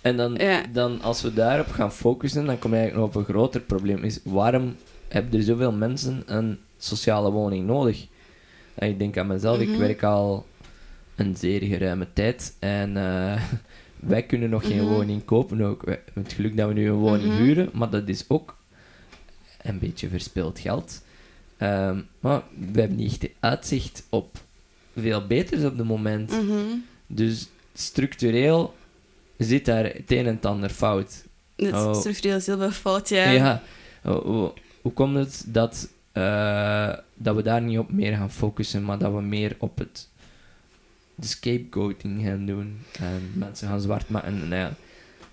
En 0.00 0.16
dan, 0.16 0.34
Ja. 0.34 0.62
dan, 0.72 1.02
als 1.02 1.22
we 1.22 1.34
daarop 1.34 1.70
gaan 1.70 1.92
focussen, 1.92 2.44
dan 2.46 2.58
kom 2.58 2.70
je 2.70 2.76
eigenlijk 2.76 3.06
nog 3.06 3.14
op 3.16 3.28
een 3.28 3.34
groter 3.34 3.60
probleem. 3.60 4.04
Is 4.04 4.20
waarom 4.24 4.76
hebben 5.08 5.38
er 5.38 5.44
zoveel 5.44 5.72
mensen 5.72 6.22
een 6.26 6.58
sociale 6.78 7.30
woning 7.30 7.66
nodig? 7.66 8.06
En 8.74 8.88
ik 8.88 8.98
denk 8.98 9.16
aan 9.18 9.26
mezelf, 9.26 9.58
ik 9.58 9.68
Mhm. 9.68 9.78
werk 9.78 10.02
al 10.02 10.46
een 11.16 11.36
zeer 11.36 11.62
geruime 11.62 12.06
tijd 12.12 12.56
en 12.58 12.96
eh, 12.96 13.42
wij 14.06 14.22
kunnen 14.22 14.50
nog 14.50 14.66
geen 14.66 14.82
Mhm. 14.84 14.92
woning 14.92 15.24
kopen. 15.24 15.62
Ook. 15.62 15.82
Wij 15.84 16.00
hebben 16.04 16.22
het 16.22 16.32
geluk 16.32 16.56
dat 16.56 16.68
we 16.68 16.74
nu 16.74 16.88
een 16.88 16.94
woning 16.94 17.32
Mhm. 17.32 17.42
huren, 17.42 17.70
maar 17.72 17.90
dat 17.90 18.08
is 18.08 18.24
ook 18.28 18.56
een 19.62 19.78
beetje 19.78 20.08
verspild 20.08 20.58
geld. 20.58 21.02
Ehm, 21.56 22.00
maar 22.20 22.42
we 22.72 22.80
hebben 22.80 22.98
niet 22.98 23.22
echt 23.22 23.32
uitzicht 23.40 24.06
op 24.08 24.38
veel 24.96 25.26
beters 25.26 25.64
op 25.64 25.76
het 25.78 25.86
moment. 25.86 26.30
Mhm. 26.30 26.54
Dus 27.06 27.48
structureel 27.74 28.74
zit 29.38 29.64
daar 29.64 29.84
het 29.84 30.12
een 30.12 30.26
en 30.26 30.34
het 30.34 30.46
ander 30.46 30.70
fout. 30.70 31.24
Dit 31.56 31.72
Oh. 31.72 31.94
structureel 31.94 32.36
is 32.36 32.46
heel 32.46 32.58
veel 32.58 32.70
fout, 32.70 33.08
ja. 33.08 33.30
Ja. 33.30 33.62
Hoe, 34.02 34.20
hoe, 34.20 34.52
hoe 34.82 34.92
komt 34.92 35.16
het 35.16 35.44
dat, 35.46 35.88
eh, 36.12 36.92
dat 37.14 37.36
we 37.36 37.42
daar 37.42 37.62
niet 37.62 37.78
op 37.78 37.92
meer 37.92 38.16
gaan 38.16 38.30
focussen, 38.30 38.84
maar 38.84 38.98
dat 38.98 39.12
we 39.12 39.20
meer 39.20 39.56
op 39.58 39.78
het 39.78 40.08
de 41.14 41.26
scapegoating 41.26 42.22
gaan 42.24 42.46
doen 42.46 42.78
en 42.98 43.30
mensen 43.34 43.68
gaan 43.68 43.80
zwart 43.80 44.08
maken? 44.08 44.28
En, 44.28 44.58
ja, 44.58 44.74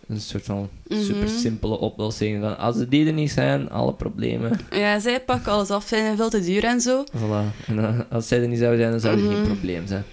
een 0.07 0.21
soort 0.21 0.43
van 0.43 0.69
Mhm. 0.87 1.01
super 1.03 1.29
simpele 1.29 1.77
oplossing. 1.79 2.41
Van, 2.41 2.57
als 2.57 2.87
die 2.87 3.05
er 3.07 3.13
niet 3.13 3.31
zijn, 3.31 3.69
alle 3.69 3.93
problemen. 3.93 4.59
Ja, 4.71 4.99
zij 4.99 5.19
pakken 5.21 5.51
alles 5.51 5.69
af, 5.69 5.87
zijn 5.87 6.17
veel 6.17 6.29
te 6.29 6.41
duur 6.41 6.63
en 6.63 6.81
zo. 6.81 7.03
Voilà. 7.15 7.65
En 7.67 7.75
dan, 7.75 8.09
als 8.09 8.27
zij 8.27 8.41
er 8.41 8.47
niet 8.47 8.59
zouden 8.59 8.79
zijn, 8.79 8.91
dan 8.91 8.99
zou 8.99 9.13
er 9.17 9.27
geen 9.31 9.41
Mhm. 9.41 9.51
probleem 9.51 9.87
zijn. 9.87 10.03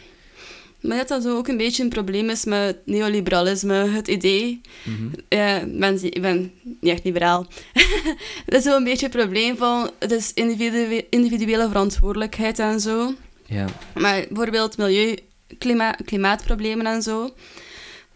Maar 0.80 0.96
dat 0.96 1.08
dat 1.08 1.22
zo 1.22 1.36
ook 1.36 1.48
een 1.48 1.56
beetje 1.56 1.82
een 1.82 1.88
probleem 1.88 2.30
is 2.30 2.44
met 2.44 2.76
neoliberalisme, 2.84 3.74
het 3.74 4.08
idee. 4.08 4.60
Mhm. 4.84 5.08
Ja, 5.28 5.60
ik 5.60 5.78
ben, 5.78 5.98
ik 6.04 6.22
ben 6.22 6.52
niet 6.62 6.92
echt 6.92 7.04
liberaal. 7.04 7.46
dat 8.46 8.58
is 8.58 8.62
zo 8.62 8.76
een 8.76 8.84
beetje 8.84 9.06
het 9.06 9.16
probleem 9.16 9.56
van, 9.56 9.90
het 9.98 10.10
is 10.12 10.32
individu- 10.34 11.02
individuele 11.10 11.68
verantwoordelijkheid 11.68 12.58
en 12.58 12.80
zo. 12.80 13.14
Ja. 13.46 13.64
Maar 13.94 14.24
bijvoorbeeld 14.28 14.76
milieu, 14.78 15.16
klima, 15.58 15.90
klimaatproblemen 16.04 16.86
en 16.86 17.02
zo. 17.02 17.34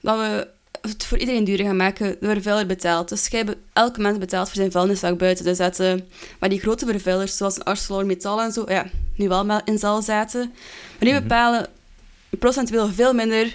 Dat 0.00 0.18
we 0.18 0.48
het 0.80 1.04
voor 1.04 1.18
iedereen 1.18 1.44
duurder 1.44 1.66
gaan 1.66 1.76
maken 1.76 2.16
door 2.20 2.42
vuiler 2.42 2.66
betaalt. 2.66 3.08
Dus 3.08 3.26
jij 3.26 3.44
elke 3.72 4.00
mens 4.00 4.18
betaalt 4.18 4.46
voor 4.48 4.56
zijn 4.56 4.70
vuilniszak 4.70 5.18
buiten 5.18 5.44
te 5.44 5.54
zetten. 5.54 6.08
Maar 6.38 6.48
die 6.48 6.60
grote 6.60 6.86
vervuilers, 6.86 7.36
zoals 7.36 7.64
ArcelorMittal 7.64 8.40
en 8.40 8.52
zo, 8.52 8.64
ja, 8.68 8.86
nu 9.16 9.28
wel 9.28 9.60
in 9.64 9.78
zal 9.78 10.02
zaten. 10.02 10.40
Maar 10.40 10.98
die 10.98 11.12
Mhm. 11.12 11.22
bepalen 11.22 11.66
procentueel 12.38 12.88
veel 12.88 13.12
minder 13.12 13.52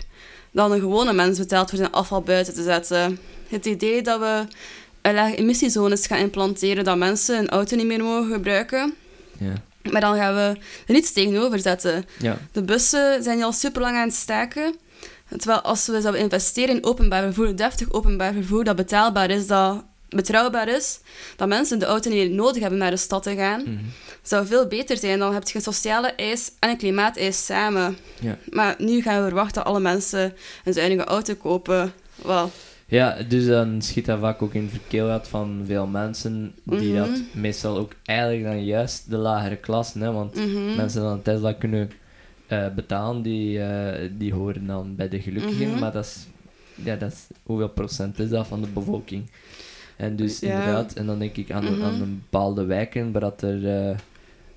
dan 0.51 0.71
een 0.71 0.80
gewone 0.80 1.13
mens 1.13 1.38
betaalt 1.38 1.69
voor 1.69 1.78
zijn 1.78 1.91
afval 1.91 2.21
buiten 2.21 2.53
te 2.53 2.63
zetten. 2.63 3.19
Het 3.47 3.65
idee 3.65 4.01
dat 4.01 4.19
we 4.19 4.45
lage 5.13 5.36
emissiezones 5.36 6.07
gaan 6.07 6.17
implanteren, 6.19 6.84
dat 6.84 6.97
mensen 6.97 7.38
een 7.38 7.49
auto 7.49 7.76
niet 7.76 7.86
meer 7.86 8.03
mogen 8.03 8.32
gebruiken. 8.32 8.93
Ja. 9.38 9.53
Maar 9.91 10.01
dan 10.01 10.15
gaan 10.15 10.36
we 10.36 10.41
er 10.88 10.93
niets 10.93 11.11
tegenover 11.11 11.59
zetten. 11.59 12.05
Ja. 12.19 12.38
De 12.51 12.61
bussen 12.63 13.23
zijn 13.23 13.43
al 13.43 13.51
super 13.51 13.81
lang 13.81 13.95
aan 13.97 14.07
het 14.07 14.15
staken. 14.15 14.75
Terwijl 15.38 15.61
als 15.61 15.86
we 15.88 16.01
zouden 16.01 16.21
investeren 16.21 16.75
in 16.75 16.86
openbaar 16.86 17.23
vervoer, 17.23 17.55
deftig 17.55 17.91
openbaar 17.91 18.33
vervoer, 18.33 18.63
dat 18.63 18.75
betaalbaar 18.75 19.29
is, 19.29 19.47
dat 19.47 19.83
betrouwbaar 20.09 20.67
is, 20.67 20.99
dat 21.36 21.47
mensen 21.47 21.79
de 21.79 21.86
auto 21.86 22.09
niet 22.09 22.31
nodig 22.31 22.61
hebben 22.61 22.79
naar 22.79 22.89
de 22.91 22.97
stad 22.97 23.23
te 23.23 23.36
gaan, 23.36 23.61
Mhm. 23.61 23.83
zou 24.21 24.45
veel 24.45 24.67
beter 24.67 24.97
zijn. 24.97 25.19
Dan 25.19 25.33
heb 25.33 25.47
je 25.47 25.55
een 25.55 25.61
sociale 25.61 26.07
eis 26.07 26.51
en 26.59 26.69
een 26.69 26.77
klimaateis 26.77 27.45
samen. 27.45 27.97
Ja. 28.19 28.38
Maar 28.49 28.75
nu 28.77 29.01
gaan 29.01 29.17
we 29.21 29.25
verwachten 29.27 29.53
dat 29.55 29.65
alle 29.65 29.79
mensen 29.79 30.33
een 30.65 30.73
zuinige 30.73 31.03
auto 31.03 31.33
kopen. 31.36 31.93
Wel, 32.15 32.51
Ja, 32.88 33.17
dus 33.27 33.45
dan 33.45 33.81
schiet 33.81 34.05
dat 34.05 34.19
vaak 34.19 34.41
ook 34.41 34.53
in 34.53 34.69
verkeelheid 34.69 35.27
van 35.27 35.63
veel 35.65 35.88
mensen, 35.88 36.53
die 36.63 36.93
Mhm. 36.93 36.95
dat 36.95 37.21
meestal 37.33 37.77
ook 37.77 37.91
eigenlijk 38.03 38.43
dan 38.43 38.65
juist 38.65 39.09
de 39.09 39.17
lagere 39.17 39.55
klassen, 39.55 40.01
hè, 40.01 40.11
want 40.11 40.36
mhm. 40.36 40.75
mensen 40.75 40.99
die 40.99 41.09
dan 41.09 41.17
een 41.17 41.21
Tesla 41.23 41.53
kunnen 41.53 41.89
eh, 42.47 42.67
betalen, 42.75 43.21
die, 43.21 43.61
eh, 43.61 44.09
die 44.17 44.33
horen 44.33 44.65
dan 44.67 44.95
bij 44.95 45.09
de 45.09 45.21
gelukkigen, 45.21 45.69
Mhm. 45.69 45.79
maar 45.79 45.91
dat 45.91 46.05
is, 46.05 46.27
ja, 46.83 46.95
dat 46.95 47.11
is, 47.11 47.27
hoeveel 47.43 47.69
procent 47.69 48.19
is 48.19 48.29
dat 48.29 48.47
van 48.47 48.61
de 48.61 48.67
bevolking? 48.67 49.29
En 49.97 50.15
dus 50.15 50.39
Ja. 50.39 50.47
inderdaad, 50.49 50.93
en 50.93 51.05
dan 51.05 51.19
denk 51.19 51.36
ik 51.36 51.51
aan, 51.51 51.81
aan 51.81 52.01
een 52.01 52.21
bepaalde 52.29 52.65
wijken 52.65 53.11
waar 53.11 53.21
dat 53.21 53.41
er 53.41 53.67
eh, 53.89 53.97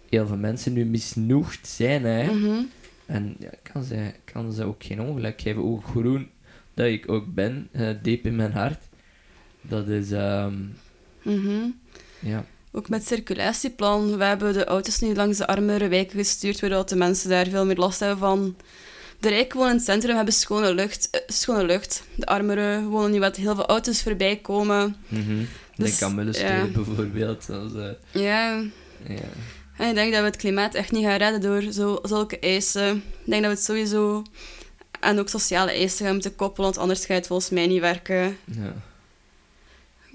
heel 0.09 0.27
veel 0.27 0.37
mensen 0.37 0.73
nu 0.73 0.85
misnoegd 0.85 1.67
zijn, 1.69 2.05
hè. 2.05 2.31
En 3.07 3.37
ja, 3.39 3.51
kan, 3.73 3.83
ze, 3.83 4.11
kan 4.25 4.53
ze 4.53 4.65
ook 4.65 4.85
geen 4.85 5.01
ongelijk 5.01 5.41
geven, 5.41 5.63
hoe 5.63 5.83
groen 5.83 6.29
dat 6.79 6.87
ik 6.87 7.11
ook 7.11 7.35
ben, 7.35 7.69
eh, 7.73 7.89
diep 8.03 8.27
in 8.27 8.37
mijn 8.37 8.53
hart. 8.53 8.79
Dat 9.61 9.89
is, 9.89 10.11
ehm, 10.11 10.55
Mhm. 11.23 11.67
ja, 12.21 12.45
Ook 12.73 12.89
met 12.89 12.99
het 12.99 13.09
circulatieplan. 13.09 14.17
We 14.19 14.25
hebben 14.25 14.53
de 14.53 14.65
auto's 14.65 14.99
nu 15.01 15.15
langs 15.15 15.39
de 15.39 15.47
armere 15.47 15.89
wijken 15.89 16.19
gestuurd, 16.19 16.61
waardoor 16.61 16.87
de 16.87 16.97
mensen 16.97 17.31
daar 17.31 17.47
veel 17.47 17.67
meer 17.67 17.77
last 17.77 18.01
hebben 18.01 18.19
van. 18.19 18.57
De 19.21 19.29
rijken 19.29 19.57
wonen 19.57 19.73
in 19.73 19.77
het 19.79 19.87
centrum, 19.87 20.17
hebben 20.17 20.35
schone 20.35 20.75
lucht. 20.75 21.09
eh, 21.11 21.21
schone 21.27 21.65
lucht. 21.65 22.03
De 22.17 22.27
armeren 22.27 22.87
wonen 22.89 23.11
nu 23.11 23.19
wat 23.19 23.37
heel 23.37 23.55
veel 23.55 23.67
auto's 23.67 24.03
voorbij 24.03 24.37
komen. 24.37 24.97
mhm. 25.09 25.37
Dus, 25.77 25.99
denk 25.99 26.03
aan 26.13 26.25
ja. 26.57 26.65
bijvoorbeeld. 26.73 27.49
Eh, 27.51 28.23
Ja, 28.23 28.63
ja. 29.09 29.29
en 29.77 29.89
ik 29.89 29.95
denk 29.95 30.13
dat 30.13 30.21
we 30.21 30.27
het 30.27 30.37
klimaat 30.37 30.75
echt 30.75 30.93
niet 30.93 31.05
gaan 31.05 31.17
redden 31.17 31.41
door 31.41 31.73
zo, 31.73 31.99
zulke 32.03 32.39
eisen. 32.39 32.97
Ik 32.97 33.03
denk 33.31 33.43
dat 33.43 33.51
we 33.53 33.57
het 33.57 33.65
sowieso 33.67 34.23
en 35.01 35.19
ook 35.19 35.29
sociale 35.29 35.71
eisen 35.71 36.05
gaan 36.05 36.15
moeten 36.15 36.35
koppelen, 36.37 36.65
want 36.65 36.79
anders 36.83 37.05
gaat 37.07 37.17
het 37.17 37.27
volgens 37.27 37.51
mij 37.51 37.67
niet 37.67 37.81
werken. 37.81 38.37
Ja. 38.45 38.73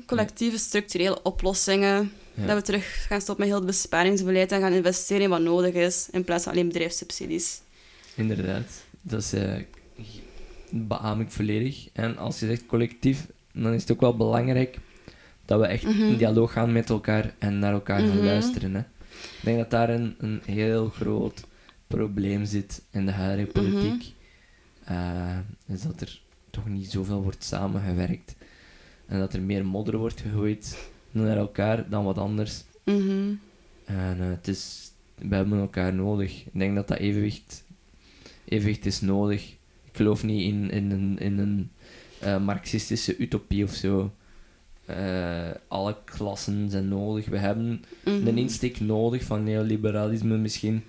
Collectieve 0.05 0.57
structurele 0.57 1.21
oplossingen. 1.23 2.11
Ja. 2.33 2.45
Dat 2.45 2.55
we 2.55 2.61
terug 2.61 3.05
gaan 3.07 3.21
stoppen 3.21 3.45
met 3.45 3.55
heel 3.55 3.65
het 3.67 3.75
besparingsbeleid 3.75 4.51
en 4.51 4.61
gaan 4.61 4.73
investeren 4.73 5.21
in 5.23 5.29
wat 5.29 5.41
nodig 5.41 5.73
is, 5.73 6.07
in 6.11 6.23
plaats 6.23 6.43
van 6.43 6.51
alleen 6.53 6.67
bedrijfssubsidies. 6.67 7.61
Inderdaad, 8.15 8.65
dat 9.01 9.21
is, 9.21 9.33
beaam 10.69 11.21
ik 11.21 11.31
volledig. 11.31 11.87
En 11.93 12.17
als 12.17 12.39
je 12.39 12.45
zegt 12.45 12.65
collectief, 12.65 13.27
dan 13.53 13.73
is 13.73 13.81
het 13.81 13.91
ook 13.91 13.99
wel 14.01 14.17
belangrijk 14.17 14.77
dat 15.45 15.59
we 15.59 15.65
echt 15.65 15.83
Mhm. 15.83 16.01
in 16.01 16.17
dialoog 16.17 16.51
gaan 16.51 16.71
met 16.71 16.89
elkaar 16.89 17.33
en 17.39 17.59
naar 17.59 17.73
elkaar 17.73 17.99
gaan 17.99 18.15
Mhm. 18.17 18.25
luisteren. 18.25 18.73
Hè. 18.73 18.79
Ik 18.79 19.39
denk 19.43 19.57
dat 19.57 19.69
daar 19.69 19.89
een, 19.89 20.15
een 20.17 20.41
heel 20.45 20.89
groot 20.89 21.43
probleem 21.87 22.45
zit 22.45 22.81
in 22.91 23.05
de 23.05 23.11
huidige 23.11 23.49
Mhm. 23.59 23.71
politiek. 23.71 24.12
Eh, 24.85 25.37
is 25.65 25.81
dat 25.81 26.01
er 26.01 26.21
toch 26.49 26.67
niet 26.67 26.91
zoveel 26.91 27.21
wordt 27.23 27.43
samengewerkt. 27.43 28.35
En 29.05 29.19
dat 29.19 29.33
er 29.33 29.41
meer 29.41 29.65
modder 29.65 29.97
wordt 29.97 30.21
gegooid 30.21 30.89
naar 31.11 31.37
elkaar 31.37 31.89
dan 31.89 32.03
wat 32.03 32.17
anders. 32.17 32.63
Mhm. 32.83 33.33
En 33.85 34.17
eh, 34.19 34.27
het 34.29 34.47
is, 34.47 34.91
we 35.15 35.35
hebben 35.35 35.59
elkaar 35.59 35.93
nodig. 35.93 36.45
Ik 36.45 36.51
denk 36.59 36.75
dat 36.75 36.87
dat 36.87 36.97
evenwicht, 36.97 37.63
evenwicht 38.45 38.85
is 38.85 39.01
nodig. 39.01 39.51
Ik 39.83 39.95
geloof 39.99 40.23
niet 40.23 40.41
in, 40.53 40.69
in 40.69 40.91
een, 40.91 41.19
in 41.19 41.37
een 41.39 41.71
eh, 42.19 42.39
marxistische 42.45 43.17
utopie 43.17 43.63
of 43.63 43.73
zo. 43.73 44.11
Alle 45.67 45.97
klassen 46.05 46.69
zijn 46.69 46.87
nodig. 46.87 47.25
We 47.25 47.37
hebben 47.37 47.83
Mhm. 48.05 48.27
een 48.27 48.37
insteek 48.37 48.79
nodig 48.79 49.23
van 49.23 49.43
neoliberalisme 49.43 50.37
misschien. 50.37 50.83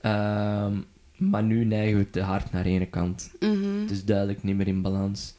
Ehm, 0.00 0.72
maar 1.20 1.42
nu 1.42 1.64
neigen 1.64 1.98
we 1.98 2.10
te 2.10 2.20
hard 2.20 2.52
naar 2.52 2.64
ene 2.64 2.86
kant. 2.86 3.30
Mhm. 3.40 3.80
Het 3.80 3.90
is 3.90 4.04
duidelijk 4.04 4.42
niet 4.42 4.56
meer 4.56 4.66
in 4.66 4.82
balans. 4.82 5.34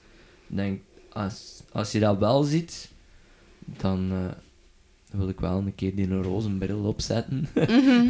Ik 0.47 0.55
denk, 0.55 0.81
als, 1.09 1.63
als 1.71 1.91
je 1.91 1.99
dat 1.99 2.17
wel 2.17 2.43
ziet, 2.43 2.89
dan 3.59 4.09
eh, 4.11 5.19
wil 5.19 5.29
ik 5.29 5.39
wel 5.39 5.57
een 5.57 5.75
keer 5.75 5.95
die 5.95 6.21
rozenbril 6.21 6.83
opzetten. 6.83 7.47
Mhm. 7.53 8.07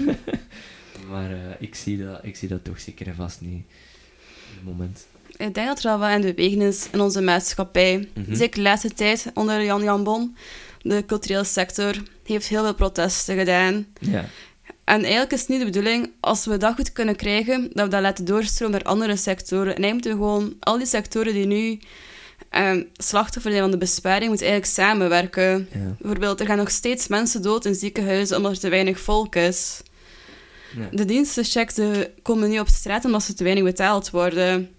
maar 1.12 1.32
eh, 1.32 1.40
ik, 1.60 1.76
zie 1.76 2.04
dat, 2.04 2.20
ik 2.24 2.36
zie 2.36 2.48
dat 2.48 2.64
toch 2.64 2.80
zeker 2.80 3.08
en 3.08 3.16
vast 3.16 3.42
niet 3.42 3.64
op 3.64 4.56
het 4.56 4.64
moment. 4.64 5.08
Ik 5.38 5.54
denk 5.54 5.68
dat 5.68 5.84
er 5.84 5.92
al 5.92 6.00
wat 6.00 6.22
de 6.22 6.34
beweging 6.34 6.62
is 6.64 6.90
in 6.92 7.02
onze 7.02 7.22
maatschappij. 7.22 8.10
Mhm. 8.14 8.36
Zeker 8.36 8.56
de 8.56 8.62
laatste 8.62 8.94
tijd 8.94 9.32
onder 9.34 9.64
Jan 9.64 9.84
Jan 9.84 10.04
Bon. 10.04 10.36
De 10.82 11.04
culturele 11.06 11.44
sector 11.44 12.04
heeft 12.24 12.48
heel 12.48 12.64
veel 12.64 12.76
protesten 12.76 13.38
gedaan. 13.38 13.88
Ja, 14.00 14.26
En 14.92 15.02
eigenlijk 15.02 15.32
is 15.32 15.40
het 15.40 15.50
niet 15.50 15.60
de 15.60 15.66
bedoeling, 15.66 16.12
als 16.20 16.46
we 16.46 16.58
dat 16.58 16.76
goed 16.76 16.92
kunnen 16.92 17.16
krijgen, 17.16 17.70
dat 17.74 17.86
we 17.86 17.92
dat 17.92 18.02
laten 18.02 18.26
doorstromen 18.26 18.80
naar 18.80 18.92
andere 18.92 19.16
sectoren. 19.16 19.76
En 19.76 19.84
eigenlijk 19.84 19.94
moeten 19.94 20.12
we 20.12 20.18
gewoon 20.18 20.56
al 20.60 20.78
die 20.78 20.88
sectoren 20.88 21.34
die 21.34 21.46
nu 21.46 21.80
ehm, 22.50 22.84
slachtoffer 22.94 23.52
zijn 23.52 23.64
van 23.64 23.72
de 23.72 23.78
besparing, 23.78 24.28
moeten 24.28 24.48
eigenlijk 24.48 24.76
samenwerken. 24.76 25.68
ja, 25.74 25.96
Bijvoorbeeld, 26.00 26.40
er 26.40 26.46
gaan 26.46 26.58
nog 26.58 26.72
steeds 26.72 27.08
mensen 27.08 27.42
dood 27.42 27.66
in 27.66 27.76
ziekenhuizen 27.76 28.38
omdat 28.38 28.52
er 28.52 28.60
te 28.60 28.70
weinig 28.70 29.00
volk 29.00 29.36
is. 29.36 29.82
ja. 30.76 30.88
De 30.92 31.06
dienstenchecks 31.06 31.78
eh, 31.78 31.90
komen 32.22 32.50
nu 32.50 32.60
op 32.60 32.68
straat 32.68 33.06
omdat 33.06 33.24
ze 33.24 33.34
te 33.34 33.44
weinig 33.44 33.64
betaald 33.64 34.10
worden. 34.10 34.70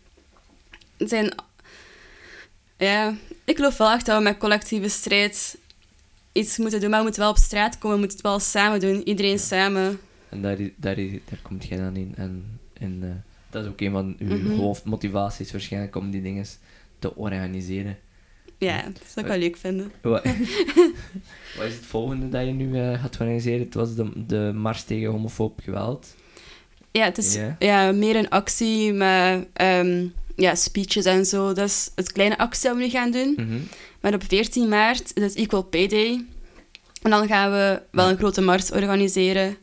Het 0.96 1.08
zijn... 1.08 1.34
Ja, 2.76 3.14
ik 3.44 3.56
geloof 3.56 3.76
wel 3.76 3.90
echt 3.90 4.06
dat 4.06 4.16
we 4.16 4.22
met 4.22 4.38
collectieve 4.38 4.88
strijd 4.88 5.56
iets 6.32 6.58
moeten 6.58 6.80
doen, 6.80 6.88
maar 6.90 6.98
we 6.98 7.04
moeten 7.04 7.22
wel 7.22 7.30
op 7.30 7.36
straat 7.36 7.78
komen, 7.78 7.96
we 7.96 7.98
moeten 7.98 8.16
het 8.18 8.26
wel 8.26 8.38
samen 8.38 8.80
doen, 8.80 9.08
iedereen 9.08 9.38
samen. 9.38 9.98
En 10.28 10.42
daar, 10.42 10.56
daar, 10.76 10.96
daar 10.96 11.38
komt 11.42 11.64
jij 11.66 11.78
dan 11.78 11.96
in. 11.96 12.12
En, 12.16 12.58
en 12.72 12.98
eh, 13.02 13.08
dat 13.50 13.62
is 13.64 13.68
ook 13.70 13.80
een 13.80 13.90
van 13.92 14.16
uw 14.18 14.36
Mhm. 14.36 14.50
hoofdmotivaties 14.56 15.52
waarschijnlijk 15.52 15.96
om 15.96 16.10
die 16.10 16.22
dingen 16.22 16.44
te 16.98 17.16
organiseren. 17.16 17.98
Ja, 18.58 18.82
dat 18.82 19.02
zou 19.14 19.26
ik 19.26 19.32
wel 19.32 19.40
leuk 19.40 19.56
vinden. 19.56 19.92
Wat, 20.02 20.22
wat 21.56 21.66
is 21.66 21.74
het 21.74 21.86
volgende 21.86 22.28
dat 22.28 22.46
je 22.46 22.52
nu 22.52 22.78
eh, 22.80 23.00
gaat 23.02 23.12
organiseren? 23.20 23.60
Het 23.60 23.74
was 23.74 23.94
de, 23.94 24.10
de 24.26 24.52
Mars 24.54 24.82
tegen 24.82 25.10
homofoob 25.10 25.60
geweld. 25.62 26.14
Ja, 26.90 27.04
het 27.04 27.18
is 27.18 27.34
Ja. 27.34 27.56
ja, 27.58 27.92
meer 27.92 28.16
een 28.16 28.28
actie 28.28 28.92
met 28.92 29.46
ehm, 29.52 30.06
ja, 30.36 30.54
speeches 30.54 31.04
en 31.04 31.26
zo. 31.26 31.52
Dat 31.52 31.68
is 31.68 31.90
het 31.94 32.12
kleine 32.12 32.38
actie 32.38 32.68
dat 32.68 32.76
we 32.76 32.82
nu 32.84 32.90
gaan 32.90 33.10
doen. 33.10 33.32
Mhm. 33.36 33.58
Maar 34.02 34.14
op 34.14 34.22
14 34.28 34.68
maart 34.68 35.10
is 35.14 35.22
het 35.22 35.34
Equal 35.34 35.62
Pay 35.62 35.86
Day. 35.86 36.24
En 37.02 37.10
dan 37.10 37.26
gaan 37.26 37.50
we 37.50 37.82
wel 37.90 38.08
een 38.10 38.16
grote 38.16 38.40
mars 38.40 38.70
organiseren. 38.70 39.56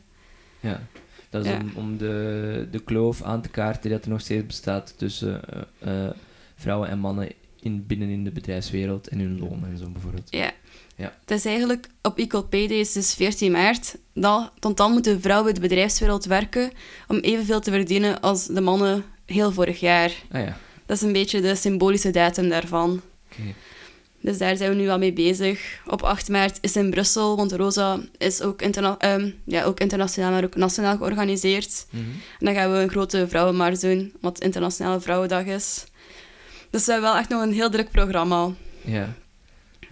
Ja, 0.60 0.86
dat 1.30 1.44
is 1.44 1.50
Ja. 1.50 1.58
om, 1.58 1.72
om 1.74 1.96
de, 1.98 2.68
de 2.70 2.78
kloof 2.82 3.22
aan 3.22 3.42
te 3.42 3.48
kaarten 3.48 3.90
dat 3.90 4.04
er 4.04 4.10
nog 4.10 4.20
steeds 4.20 4.46
bestaat 4.46 4.94
tussen 4.98 5.40
eh, 5.80 6.04
eh, 6.06 6.10
vrouwen 6.56 6.88
en 6.88 6.98
mannen 6.98 7.28
in, 7.60 7.86
binnen 7.86 8.08
in 8.08 8.24
de 8.24 8.30
bedrijfswereld 8.30 9.08
en 9.08 9.18
hun 9.18 9.38
loon 9.38 9.64
en 9.70 9.78
zo 9.78 9.88
bijvoorbeeld. 9.88 10.28
Ja. 10.30 10.50
Ja. 10.96 11.14
Het 11.20 11.30
is 11.30 11.44
eigenlijk 11.44 11.86
op 12.02 12.18
Equal 12.18 12.42
Pay 12.42 12.66
Day, 12.66 12.78
is 12.78 12.92
dus 12.92 13.14
14 13.14 13.52
maart. 13.52 13.96
Dat, 14.14 14.52
want 14.58 14.76
dan 14.76 14.92
moeten 14.92 15.20
vrouwen 15.20 15.48
in 15.48 15.54
de 15.54 15.60
bedrijfswereld 15.68 16.24
werken 16.24 16.70
om 17.08 17.18
evenveel 17.18 17.60
te 17.60 17.70
verdienen 17.70 18.20
als 18.20 18.46
de 18.46 18.60
mannen 18.60 19.04
heel 19.26 19.52
vorig 19.52 19.80
jaar. 19.80 20.12
Ah 20.30 20.40
ja, 20.44 20.56
Dat 20.86 20.96
is 20.96 21.02
een 21.02 21.12
beetje 21.12 21.40
de 21.40 21.54
symbolische 21.54 22.10
datum 22.10 22.48
daarvan. 22.48 23.00
oké. 23.32 23.42
Dus 24.20 24.38
daar 24.38 24.56
zijn 24.56 24.70
we 24.70 24.76
nu 24.76 24.86
wel 24.86 24.98
mee 24.98 25.12
bezig. 25.12 25.80
Op 25.86 26.02
8 26.02 26.28
maart 26.28 26.58
is 26.60 26.76
in 26.76 26.90
Brussel, 26.90 27.36
want 27.36 27.52
Rosa 27.52 28.00
is 28.18 28.42
ook, 28.42 28.62
interna 28.62 28.98
ehm, 28.98 29.30
ja, 29.44 29.64
ook 29.64 29.80
internationaal, 29.80 30.30
maar 30.30 30.44
ook 30.44 30.56
nationaal 30.56 30.96
georganiseerd. 30.96 31.86
Mhm. 31.90 32.02
En 32.38 32.46
dan 32.46 32.54
gaan 32.54 32.72
we 32.72 32.78
een 32.78 32.90
grote 32.90 33.28
vrouwenmars 33.28 33.80
doen, 33.80 34.12
wat 34.20 34.40
Internationale 34.40 35.00
Vrouwendag 35.00 35.44
is. 35.44 35.86
Dus 36.70 36.86
we 36.86 36.92
hebben 36.92 37.10
wel 37.10 37.18
echt 37.18 37.28
nog 37.28 37.42
een 37.42 37.52
heel 37.52 37.70
druk 37.70 37.90
programma. 37.90 38.50
Ja. 38.84 39.14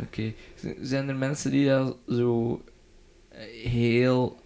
Oké. 0.01 0.33
Zijn 0.81 1.09
er 1.09 1.17
mensen 1.17 1.51
die 1.51 1.69
dat 1.69 1.97
zo 2.09 2.63
eh, 3.29 3.41
heel 3.71 4.41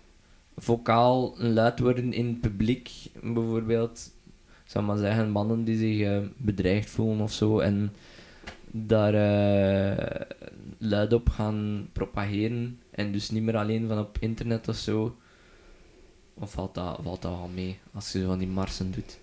vocaal 0.56 1.34
luid 1.36 1.78
worden 1.78 2.12
in 2.12 2.26
het 2.26 2.40
publiek? 2.40 2.90
Bijvoorbeeld, 3.22 4.10
zou 4.64 4.84
maar 4.84 4.96
zeggen, 4.96 5.30
mannen 5.30 5.64
die 5.64 5.78
zich 5.78 6.00
eh, 6.00 6.18
bedreigd 6.36 6.90
voelen 6.90 7.20
of 7.20 7.32
zo 7.32 7.58
en 7.58 7.92
daar 8.72 9.14
eh, 9.14 10.20
luid 10.78 11.12
op 11.12 11.28
gaan 11.28 11.88
propageren 11.92 12.80
en 12.90 13.12
dus 13.12 13.30
niet 13.30 13.42
meer 13.42 13.56
alleen 13.56 13.88
van 13.88 13.98
op 13.98 14.16
internet 14.20 14.68
of 14.68 14.76
zo? 14.76 15.16
Of 16.34 16.50
valt 16.50 16.74
dat, 16.74 16.98
valt 17.02 17.22
dat 17.22 17.30
wel 17.30 17.50
mee 17.54 17.78
als 17.94 18.12
je 18.12 18.20
zo 18.20 18.26
van 18.26 18.38
die 18.38 18.48
marsen 18.48 18.90
doet? 18.90 19.18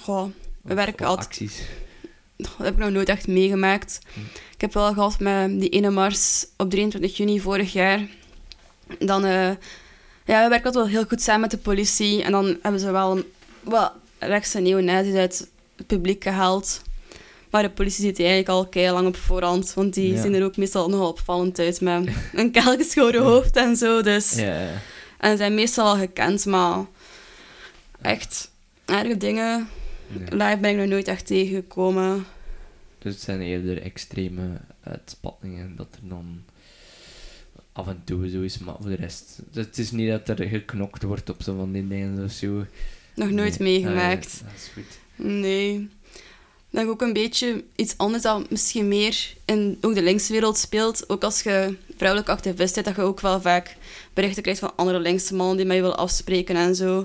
Goh, 0.00 0.28
we 0.62 0.74
werken 0.74 1.06
altijd 1.06 1.26
acties. 1.26 1.62
Dat 2.36 2.56
heb 2.56 2.72
ik 2.72 2.78
nog 2.78 2.90
nooit 2.90 3.08
echt 3.08 3.26
meegemaakt. 3.26 4.00
Hm. 4.14 4.20
Ik 4.54 4.60
heb 4.60 4.72
wel 4.72 4.92
gehad 4.92 5.20
met 5.20 5.60
die 5.60 5.68
ene 5.68 5.90
mars 5.90 6.46
op 6.56 6.70
23 6.70 7.16
juni 7.16 7.40
vorig 7.40 7.72
jaar. 7.72 8.08
Dan, 8.98 9.24
eh, 9.24 9.50
ja, 10.24 10.42
we 10.42 10.48
werken 10.48 10.64
altijd 10.64 10.74
wel 10.74 10.86
heel 10.86 11.04
goed 11.04 11.20
samen 11.20 11.40
met 11.40 11.50
de 11.50 11.58
politie. 11.58 12.22
En 12.22 12.32
dan 12.32 12.58
hebben 12.62 12.80
ze 12.80 12.90
wel 12.90 13.16
een, 13.16 13.24
wat 13.60 13.92
rechtse 14.18 14.60
neonazis 14.60 15.14
uit 15.14 15.50
het 15.76 15.86
publiek 15.86 16.22
gehaald. 16.22 16.82
Maar 17.52 17.62
de 17.62 17.70
politie 17.70 18.04
zit 18.04 18.18
eigenlijk 18.18 18.48
al 18.48 18.66
kei 18.68 18.90
lang 18.92 19.06
op 19.06 19.16
voorhand. 19.16 19.74
Want 19.74 19.94
die 19.94 20.12
Ja. 20.14 20.22
zien 20.22 20.34
er 20.34 20.44
ook 20.44 20.56
meestal 20.56 20.88
nogal 20.88 21.08
opvallend 21.08 21.58
uit 21.58 21.80
met 21.80 22.08
een 22.32 22.50
kaalgeschoren 22.50 23.22
hoofd 23.22 23.56
en 23.56 23.76
zo. 23.76 24.02
Dus. 24.02 24.32
Ja, 24.34 24.60
ja. 24.62 24.80
En 25.18 25.36
zijn 25.36 25.54
meestal 25.54 25.86
al 25.86 25.96
gekend, 25.96 26.46
maar 26.46 26.84
echt 28.00 28.50
erge 28.84 29.16
dingen. 29.16 29.68
Live 30.30 30.58
ben 30.60 30.70
ik 30.70 30.76
nog 30.76 30.86
nooit 30.86 31.08
echt 31.08 31.26
tegengekomen. 31.26 32.24
Dus 32.98 33.12
het 33.14 33.22
zijn 33.22 33.40
eerder 33.40 33.82
extreme 33.82 34.42
uitspattingen 34.82 35.76
dat 35.76 35.86
er 36.02 36.08
dan 36.08 36.42
af 37.72 37.86
en 37.88 38.00
toe 38.04 38.28
zo 38.28 38.40
is, 38.40 38.58
maar 38.58 38.74
voor 38.80 38.90
de 38.90 38.96
rest. 38.96 39.38
Dus 39.50 39.64
het 39.64 39.78
is 39.78 39.90
niet 39.90 40.08
dat 40.08 40.28
er 40.38 40.46
geknokt 40.48 41.02
wordt 41.02 41.30
op 41.30 41.42
zo 41.42 41.56
van 41.56 41.72
die 41.72 41.88
dingen 41.88 42.24
of 42.24 42.32
zo. 42.32 42.66
Nog 43.14 43.30
nooit 43.30 43.58
Nee. 43.58 43.72
meegemaakt. 43.72 44.26
Ah, 44.26 44.32
ja, 44.40 44.44
dat 44.46 44.54
is 44.56 44.70
goed. 44.72 44.98
Nee. 45.26 45.88
Denk 46.72 46.88
ook 46.90 47.02
een 47.02 47.12
beetje 47.12 47.64
iets 47.76 47.94
anders 47.96 48.22
dat 48.22 48.50
misschien 48.50 48.88
meer 48.88 49.34
in 49.44 49.78
ook 49.80 49.94
de 49.94 50.02
linkswereld 50.02 50.58
speelt. 50.58 51.08
Ook 51.08 51.24
als 51.24 51.42
je 51.42 51.76
vrouwelijke 51.96 52.32
activist 52.32 52.74
bent, 52.74 52.86
dat 52.86 52.96
je 52.96 53.02
ook 53.02 53.20
wel 53.20 53.40
vaak 53.40 53.76
berichten 54.14 54.42
krijgt 54.42 54.60
van 54.60 54.72
andere 54.76 54.98
linkse 55.00 55.34
mannen 55.34 55.56
die 55.56 55.66
met 55.66 55.76
je 55.76 55.82
willen 55.82 55.96
afspreken 55.98 56.56
en 56.56 56.74
zo. 56.74 57.04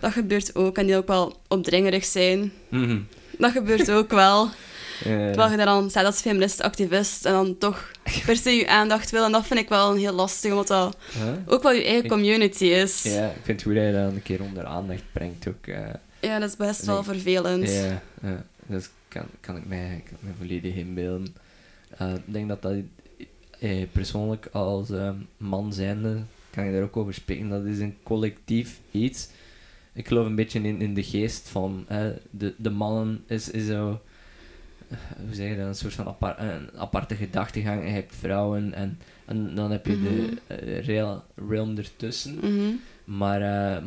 Dat 0.00 0.12
gebeurt 0.12 0.54
ook 0.54 0.78
en 0.78 0.86
die 0.86 0.96
ook 0.96 1.06
wel 1.06 1.36
opdringerig 1.48 2.04
zijn. 2.04 2.52
Mhm. 2.68 2.98
Dat 3.38 3.50
gebeurt 3.52 3.90
ook 3.90 4.10
wel. 4.10 4.48
Terwijl 5.02 5.50
je 5.50 5.56
dan 5.56 5.90
staat 5.90 6.04
als 6.04 6.20
feminist-activist 6.20 7.24
en 7.24 7.32
dan 7.32 7.58
toch 7.58 7.90
per 8.26 8.36
se 8.36 8.50
je 8.50 8.68
aandacht 8.68 9.10
wil. 9.10 9.24
En 9.24 9.32
dat 9.32 9.46
vind 9.46 9.60
ik 9.60 9.68
wel 9.68 9.90
een 9.90 9.98
heel 9.98 10.12
lastig, 10.12 10.50
omdat 10.50 10.66
dat 10.66 10.96
Huh? 11.12 11.32
ook 11.46 11.62
wel 11.62 11.72
je 11.72 11.84
eigen 11.84 12.04
Ik- 12.04 12.10
community 12.10 12.64
is. 12.64 13.02
Ja, 13.02 13.26
ik 13.26 13.32
vind 13.42 13.60
het 13.60 13.62
goed 13.62 13.74
dat 13.74 13.84
je 13.84 13.92
dat 13.92 14.12
een 14.12 14.22
keer 14.22 14.42
onder 14.42 14.64
aandacht 14.64 15.02
brengt 15.12 15.48
ook. 15.48 15.66
eh. 15.66 15.78
Ja, 16.20 16.38
dat 16.38 16.48
is 16.48 16.56
best 16.56 16.84
wel 16.84 17.02
vervelend. 17.04 17.70
ja, 17.70 18.02
dat 18.68 18.90
kan, 19.08 19.26
kan, 19.40 19.56
ik 19.56 19.66
mij, 19.66 20.02
kan 20.08 20.16
mij 20.20 20.32
volledig 20.38 20.74
inbeelden. 20.74 21.34
Eh, 21.98 22.14
ik 22.14 22.32
denk 22.32 22.48
dat 22.48 22.62
dat 22.62 22.74
eh, 23.58 23.86
persoonlijk 23.92 24.46
als 24.52 24.90
eh, 24.90 25.10
man 25.36 25.72
zijnde, 25.72 26.22
kan 26.50 26.64
je 26.66 26.72
daar 26.72 26.82
ook 26.82 26.96
over 26.96 27.14
spreken, 27.14 27.48
dat 27.48 27.64
is 27.64 27.78
een 27.78 27.96
collectief 28.02 28.80
iets. 28.90 29.28
Ik 29.92 30.06
geloof 30.08 30.26
een 30.26 30.34
beetje 30.34 30.60
in, 30.60 30.80
in 30.80 30.94
de 30.94 31.02
geest 31.02 31.48
van 31.48 31.84
eh, 31.88 32.06
de, 32.30 32.54
de 32.56 32.70
mannen 32.70 33.24
is, 33.26 33.50
is 33.50 33.66
zo, 33.66 34.00
hoe 35.26 35.34
zeg 35.34 35.50
je 35.50 35.56
dat, 35.56 35.66
een 35.66 35.74
soort 35.74 35.94
van 35.94 36.06
apart, 36.06 36.38
een 36.38 36.70
aparte 36.78 37.14
gedachtegang. 37.14 37.82
Je 37.84 37.88
hebt 37.90 38.14
vrouwen 38.14 38.74
en, 38.74 38.98
en 39.24 39.54
dan 39.54 39.70
heb 39.70 39.86
je 39.86 39.92
Mhm. 39.92 40.02
de 40.04 40.36
eh, 40.46 40.84
real, 40.84 41.24
realm 41.48 41.76
ertussen. 41.78 42.34
Mhm. 42.34 42.72
Maar 43.04 43.82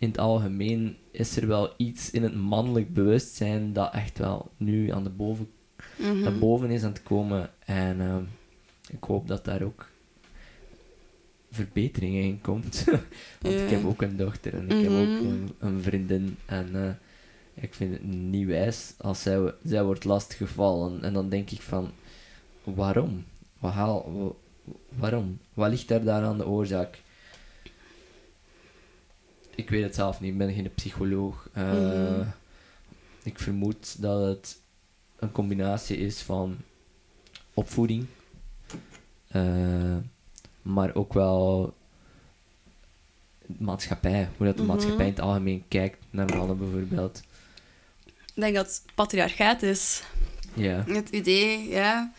in 0.00 0.08
het 0.08 0.18
algemeen 0.18 0.96
is 1.10 1.36
er 1.36 1.46
wel 1.46 1.72
iets 1.76 2.10
in 2.10 2.22
het 2.22 2.34
mannelijk 2.34 2.94
bewustzijn 2.94 3.72
dat 3.72 3.92
echt 3.94 4.18
wel 4.18 4.50
nu 4.56 4.90
aan 4.90 5.04
de 5.04 5.10
boven, 5.10 5.48
Mhm. 5.98 6.20
naar 6.20 6.38
boven 6.38 6.70
is 6.70 6.82
aan 6.82 6.92
het 6.92 7.02
komen. 7.02 7.50
En 7.64 8.00
ehm, 8.00 8.22
ik 8.90 9.04
hoop 9.04 9.28
dat 9.28 9.44
daar 9.44 9.62
ook 9.62 9.88
verbetering 11.50 12.14
in 12.16 12.40
komt. 12.40 12.84
Want 13.42 13.54
ik 13.54 13.70
heb 13.70 13.84
ook 13.84 14.02
een 14.02 14.16
dochter 14.16 14.54
en 14.54 14.64
ik 14.70 14.82
heb 14.82 14.90
ook 14.92 15.06
Mhm. 15.22 15.26
een, 15.26 15.48
een 15.58 15.82
vriendin. 15.82 16.36
En 16.46 16.68
eh, 16.74 16.90
ik 17.62 17.74
vind 17.74 17.92
het 17.92 18.02
niet 18.04 18.46
wijs 18.46 18.94
als 18.98 19.22
zij, 19.22 19.52
zij 19.64 19.84
wordt 19.84 20.04
lastiggevallen. 20.04 21.02
En 21.02 21.12
dan 21.12 21.28
denk 21.28 21.50
ik 21.50 21.60
van, 21.60 21.90
waarom? 22.64 23.24
Wat 23.58 23.72
haal, 23.72 24.36
waarom? 24.98 25.38
Wat 25.54 25.70
ligt 25.70 25.88
daar 25.88 26.04
daar 26.04 26.22
aan 26.22 26.38
de 26.38 26.46
oorzaak? 26.46 27.02
Ik 29.60 29.70
weet 29.70 29.82
het 29.82 29.94
zelf 29.94 30.20
niet, 30.20 30.32
ik 30.32 30.38
ben 30.38 30.52
geen 30.54 30.74
psycholoog. 30.74 31.48
Eh, 31.52 31.72
Mhm. 31.72 32.22
Ik 33.22 33.38
vermoed 33.38 34.02
dat 34.02 34.26
het 34.26 34.58
een 35.18 35.32
combinatie 35.32 35.96
is 35.96 36.20
van 36.20 36.56
opvoeding, 37.54 38.06
eh, 39.28 39.96
maar 40.62 40.94
ook 40.94 41.12
wel 41.12 41.74
maatschappij, 43.46 44.28
hoe 44.36 44.46
dat 44.46 44.56
de 44.56 44.62
Mhm. 44.62 44.70
maatschappij 44.72 45.06
in 45.06 45.12
het 45.12 45.20
algemeen 45.20 45.64
kijkt 45.68 45.98
naar 46.10 46.36
mannen 46.36 46.58
bijvoorbeeld. 46.58 47.22
Ik 48.06 48.42
denk 48.46 48.54
dat 48.54 48.66
het 48.66 48.82
patriarchaat 48.94 49.62
is. 49.62 50.02
Ja. 50.54 50.84
Het 50.86 51.08
idee, 51.08 51.68
ja, 51.68 52.12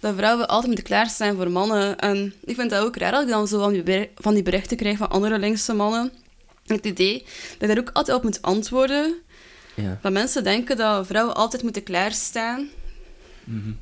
dat 0.00 0.14
vrouwen 0.16 0.48
altijd 0.48 0.66
moeten 0.66 0.84
klaarstaan 0.84 1.36
voor 1.36 1.50
mannen. 1.50 1.98
En 1.98 2.34
ik 2.44 2.54
vind 2.54 2.70
dat 2.70 2.84
ook 2.84 2.96
raar 2.96 3.12
dat 3.12 3.22
ik 3.22 3.28
dan 3.28 3.48
zo 3.48 3.58
van 3.62 3.72
die, 3.72 3.82
ber- 3.82 4.08
van 4.14 4.34
die 4.34 4.42
berichten 4.42 4.76
krijg 4.76 4.96
van 4.98 5.10
andere 5.10 5.38
linkse 5.38 5.74
mannen. 5.74 6.12
Het 6.76 6.86
idee 6.86 7.18
dat 7.58 7.60
je 7.60 7.66
daar 7.66 7.78
ook 7.78 7.90
altijd 7.92 8.16
op 8.16 8.22
moet 8.22 8.42
antwoorden. 8.42 9.14
ja. 9.74 9.98
Dat 10.02 10.12
mensen 10.12 10.44
denken 10.44 10.76
dat 10.76 11.06
vrouwen 11.06 11.34
altijd 11.34 11.62
moeten 11.62 11.82
klaarstaan. 11.82 12.68
Mhm. 13.44 13.72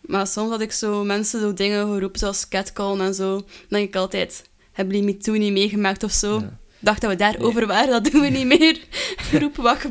Maar 0.00 0.26
soms 0.26 0.50
had 0.50 0.60
ik 0.60 0.72
zo 0.72 1.04
mensen 1.04 1.40
zo 1.40 1.52
dingen 1.52 1.86
geroepen 1.92 2.18
zoals 2.18 2.48
catcall 2.48 2.98
en 3.00 3.14
zo. 3.14 3.34
Dan 3.36 3.44
denk 3.68 3.88
ik 3.88 3.96
altijd, 3.96 4.48
hebben 4.72 4.94
die 4.94 5.04
MeToo 5.04 5.34
niet 5.34 5.52
meegemaakt 5.52 6.02
of 6.02 6.12
zo? 6.12 6.38
Ja. 6.40 6.58
dacht 6.78 7.00
dat 7.00 7.10
we 7.10 7.16
daarover 7.16 7.66
waren, 7.66 8.02
dat 8.02 8.12
doen 8.12 8.20
we 8.20 8.28
niet 8.28 8.46
meer. 8.46 8.80
Roep 9.40 9.56
wat. 9.56 9.84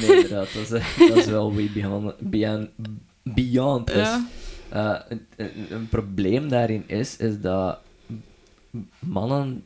Nee, 0.00 0.16
inderdaad, 0.16 0.48
dat 0.54 0.62
is, 0.62 0.70
eh, 0.70 1.08
dat 1.08 1.16
is 1.16 1.24
wel 1.24 1.54
way 1.54 1.70
beyond, 1.74 2.14
beyond. 3.22 3.90
Ja. 3.90 4.26
Eh, 4.68 5.00
een, 5.08 5.26
een, 5.36 5.66
een 5.70 5.88
probleem 5.88 6.48
daarin 6.48 6.84
is, 6.86 7.16
is 7.16 7.40
dat 7.40 7.78
mannen, 8.98 9.64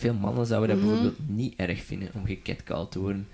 veel 0.00 0.14
mannen 0.14 0.46
zouden 0.46 0.68
dat 0.68 0.78
Mhm. 0.78 0.86
bijvoorbeeld 0.86 1.28
niet 1.28 1.54
erg 1.56 1.82
vinden 1.82 2.08
om 2.14 2.26
gecatcalled 2.26 2.90
te 2.90 2.98
worden. 2.98 3.28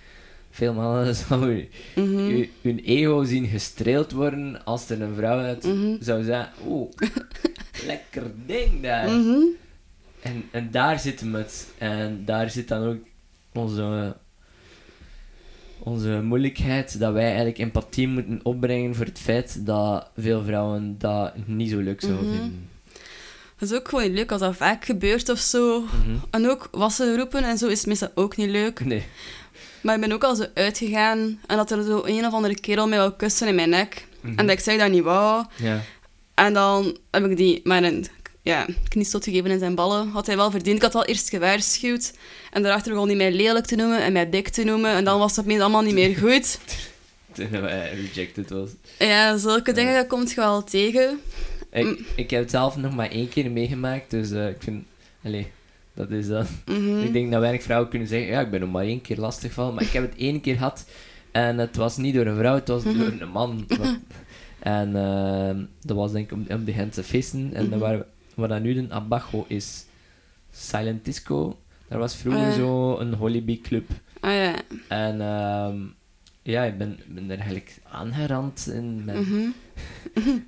Veel 0.50 0.74
mannen 0.74 1.14
zouden 1.28 1.68
Mhm. 1.94 2.28
u- 2.30 2.50
hun 2.62 2.78
ego 2.78 3.24
zien 3.24 3.46
gestreeld 3.46 4.12
worden 4.12 4.64
als 4.64 4.90
er 4.90 5.02
een 5.02 5.14
vrouw 5.14 5.38
uit 5.38 5.64
Mhm. 5.64 5.96
zou 6.00 6.22
zeggen, 6.22 6.52
oh, 6.64 6.90
lekker 7.86 8.22
ding 8.46 8.82
daar. 8.82 9.08
En, 10.20 10.42
en 10.50 10.70
daar 10.70 10.98
zit 11.00 11.20
hem 11.20 11.34
het. 11.34 11.68
En 11.78 12.22
daar 12.24 12.50
zit 12.50 12.68
dan 12.68 12.86
ook 12.86 12.98
onze, 13.52 14.16
onze 15.78 16.20
moeilijkheid, 16.24 16.98
dat 16.98 17.12
wij 17.12 17.24
eigenlijk 17.26 17.58
empathie 17.58 18.08
moeten 18.08 18.40
opbrengen 18.42 18.94
voor 18.94 19.04
het 19.04 19.18
feit 19.18 19.66
dat 19.66 20.10
veel 20.16 20.42
vrouwen 20.42 20.94
dat 20.98 21.32
niet 21.46 21.70
zo 21.70 21.78
leuk 21.80 22.00
zouden 22.00 22.30
vinden. 22.30 22.68
Het 23.58 23.70
is 23.70 23.76
ook 23.76 23.88
gewoon 23.88 24.04
niet 24.04 24.12
leuk 24.12 24.32
als 24.32 24.40
dat 24.40 24.56
vaak 24.56 24.84
gebeurt 24.84 25.28
of 25.28 25.38
zo. 25.38 25.80
Mhm. 25.80 26.16
En 26.30 26.50
ook 26.50 26.68
wat 26.70 26.92
ze 26.92 27.16
roepen 27.16 27.44
en 27.44 27.58
zo 27.58 27.66
is 27.66 27.84
meestal 27.84 28.10
ook 28.14 28.36
niet 28.36 28.50
leuk. 28.50 28.84
Nee. 28.84 29.04
Maar 29.80 29.94
ik 29.94 30.00
ben 30.00 30.12
ook 30.12 30.24
al 30.24 30.34
zo 30.34 30.46
uitgegaan 30.54 31.40
en 31.46 31.56
dat 31.56 31.70
er 31.70 31.84
zo 31.84 32.02
een 32.04 32.26
of 32.26 32.32
andere 32.32 32.60
kerel 32.60 32.88
mij 32.88 32.98
wou 32.98 33.12
kussen 33.16 33.48
in 33.48 33.54
mijn 33.54 33.68
nek. 33.68 34.06
Mhm. 34.20 34.38
En 34.38 34.46
dat 34.46 34.56
ik 34.56 34.62
zei 34.62 34.78
dat 34.78 34.90
niet 34.90 35.02
wou. 35.02 35.44
Ja. 35.56 35.82
En 36.34 36.52
dan 36.52 36.96
heb 37.10 37.24
ik 37.24 37.36
die 37.36 37.60
maar 37.64 37.82
een 37.82 38.06
ja, 38.42 38.66
gegeven 38.88 39.50
in 39.50 39.58
zijn 39.58 39.74
ballen. 39.74 40.08
Had 40.08 40.26
hij 40.26 40.36
wel 40.36 40.50
verdiend. 40.50 40.76
Ik 40.76 40.82
had 40.82 40.92
wel 40.92 41.04
eerst 41.04 41.28
gewaarschuwd. 41.28 42.12
En 42.52 42.62
daarachter 42.62 42.92
begon 42.92 43.06
hij 43.06 43.16
mij 43.16 43.32
lelijk 43.32 43.66
te 43.66 43.76
noemen 43.76 44.00
en 44.00 44.12
mij 44.12 44.30
dik 44.30 44.48
te 44.48 44.64
noemen. 44.64 44.90
En 44.90 45.04
dan 45.04 45.18
was 45.18 45.36
het 45.36 45.44
opeens 45.44 45.60
allemaal 45.60 45.82
niet 45.82 45.94
meer 45.94 46.16
goed. 46.16 46.58
Toen 47.32 47.52
hij 47.52 47.94
rejected 47.94 48.50
was. 48.50 48.70
Ja, 48.98 49.36
zulke 49.36 49.72
dingen 49.72 49.94
dat 49.94 50.06
komt 50.06 50.30
je 50.30 50.36
wel 50.36 50.64
tegen. 50.64 51.20
Mm. 51.84 51.90
Ik, 51.90 51.98
ik 52.16 52.30
heb 52.30 52.40
het 52.40 52.50
zelf 52.50 52.76
nog 52.76 52.94
maar 52.94 53.10
één 53.10 53.28
keer 53.28 53.50
meegemaakt, 53.50 54.10
dus 54.10 54.30
eh, 54.30 54.48
ik 54.48 54.62
vind... 54.62 54.84
Allee, 55.24 55.46
dat 55.94 56.10
is 56.10 56.26
dat. 56.28 56.48
Mhm. 56.66 56.98
Ik 56.98 57.12
denk 57.12 57.30
dat 57.30 57.40
weinig 57.40 57.62
vrouwen 57.62 57.88
kunnen 57.90 58.08
zeggen, 58.08 58.28
ja, 58.28 58.40
ik 58.40 58.50
ben 58.50 58.60
nog 58.60 58.70
maar 58.70 58.84
één 58.84 59.00
keer 59.00 59.16
lastiggevallen, 59.16 59.74
maar 59.74 59.82
ik 59.84 59.90
heb 59.92 60.10
het 60.10 60.18
één 60.20 60.40
keer 60.40 60.54
gehad. 60.56 60.86
En 61.32 61.58
het 61.58 61.76
was 61.76 61.96
niet 61.96 62.14
door 62.14 62.26
een 62.26 62.36
vrouw, 62.36 62.54
het 62.54 62.68
was 62.68 62.84
Mhm. 62.84 62.98
door 62.98 63.12
een 63.20 63.28
man. 63.28 63.64
Wat- 63.68 63.98
En 64.58 64.96
ehm, 64.96 65.64
dat 65.80 65.96
was 65.96 66.12
denk 66.12 66.30
ik 66.30 66.32
om, 66.32 66.46
om 66.48 66.64
de 66.64 66.72
Gentse 66.72 67.02
feesten. 67.02 67.50
En 67.54 67.70
dan 67.70 67.78
Mhm. 67.78 67.88
waar, 67.88 68.04
waar 68.34 68.48
dat 68.48 68.62
nu 68.62 68.74
de 68.74 68.86
Abajo 68.94 69.44
is, 69.48 69.84
Silent 70.50 71.04
Disco. 71.04 71.58
Daar 71.88 71.98
was 71.98 72.16
vroeger 72.16 72.46
Ah, 72.46 72.54
zo 72.54 72.98
een 72.98 73.14
Hollybee 73.14 73.60
club. 73.60 73.88
Ah 74.20 74.32
ja. 74.32 74.54
En 74.88 75.20
ehm, 75.20 75.76
ja, 76.42 76.62
ik 76.64 76.78
ben, 76.78 76.98
ben 77.08 77.24
er 77.24 77.36
eigenlijk 77.36 77.76
aangerand 77.90 78.70
in 78.74 79.04
mijn. 79.04 79.54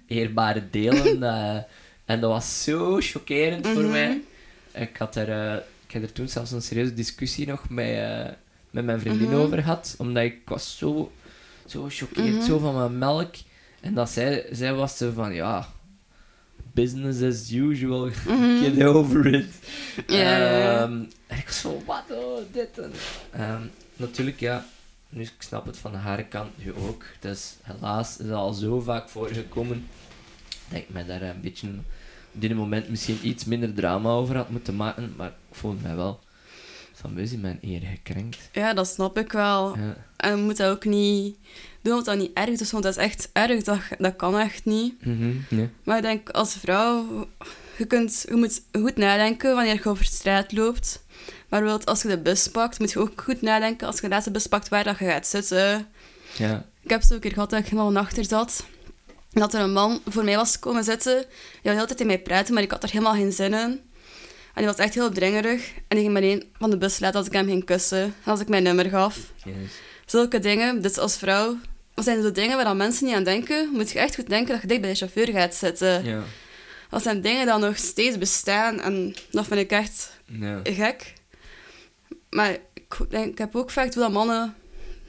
Eerbare 0.06 0.62
delen. 0.70 1.22
eh, 1.22 1.56
en 2.04 2.20
dat 2.20 2.30
was 2.30 2.62
zo 2.62 2.96
chockerend 3.00 3.66
voor 3.66 3.82
Mhm. 3.82 3.90
mij. 3.90 4.22
Ik 4.74 4.96
had 4.96 5.16
er, 5.16 5.28
eh, 5.30 5.56
ik 5.86 5.92
heb 5.92 6.02
er 6.02 6.12
toen 6.12 6.28
zelfs 6.28 6.50
een 6.52 6.62
serieuze 6.62 6.94
discussie 6.94 7.46
nog 7.46 7.68
met, 7.68 7.86
eh, 7.96 8.24
met 8.70 8.84
mijn 8.84 9.00
vriendin 9.00 9.28
Mhm. 9.28 9.36
over 9.36 9.58
gehad. 9.58 9.94
Omdat 9.98 10.22
ik 10.24 10.36
was 10.44 10.78
zo, 10.78 11.12
zo 11.66 11.82
gechoqueerd 11.82 12.34
Mhm. 12.36 12.44
zo 12.44 12.58
van 12.58 12.74
mijn 12.76 12.98
melk. 12.98 13.34
En 13.80 13.94
dat 13.94 14.10
zij, 14.10 14.46
zij 14.50 14.74
was 14.74 14.96
zo 14.96 15.12
van, 15.14 15.34
ja, 15.34 15.68
business 16.72 17.22
as 17.22 17.50
usual, 17.52 18.06
Mhm. 18.26 18.58
get 18.62 18.82
over 18.84 19.26
it. 19.34 19.46
Ehm, 20.06 20.92
en 21.26 21.38
ik 21.38 21.46
was 21.46 21.60
zo, 21.60 21.82
wat, 21.86 22.02
oh, 22.10 22.38
dit 22.52 22.78
en... 22.78 22.92
Ehm, 23.32 23.62
natuurlijk, 23.96 24.40
ja, 24.40 24.66
nu 25.08 25.22
ik 25.22 25.34
snap 25.38 25.66
het 25.66 25.76
van 25.76 25.94
haar 25.94 26.24
kant 26.24 26.64
nu 26.64 26.74
ook. 26.74 27.04
Dus 27.20 27.56
helaas 27.62 28.18
is 28.18 28.24
het 28.24 28.34
al 28.34 28.52
zo 28.52 28.80
vaak 28.80 29.08
voorgekomen 29.08 29.88
dat 30.68 30.78
ik 30.78 30.88
mij 30.88 31.04
daar 31.04 31.22
een 31.22 31.40
beetje 31.40 31.68
op 32.34 32.40
dit 32.40 32.54
moment 32.54 32.88
misschien 32.88 33.18
iets 33.22 33.44
minder 33.44 33.74
drama 33.74 34.10
over 34.10 34.36
had 34.36 34.50
moeten 34.50 34.76
maken, 34.76 35.14
maar 35.16 35.28
ik 35.28 35.56
voel 35.56 35.76
mij 35.82 35.96
wel 35.96 36.20
van 36.98 37.18
in 37.18 37.40
mijn 37.40 37.58
eer 37.60 37.80
gekrenkt. 37.80 38.48
Ja, 38.52 38.74
dat 38.74 38.88
snap 38.88 39.18
ik 39.18 39.32
wel. 39.32 39.76
Ja. 39.76 39.96
En 40.16 40.36
je 40.36 40.42
moet 40.42 40.56
dat 40.56 40.70
ook 40.70 40.84
niet 40.84 41.36
doen, 41.82 41.92
omdat 41.92 42.04
dat 42.04 42.18
niet 42.18 42.32
erg 42.34 42.60
is, 42.60 42.70
want 42.70 42.84
dat 42.84 42.96
is 42.96 43.02
echt 43.02 43.30
erg. 43.32 43.62
Dat, 43.62 43.78
dat 43.98 44.16
kan 44.16 44.38
echt 44.38 44.64
niet. 44.64 45.04
Mhm, 45.04 45.32
nee. 45.50 45.68
Maar 45.84 45.96
ik 45.96 46.02
denk, 46.02 46.30
als 46.30 46.54
vrouw, 46.54 47.26
je, 47.78 47.86
kunt, 47.86 48.24
je 48.28 48.34
moet 48.34 48.62
goed 48.72 48.96
nadenken 48.96 49.54
wanneer 49.54 49.74
je 49.74 49.84
over 49.84 50.04
straat 50.04 50.52
loopt. 50.52 51.04
Maar 51.48 51.60
bijvoorbeeld 51.60 51.88
als 51.88 52.02
je 52.02 52.08
de 52.08 52.18
bus 52.18 52.48
pakt, 52.48 52.78
moet 52.78 52.92
je 52.92 52.98
ook 52.98 53.22
goed 53.22 53.42
nadenken 53.42 53.86
als 53.86 53.96
je 53.96 54.02
de 54.02 54.08
laatste 54.08 54.30
bus 54.30 54.46
pakt 54.46 54.68
waar 54.68 54.84
dat 54.84 54.98
je 54.98 55.04
gaat 55.04 55.26
zitten. 55.26 55.88
Ja. 56.36 56.64
Ik 56.82 56.90
heb 56.90 57.02
zo 57.02 57.14
een 57.14 57.20
keer 57.20 57.32
gehad 57.32 57.50
dat 57.50 57.58
ik 57.60 57.68
helemaal 57.68 57.96
achter 57.96 58.24
zat. 58.24 58.64
En 59.32 59.40
dat 59.40 59.54
er 59.54 59.60
een 59.60 59.72
man 59.72 60.00
voor 60.08 60.24
mij 60.24 60.36
was 60.36 60.58
komen 60.58 60.84
zitten. 60.84 61.16
Die 61.16 61.26
wilde 61.62 61.62
de 61.62 61.70
hele 61.70 61.86
tijd 61.86 62.00
in 62.00 62.06
mij 62.06 62.18
praten, 62.18 62.54
maar 62.54 62.62
ik 62.62 62.70
had 62.70 62.82
er 62.82 62.90
helemaal 62.90 63.14
geen 63.14 63.32
zin 63.32 63.54
in. 63.54 63.80
En 64.54 64.64
die 64.64 64.66
was 64.66 64.76
echt 64.76 64.94
heel 64.94 65.06
opdringerig. 65.06 65.72
En 65.74 65.96
die 65.96 66.00
ging 66.00 66.12
meteen 66.12 66.44
van 66.58 66.70
de 66.70 66.78
bus 66.78 66.98
laten 66.98 67.18
als 67.18 67.26
ik 67.26 67.32
hem 67.32 67.46
ging 67.46 67.64
kussen. 67.64 68.02
En 68.02 68.30
als 68.30 68.40
ik 68.40 68.48
mijn 68.48 68.62
nummer 68.62 68.84
gaf. 68.88 69.18
Yes. 69.44 69.54
Zulke 70.06 70.38
dingen, 70.38 70.82
dus 70.82 70.98
als 70.98 71.16
vrouw... 71.16 71.56
Dat 71.94 72.04
zijn 72.06 72.22
zo 72.22 72.32
dingen 72.32 72.56
waar 72.56 72.64
dan 72.64 72.76
mensen 72.76 73.06
niet 73.06 73.14
aan 73.14 73.24
denken. 73.24 73.68
Moet 73.72 73.90
je 73.90 73.98
echt 73.98 74.14
goed 74.14 74.28
denken 74.28 74.52
dat 74.52 74.60
je 74.62 74.66
dicht 74.68 74.80
bij 74.80 74.90
de 74.90 74.96
chauffeur 74.96 75.28
gaat 75.28 75.54
zitten. 75.54 76.04
Ja. 76.04 76.22
Dat 76.90 77.02
zijn 77.02 77.20
dingen 77.20 77.46
die 77.46 77.66
nog 77.66 77.76
steeds 77.76 78.18
bestaan. 78.18 78.80
En 78.80 79.14
dat 79.30 79.46
vind 79.46 79.60
ik 79.60 79.70
echt 79.70 80.10
Ja. 80.24 80.60
gek. 80.64 81.12
Maar 82.30 82.58
ik, 82.74 82.96
denk, 83.08 83.26
ik 83.26 83.38
heb 83.38 83.56
ook 83.56 83.70
vaak 83.70 83.90
toen 83.90 84.02
dat 84.02 84.12
mannen, 84.12 84.54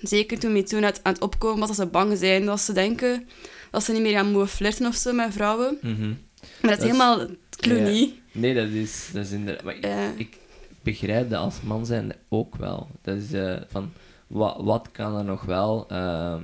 zeker 0.02 0.40
toen 0.40 0.52
MeToo 0.52 0.80
net 0.80 1.00
aan 1.04 1.14
het 1.14 1.22
opkomen 1.22 1.60
was, 1.60 1.68
dat 1.68 1.76
ze 1.78 1.86
bang 1.86 2.18
zijn. 2.18 2.46
Dat 2.46 2.60
ze 2.62 2.74
denken 2.74 3.28
dat 3.72 3.84
ze 3.84 3.92
niet 3.92 4.02
meer 4.02 4.12
gaan 4.14 4.32
mogen 4.32 4.48
flirten 4.48 4.86
of 4.88 4.96
zo 4.96 5.14
met 5.14 5.34
vrouwen. 5.34 5.78
Mhm. 5.82 6.08
Maar 6.08 6.16
dat 6.62 6.72
is 6.72 6.78
Dat 6.78 6.78
is- 6.80 6.84
helemaal 6.86 7.20
Ja. 7.50 7.90
niet. 7.90 8.14
Nee, 8.32 8.54
dat 8.54 8.68
is, 8.68 9.10
dat 9.14 9.26
is 9.26 9.32
inderdaad... 9.32 9.64
maar 9.64 9.76
ik- 10.18 10.38
begrijp 10.82 11.30
dat 11.30 11.40
als 11.40 11.62
man 11.62 11.86
zijn 11.86 12.14
ook 12.30 12.56
wel. 12.56 12.88
Dat 13.02 13.18
is 13.18 13.34
eh, 13.34 13.56
van, 13.70 13.92
wat, 14.28 14.58
wat 14.62 14.90
kan 14.92 15.18
er 15.18 15.24
nog 15.24 15.42
wel? 15.44 15.86
Ehm, 15.90 16.42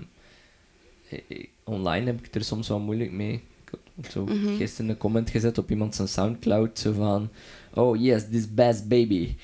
eh, 1.09 1.19
eh, 1.27 1.43
online 1.63 2.05
heb 2.05 2.25
ik 2.25 2.35
er 2.35 2.43
soms 2.43 2.67
wel 2.67 2.79
moeilijk 2.79 3.11
mee. 3.11 3.33
Ik 3.65 3.71
heb 4.03 4.11
zo 4.11 4.23
Mhm. 4.25 4.55
gisteren 4.55 4.89
een 4.89 4.97
comment 4.97 5.29
gezet 5.29 5.57
op 5.57 5.69
iemand 5.71 5.95
zijn 5.95 6.07
Soundcloud, 6.07 6.79
zo 6.79 6.91
van, 6.91 7.29
oh 7.73 8.01
yes, 8.01 8.23
this 8.31 8.53
best 8.53 8.87
baby. 8.87 9.35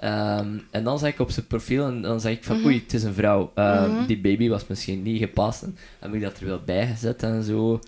Ehm, 0.00 0.58
en 0.70 0.84
dan 0.84 0.98
zag 0.98 1.08
ik 1.08 1.18
op 1.18 1.30
zijn 1.30 1.46
profiel 1.46 1.86
en 1.86 2.02
dan 2.02 2.20
zeg 2.20 2.32
ik 2.32 2.44
van, 2.44 2.56
Mhm. 2.56 2.66
oei, 2.66 2.78
het 2.82 2.94
is 2.94 3.02
een 3.02 3.14
vrouw. 3.14 3.52
Ehm, 3.54 3.90
Mhm. 3.90 4.06
Die 4.06 4.20
baby 4.20 4.48
was 4.48 4.66
misschien 4.66 5.02
niet 5.02 5.18
gepast. 5.20 5.62
En 5.62 5.76
heb 5.98 6.14
ik 6.14 6.20
dat 6.20 6.38
er 6.40 6.46
wel 6.46 6.60
bij 6.64 6.86
gezet 6.86 7.22
en 7.22 7.42
zo. 7.42 7.80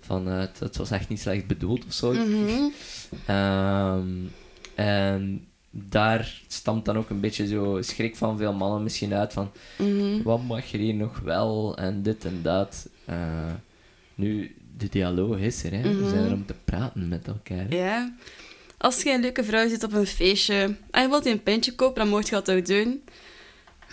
Van, 0.00 0.28
eh, 0.28 0.38
het, 0.38 0.58
het 0.58 0.76
was 0.76 0.90
echt 0.90 1.08
niet 1.08 1.20
slecht 1.20 1.46
bedoeld 1.46 1.84
of 1.86 1.92
zo. 1.92 2.12
Mhm. 2.12 2.68
Ehm, 3.26 4.08
en 4.74 5.44
daar 5.70 6.40
stamt 6.46 6.84
dan 6.84 6.96
ook 6.96 7.10
een 7.10 7.20
beetje 7.20 7.46
zo 7.46 7.78
schrik 7.82 8.16
van 8.16 8.36
veel 8.38 8.52
mannen 8.52 8.82
misschien 8.82 9.14
uit 9.14 9.32
van 9.32 9.50
wat 10.24 10.42
mag 10.42 10.72
er 10.72 10.78
hier 10.78 10.94
nog 10.94 11.18
wel 11.20 11.76
en 11.76 12.02
dit 12.02 12.24
en 12.24 12.38
dat. 12.42 12.88
Eh, 13.04 13.16
nu, 14.14 14.56
de 14.76 14.88
dialoog 14.88 15.38
is 15.38 15.64
er, 15.64 15.72
hè. 15.72 15.82
we 15.82 16.08
zijn 16.08 16.24
er 16.24 16.32
om 16.32 16.46
te 16.46 16.54
praten 16.64 17.08
met 17.08 17.26
elkaar. 17.28 17.74
Ja. 17.74 18.12
Als 18.80 19.02
je 19.02 19.10
een 19.12 19.20
leuke 19.20 19.44
vrouw 19.44 19.68
ziet 19.68 19.84
op 19.84 19.92
een 19.92 20.06
feestje 20.06 20.74
en 20.90 21.02
je 21.02 21.08
wilt 21.08 21.26
een 21.26 21.42
pintje 21.42 21.74
kopen, 21.74 22.02
dan 22.02 22.08
moet 22.08 22.28
je 22.28 22.34
dat 22.34 22.50
ook 22.50 22.66
doen. 22.66 23.02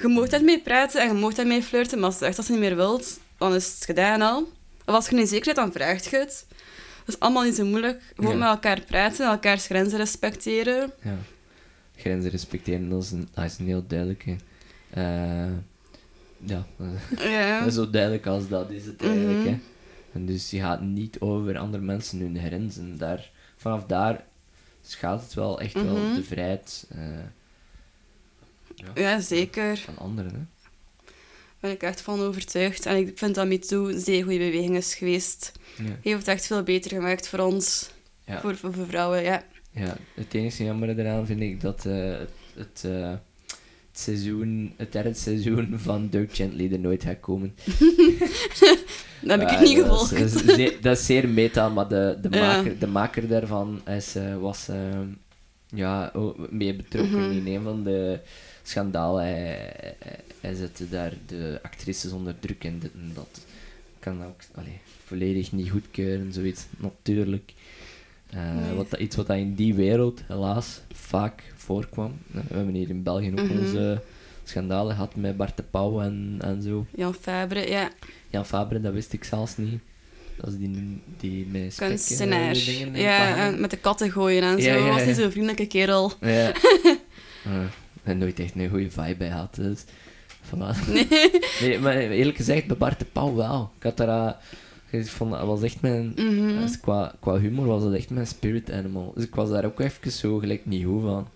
Je 0.01 0.07
mag 0.07 0.27
daarmee 0.29 0.61
praten 0.61 1.01
en 1.01 1.07
je 1.07 1.13
mag 1.13 1.33
daarmee 1.33 1.63
flirten, 1.63 1.99
maar 1.99 2.09
als 2.09 2.19
je 2.19 2.25
echt 2.25 2.35
dat 2.35 2.49
niet 2.49 2.59
meer 2.59 2.75
wilt, 2.75 3.19
dan 3.37 3.53
is 3.55 3.73
het 3.73 3.85
gedaan 3.85 4.21
al. 4.21 4.37
Of 4.85 4.93
als 4.95 5.09
je 5.09 5.15
niet 5.15 5.29
zeker 5.29 5.45
bent, 5.53 5.57
dan 5.57 5.71
vraagt 5.71 6.05
je 6.05 6.17
het. 6.17 6.45
Dat 7.05 7.15
is 7.15 7.19
allemaal 7.19 7.43
niet 7.43 7.55
zo 7.55 7.65
moeilijk. 7.65 8.01
Gewoon 8.15 8.31
Ja. 8.31 8.37
met 8.37 8.47
elkaar 8.47 8.81
praten, 8.81 9.25
elkaars 9.25 9.65
grenzen 9.65 9.97
respecteren. 9.97 10.91
Ja. 11.03 11.15
Grenzen 11.95 12.31
respecteren, 12.31 12.89
dat 12.89 13.03
is 13.03 13.11
een, 13.11 13.27
dat 13.33 13.43
is 13.45 13.57
een 13.57 13.65
heel 13.65 13.83
duidelijke. 13.87 14.35
Eh, 14.89 15.51
ja, 16.45 16.65
Ja. 17.19 17.69
zo 17.69 17.89
duidelijk 17.89 18.25
als 18.25 18.47
dat 18.47 18.71
is 18.71 18.85
het 18.85 19.01
eigenlijk. 19.03 19.39
Mhm. 19.39 19.47
hè. 19.47 19.57
En 20.13 20.25
dus 20.25 20.49
je 20.49 20.59
gaat 20.59 20.81
niet 20.81 21.19
over 21.19 21.57
andere 21.57 21.83
mensen 21.83 22.19
hun 22.19 22.39
grenzen. 22.45 22.97
Daar, 22.97 23.29
vanaf 23.57 23.83
daar 23.85 24.23
schaadt 24.89 25.23
het 25.23 25.33
wel 25.33 25.59
echt 25.61 25.73
wel 25.73 25.83
Mhm. 25.97 26.13
de 26.15 26.23
vrijheid 26.23 26.85
eh, 26.89 26.99
ja, 28.75 28.91
ja, 28.95 29.19
zeker. 29.19 29.77
van 29.77 29.97
anderen. 29.97 30.31
Hè. 30.31 30.39
Daar 30.39 31.59
ben 31.59 31.71
ik 31.71 31.81
echt 31.83 32.01
van 32.01 32.21
overtuigd. 32.21 32.85
En 32.85 32.95
ik 32.97 33.17
vind 33.17 33.35
dat 33.35 33.47
MeToo 33.47 33.87
een 33.87 33.99
zeer 33.99 34.23
goede 34.23 34.37
beweging 34.37 34.75
is 34.75 34.95
geweest. 34.95 35.51
Ja. 35.77 35.83
Heeft 36.01 36.17
het 36.19 36.27
echt 36.27 36.47
veel 36.47 36.63
beter 36.63 36.91
gemaakt 36.91 37.27
voor 37.27 37.39
ons, 37.39 37.89
Ja. 38.25 38.41
voor, 38.41 38.55
voor, 38.55 38.73
voor 38.73 38.85
vrouwen, 38.87 39.23
ja. 39.23 39.43
Ja, 39.71 39.97
het 40.13 40.33
enige 40.33 40.63
jammer 40.63 40.99
eraan 40.99 41.25
vind 41.25 41.41
ik 41.41 41.61
dat 41.61 41.85
eh, 41.85 42.17
het, 42.55 42.83
eh, 42.85 43.09
het 43.11 43.21
seizoen, 43.99 44.73
het 44.77 44.91
derde 44.91 45.13
seizoen 45.13 45.73
van 45.79 46.07
Dirk 46.09 46.35
Gently 46.35 46.71
er 46.71 46.79
nooit 46.79 47.03
gaat 47.03 47.19
komen. 47.19 47.55
Dat 49.21 49.39
heb 49.39 49.41
ik 49.41 49.49
Ja, 49.49 49.61
niet 49.61 49.75
dat 49.77 49.85
gevolgd. 49.85 50.11
is- 50.11 50.33
Dat 50.33 50.43
is, 50.43 50.55
zeer, 50.55 50.77
dat 50.81 50.97
is 50.97 51.05
zeer 51.05 51.29
meta, 51.29 51.69
maar 51.69 51.87
de, 51.87 52.17
de, 52.21 52.29
Ja. 52.31 52.39
maker, 52.55 52.79
de 52.79 52.87
maker 52.87 53.27
daarvan 53.27 53.81
is, 53.87 54.15
eh, 54.15 54.37
was 54.37 54.67
eh, 54.67 54.99
ja, 55.67 56.11
mee 56.49 56.75
betrokken 56.75 57.19
Mhm. 57.21 57.31
in 57.47 57.55
een 57.55 57.63
van 57.63 57.83
de 57.83 58.19
schandalen. 58.63 59.23
Hij, 59.25 60.55
zette 60.55 60.89
daar 60.89 61.13
de 61.25 61.59
actrices 61.63 62.11
onder 62.11 62.39
druk 62.39 62.63
en 62.63 62.79
dit 62.79 62.91
en 62.93 63.11
dat. 63.13 63.45
kan 63.99 64.23
ook 64.25 64.39
allee, 64.55 64.79
volledig 65.05 65.51
niet 65.51 65.69
goedkeuren, 65.69 66.33
zoiets. 66.33 66.65
Natuurlijk. 66.77 67.53
Eh, 68.29 68.55
Nee. 68.55 68.73
wat, 68.75 68.93
iets 68.99 69.15
wat 69.15 69.29
in 69.29 69.55
die 69.55 69.73
wereld 69.73 70.21
helaas 70.27 70.81
vaak 70.93 71.43
voorkwam. 71.67 72.13
Eh, 72.33 72.41
We 72.49 72.55
hebben 72.55 72.73
hier 72.73 72.89
in 72.89 73.03
België 73.03 73.31
ook 73.31 73.41
Mhm. 73.41 73.57
onze 73.59 74.01
schandalen 74.43 74.95
gehad 74.95 75.15
met 75.15 75.37
Bart 75.37 75.57
de 75.57 75.63
Pauw 75.71 76.01
en, 76.01 76.35
en 76.39 76.61
zo. 76.61 76.85
Jan 76.95 77.13
Fabre, 77.13 77.69
ja. 77.69 77.89
Jan 78.29 78.45
Fabre, 78.45 78.81
dat 78.81 78.93
wist 78.93 79.13
ik 79.13 79.23
zelfs 79.23 79.57
niet. 79.57 79.79
Dat 80.37 80.49
is 80.51 80.57
die, 80.57 81.01
die 81.19 81.45
met 81.51 81.77
eh, 81.79 81.87
Kunstenaar. 81.87 82.53
dingen 82.53 82.95
in 82.95 83.01
Ja, 83.01 83.35
en 83.35 83.61
met 83.61 83.69
de 83.71 83.77
katten 83.77 84.11
gooien 84.11 84.43
en 84.43 84.61
zo. 84.61 84.69
Ja, 84.69 84.75
ja, 84.75 84.93
was 84.93 85.05
niet 85.05 85.15
zo'n 85.15 85.31
vriendelijke 85.31 85.67
kerel. 85.67 86.11
Ja. 86.21 86.51
Eh, 87.45 87.53
en 88.03 88.17
nooit 88.17 88.39
echt 88.39 88.55
een 88.55 88.69
goede 88.69 88.91
vibe 88.91 89.15
bij 89.17 89.29
had. 89.29 89.55
Dus. 89.55 89.83
Voilà. 90.45 90.87
Nee. 90.93 91.07
Nee, 91.61 91.79
maar 91.79 91.95
eerlijk 91.97 92.37
gezegd, 92.37 92.67
bij 92.67 92.77
Bart 92.77 92.99
de 92.99 93.05
Pauw 93.05 93.35
wel. 93.35 93.71
Ik 93.77 93.83
had 93.83 93.97
daar... 93.97 94.37
eh, 94.89 94.99
ik 94.99 95.07
vond, 95.07 95.31
dat 95.31 95.45
was 95.45 95.61
echt 95.61 95.81
mijn... 95.81 96.13
Mhm. 96.15 96.59
dus 96.59 96.79
qua, 96.79 97.15
qua 97.19 97.37
humor 97.39 97.65
was 97.65 97.83
dat 97.83 97.93
echt 97.93 98.09
mijn 98.09 98.27
spirit 98.27 98.71
animal. 98.71 99.11
Dus 99.15 99.23
ik 99.23 99.35
was 99.35 99.49
daar 99.49 99.65
ook 99.65 99.79
even 99.79 100.11
zo 100.11 100.37
gelijk 100.37 100.65
niet 100.65 100.85
goed 100.85 101.01
van. 101.01 101.27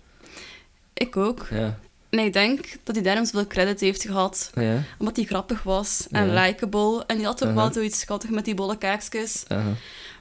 Ik 0.94 1.18
ook. 1.18 1.48
Ja. 1.52 1.80
En 2.10 2.20
ik 2.20 2.34
denk 2.34 2.66
dat 2.84 2.96
hij 2.96 3.04
daarom 3.04 3.26
zoveel 3.26 3.48
credit 3.48 3.80
heeft 3.80 4.02
gehad. 4.06 4.52
Ja. 4.56 4.84
Omdat 4.98 5.16
hij 5.16 5.26
grappig 5.26 5.64
was 5.64 6.08
en 6.12 6.26
Ja. 6.32 6.42
likable. 6.46 7.04
En 7.08 7.18
die 7.18 7.26
had 7.26 7.44
ook 7.44 7.50
Uh-huh. 7.50 7.64
wel 7.64 7.74
zoiets 7.74 8.00
schattig 8.00 8.30
met 8.30 8.46
die 8.46 8.56
bolle 8.56 8.78
kaakjes. 8.78 9.44
aha. 9.48 9.74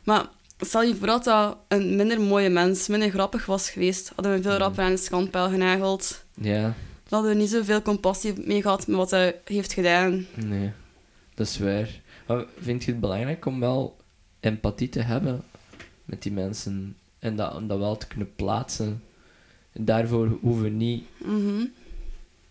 Maar 0.04 0.26
stel 0.60 0.82
je 0.82 0.96
voor 0.96 1.06
dat 1.06 1.24
dat 1.24 1.56
een 1.68 1.96
minder 1.96 2.20
mooie 2.20 2.48
mens, 2.48 2.88
minder 2.88 3.10
grappig 3.10 3.46
was 3.46 3.70
geweest, 3.70 4.12
hadden 4.14 4.32
we 4.34 4.42
veel 4.42 4.50
Mhm. 4.52 4.60
rapper 4.60 4.84
aan 4.84 4.90
de 4.90 4.96
schandpaal 4.96 5.48
genageld. 5.50 6.24
Ja. 6.34 6.60
Dan 6.62 6.72
hadden 7.18 7.30
we 7.30 7.36
niet 7.36 7.50
zoveel 7.50 7.82
compassie 7.82 8.32
mee 8.44 8.62
gehad 8.62 8.86
met 8.86 8.96
wat 8.96 9.10
hij 9.10 9.40
heeft 9.44 9.72
gedaan. 9.72 10.26
Nee. 10.34 10.72
Dat 11.34 11.46
is 11.46 11.58
waar. 11.58 11.88
Maar 12.26 12.44
vind 12.60 12.84
je 12.84 12.90
het 12.90 13.00
belangrijk 13.00 13.46
om 13.46 13.60
wel 13.60 13.96
empathie 14.40 14.88
te 14.88 15.00
hebben 15.02 15.42
met 16.04 16.22
die 16.22 16.32
mensen? 16.32 16.96
En 17.18 17.36
dat, 17.36 17.54
om 17.54 17.66
dat 17.68 17.78
wel 17.78 17.96
te 17.96 18.06
kunnen 18.06 18.34
plaatsen? 18.34 19.02
Daarvoor 19.72 20.38
hoeven 20.40 20.62
we 20.62 20.68
niet 20.68 21.04
Mhm. 21.24 21.64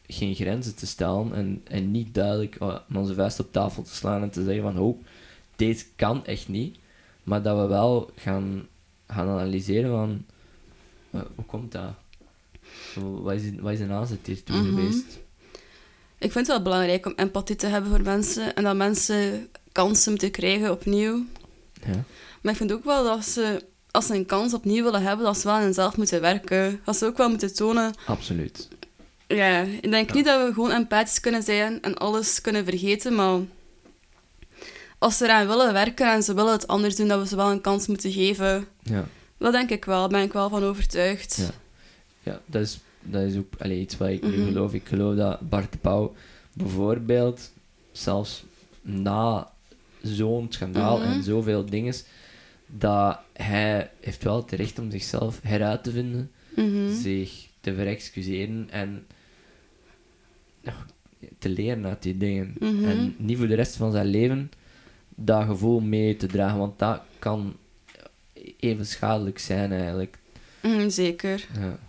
geen 0.08 0.36
grenzen 0.36 0.76
te 0.76 0.88
stellen 0.88 1.34
en, 1.34 1.62
en 1.64 1.92
niet 1.92 2.14
duidelijk 2.14 2.58
uh, 2.62 2.76
onze 2.96 3.14
vuist 3.14 3.40
op 3.40 3.52
tafel 3.52 3.84
te 3.84 3.96
slaan 3.96 4.22
en 4.22 4.30
te 4.30 4.44
zeggen 4.44 4.64
van 4.64 4.78
oh, 4.80 5.02
deze 5.56 5.86
kan 5.96 6.26
echt 6.26 6.48
niet. 6.48 6.78
Maar 7.24 7.42
dat 7.42 7.60
we 7.60 7.68
wel 7.68 8.10
gaan, 8.16 8.68
gaan 9.08 9.28
analyseren 9.28 9.90
van, 9.92 10.26
eh, 11.12 11.22
hoe 11.36 11.46
komt 11.46 11.72
dat? 11.72 11.92
Wat 12.96 13.34
is, 13.34 13.44
wat 13.60 13.72
is 13.74 13.80
een 13.80 13.92
aanzet 13.92 14.26
hiertoe 14.26 14.56
Mhm. 14.56 14.66
geweest? 14.66 15.20
Ik 16.18 16.32
vind 16.32 16.48
het 16.48 16.48
wel 16.48 16.62
belangrijk 16.62 17.06
om 17.06 17.14
empathie 17.16 17.56
te 17.56 17.68
hebben 17.68 17.90
voor 17.92 18.02
mensen 18.02 18.56
en 18.56 18.64
dat 18.64 18.76
mensen 18.76 19.48
kansen 19.72 20.12
moeten 20.12 20.32
krijgen 20.32 20.72
opnieuw. 20.72 21.26
Ja. 21.86 22.04
Maar 22.42 22.52
ik 22.52 22.58
vind 22.58 22.72
ook 22.72 22.84
wel 22.84 23.04
dat 23.04 23.26
ze, 23.26 23.64
als 23.92 24.06
ze 24.06 24.16
een 24.16 24.26
kans 24.26 24.54
opnieuw 24.54 24.84
willen 24.84 25.02
hebben, 25.02 25.26
dat 25.26 25.38
ze 25.38 25.48
wel 25.48 25.56
aan 25.56 25.62
hunzelf 25.62 25.98
moeten 25.98 26.22
werken. 26.22 26.80
Dat 26.84 26.98
ze 26.98 27.06
ook 27.06 27.18
wel 27.18 27.30
moeten 27.30 27.54
tonen. 27.56 27.94
Absoluut. 28.06 28.68
Ja, 29.28 29.60
ik 29.62 29.92
denk 29.92 30.14
niet 30.14 30.26
dat 30.26 30.48
we 30.48 30.54
gewoon 30.54 30.72
empathisch 30.72 31.20
kunnen 31.20 31.44
zijn 31.44 31.82
en 31.82 31.96
alles 31.98 32.42
kunnen 32.42 32.66
vergeten, 32.66 33.16
maar 33.16 33.40
als 34.98 35.18
ze 35.18 35.24
eraan 35.26 35.48
willen 35.48 35.74
werken 35.74 36.12
en 36.14 36.24
ze 36.24 36.34
willen 36.34 36.52
het 36.52 36.68
anders 36.68 36.96
doen, 36.96 37.08
dat 37.08 37.20
we 37.22 37.28
ze 37.28 37.36
wel 37.36 37.52
een 37.52 37.62
kans 37.62 37.88
moeten 37.88 38.12
geven. 38.12 38.68
Ja. 38.84 39.08
Dat 39.38 39.52
denk 39.54 39.70
ik 39.70 39.86
wel, 39.86 40.00
daar 40.00 40.10
ben 40.10 40.22
ik 40.22 40.34
wel 40.34 40.50
van 40.50 40.64
overtuigd. 40.64 41.36
Ja. 41.38 41.50
Ja, 42.32 42.40
dat 42.46 42.62
is, 42.62 42.80
dat 43.02 43.22
is 43.22 43.36
ook 43.38 43.64
iets 43.66 43.98
wat 43.98 44.08
ik 44.10 44.24
nu 44.24 44.38
Mhm. 44.38 44.46
geloof. 44.48 44.74
Ik 44.74 44.88
geloof 44.88 45.16
dat 45.16 45.50
Bart 45.50 45.82
Pauw 45.82 46.14
bijvoorbeeld, 46.54 47.52
zelfs 47.92 48.44
na 48.82 49.52
zo'n 50.02 50.48
schandaal 50.50 50.98
Mhm. 50.98 51.08
en 51.12 51.24
zoveel 51.24 51.66
dingen, 51.66 51.94
dat 52.78 53.20
hij 53.34 53.92
heeft 54.00 54.24
wel 54.24 54.36
het 54.36 54.52
recht 54.52 54.80
om 54.80 54.92
zichzelf 54.92 55.40
heruit 55.44 55.84
te 55.84 55.92
vinden, 55.92 56.32
Mhm. 56.56 56.94
zich 56.94 57.48
te 57.62 57.74
verexcuseren 57.74 58.68
en 58.72 59.06
te 61.40 61.50
leren 61.50 61.86
uit 61.86 62.04
die 62.04 62.18
dingen. 62.18 62.56
Mhm. 62.60 62.84
En 62.86 63.16
niet 63.18 63.38
voor 63.38 63.48
de 63.48 63.56
rest 63.56 63.76
van 63.76 63.92
zijn 63.92 64.06
leven 64.06 64.52
dat 65.10 65.46
gevoel 65.46 65.80
mee 65.80 66.16
te 66.16 66.28
dragen, 66.28 66.58
want 66.58 66.80
dat 66.80 67.02
kan 67.20 67.56
even 68.60 68.86
schadelijk 68.86 69.40
zijn 69.40 69.72
eigenlijk. 69.72 70.18
Mhm, 70.62 70.90
zeker. 70.90 71.48
Ja. 71.60 71.80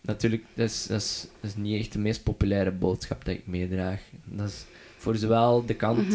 Natuurlijk, 0.00 0.44
dat 0.54 0.68
is, 0.68 0.86
dat, 0.86 1.00
is, 1.00 1.26
dat 1.40 1.50
is 1.50 1.56
niet 1.56 1.80
echt 1.80 1.92
de 1.92 1.98
meest 1.98 2.22
populaire 2.22 2.70
boodschap 2.70 3.24
dat 3.24 3.34
ik 3.34 3.46
meedraag. 3.46 4.00
Dat 4.24 4.48
is 4.48 4.64
voor 4.96 5.16
zowel 5.16 5.66
de 5.66 5.74
kant 5.74 6.14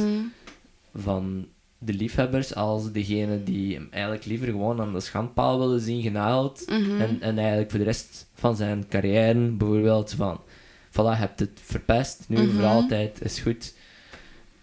van 0.96 1.48
de 1.86 1.93
liefhebbers 1.93 2.55
als 2.55 2.91
degene 2.91 3.43
die 3.43 3.73
hem 3.73 3.88
eigenlijk 3.91 4.25
liever 4.25 4.47
gewoon 4.47 4.81
aan 4.81 4.93
de 4.93 4.99
schandpaal 4.99 5.59
willen 5.59 5.79
zien 5.81 6.01
genageld. 6.01 6.63
Mhm. 6.67 7.01
En, 7.01 7.21
en 7.21 7.38
eigenlijk 7.38 7.69
voor 7.69 7.79
de 7.79 7.86
rest 7.86 8.27
van 8.34 8.55
zijn 8.55 8.88
carrière 8.88 9.49
bijvoorbeeld 9.49 10.11
van... 10.11 10.41
Voilà, 10.89 10.93
je 10.95 11.15
hebt 11.15 11.39
het 11.39 11.59
verpest, 11.63 12.23
nu 12.27 12.38
Mhm. 12.41 12.55
voor 12.55 12.63
altijd, 12.65 13.21
is 13.21 13.39
goed. 13.39 13.73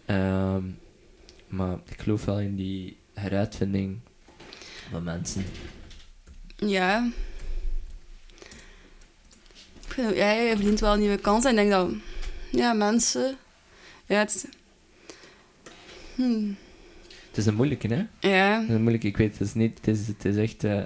Ehm, 0.07 0.63
maar 1.49 1.79
ik 1.89 2.01
geloof 2.01 2.25
wel 2.25 2.41
in 2.41 2.57
die 2.57 2.97
heruitvinding 3.15 3.99
van 4.91 5.03
mensen. 5.03 5.45
Ja. 6.57 7.11
Ik 9.87 9.93
vind 9.97 10.17
ja, 10.17 10.31
je 10.31 10.55
verdient 10.55 10.81
wel 10.81 10.93
een 10.93 11.01
nieuwe 11.01 11.19
kans. 11.19 11.45
En 11.45 11.51
ik 11.51 11.57
denk 11.57 11.71
dat... 11.71 11.91
Ja, 12.51 12.73
mensen... 12.73 13.37
Ja, 14.07 14.19
het... 14.19 14.49
Hmm. 16.15 16.57
Het 17.31 17.39
is 17.39 17.47
een 17.47 17.55
moeilijke, 17.55 17.89
hè? 17.95 18.29
Ja. 18.29 18.61
Dat 18.61 18.71
is 18.71 18.79
moeilijk, 18.79 19.05
ik 19.05 19.17
weet, 19.17 19.33
het 19.39 19.49
is, 19.49 19.55
niet, 19.55 19.77
het 19.77 19.89
is, 19.89 20.07
het 20.07 20.25
is 20.25 20.37
echt 20.37 20.65
eh, 20.65 20.77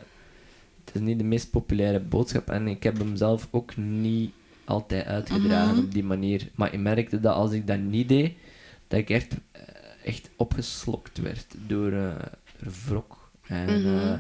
het 0.85 0.95
is 0.95 1.01
niet 1.01 1.19
de 1.19 1.25
meest 1.25 1.51
populaire 1.51 2.01
boodschap. 2.01 2.51
En 2.51 2.69
ik 2.69 2.83
heb 2.83 2.99
hem 2.99 3.17
zelf 3.17 3.49
ook 3.51 3.77
niet 3.77 4.33
altijd 4.65 5.07
uitgedragen 5.07 5.75
Mhm. 5.75 5.85
op 5.85 5.93
die 5.93 6.05
manier. 6.05 6.49
Maar 6.55 6.73
ik 6.73 6.81
merkte 6.81 7.21
dat 7.21 7.35
als 7.35 7.53
ik 7.53 7.67
dat 7.67 7.79
niet 7.79 8.09
deed, 8.09 8.33
dat 8.89 8.99
ik 8.99 9.11
echt, 9.11 9.35
eh, 9.53 9.63
echt 10.05 10.31
opgeslokt 10.37 11.19
werd 11.19 11.55
door 11.67 11.93
eh 11.93 12.15
wrok. 12.87 13.31
En 13.47 13.83
Mhm. 13.83 14.19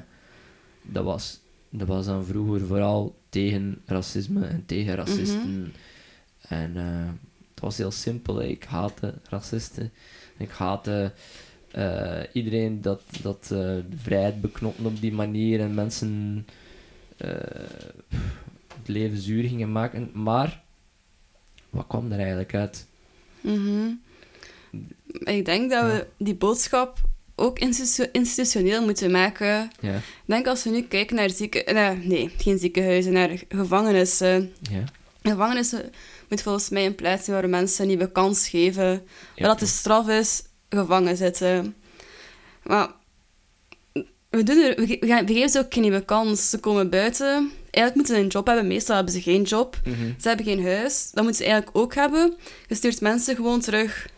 dat, 0.82 1.04
was, 1.04 1.40
dat 1.70 1.88
was 1.88 2.06
dan 2.06 2.24
vroeger 2.24 2.66
vooral 2.66 3.16
tegen 3.28 3.80
racisme 3.86 4.46
en 4.46 4.62
tegen 4.66 4.94
racisten. 4.94 5.72
En 6.48 6.76
eh, 6.76 7.08
het 7.50 7.60
was 7.60 7.76
heel 7.76 7.90
simpel. 7.90 8.36
hè. 8.36 8.46
Ik 8.46 8.64
haatte 8.64 9.14
racisten. 9.28 9.92
Ik 10.36 10.50
haatte 10.50 11.12
eh, 11.74 12.20
iedereen 12.32 12.80
dat, 12.82 13.02
dat 13.22 13.42
eh, 13.42 13.48
de 13.58 13.96
vrijheid 14.02 14.40
beknotten 14.40 14.86
op 14.86 15.00
die 15.00 15.12
manier 15.12 15.60
en 15.60 15.74
mensen 15.74 16.46
eh, 17.16 17.28
het 18.78 18.88
leven 18.88 19.18
zuur 19.18 19.48
gingen 19.48 19.72
maken. 19.72 20.10
Maar 20.12 20.62
wat 21.70 21.86
kwam 21.86 22.12
er 22.12 22.18
eigenlijk 22.18 22.54
uit? 22.54 22.86
Mhm. 23.40 23.88
Ik 25.24 25.44
denk 25.44 25.70
dat 25.70 25.84
we 25.84 26.06
die 26.18 26.34
boodschap 26.34 27.00
ook 27.34 27.58
institu- 27.58 28.08
institutioneel 28.12 28.84
moeten 28.84 29.10
maken. 29.10 29.70
Ja, 29.80 29.94
Ik 29.96 30.02
denk 30.24 30.46
als 30.46 30.64
we 30.64 30.70
nu 30.70 30.82
kijken 30.82 31.16
naar 31.16 31.30
zieken... 31.30 31.74
Nee, 31.74 31.96
nee, 31.96 32.30
geen 32.38 32.58
ziekenhuizen, 32.58 33.12
naar 33.12 33.42
gevangenissen. 33.48 34.52
ja. 34.62 34.84
Gevangenissen 35.22 35.90
moet 36.28 36.42
volgens 36.42 36.68
mij 36.68 36.86
een 36.86 36.94
plaats 36.94 37.24
zijn 37.24 37.40
waar 37.40 37.48
mensen 37.50 37.82
een 37.82 37.88
nieuwe 37.88 38.12
kans 38.12 38.48
geven. 38.48 39.02
Waar 39.36 39.48
dat 39.48 39.58
de 39.58 39.66
straf 39.66 40.08
is, 40.08 40.42
gevangen 40.74 41.16
zitten. 41.16 41.74
Maar 42.62 42.88
we, 44.30 44.42
doen 44.42 44.58
er, 44.58 44.74
we, 44.76 44.96
we 45.00 45.06
gaan- 45.06 45.26
we 45.26 45.32
geven 45.32 45.48
ze 45.50 45.58
ook 45.58 45.72
geen 45.74 45.82
nieuwe 45.82 46.04
kans. 46.04 46.50
Ze 46.50 46.58
komen 46.58 46.90
buiten. 46.90 47.50
Eigenlijk 47.70 47.94
moeten 47.94 48.14
ze 48.14 48.20
een 48.20 48.26
job 48.28 48.46
hebben. 48.46 48.66
Meestal 48.66 48.94
hebben 48.96 49.14
ze 49.14 49.20
geen 49.22 49.42
job. 49.42 49.80
Mhm. 49.84 49.96
Ze 50.20 50.28
hebben 50.28 50.46
geen 50.46 50.64
huis. 50.64 51.10
Dat 51.12 51.24
moeten 51.24 51.42
ze 51.44 51.50
eigenlijk 51.50 51.76
ook 51.76 51.94
hebben. 51.94 52.34
Je 52.68 52.74
stuurt 52.74 53.00
mensen 53.00 53.36
gewoon 53.36 53.60
terug 53.60 54.08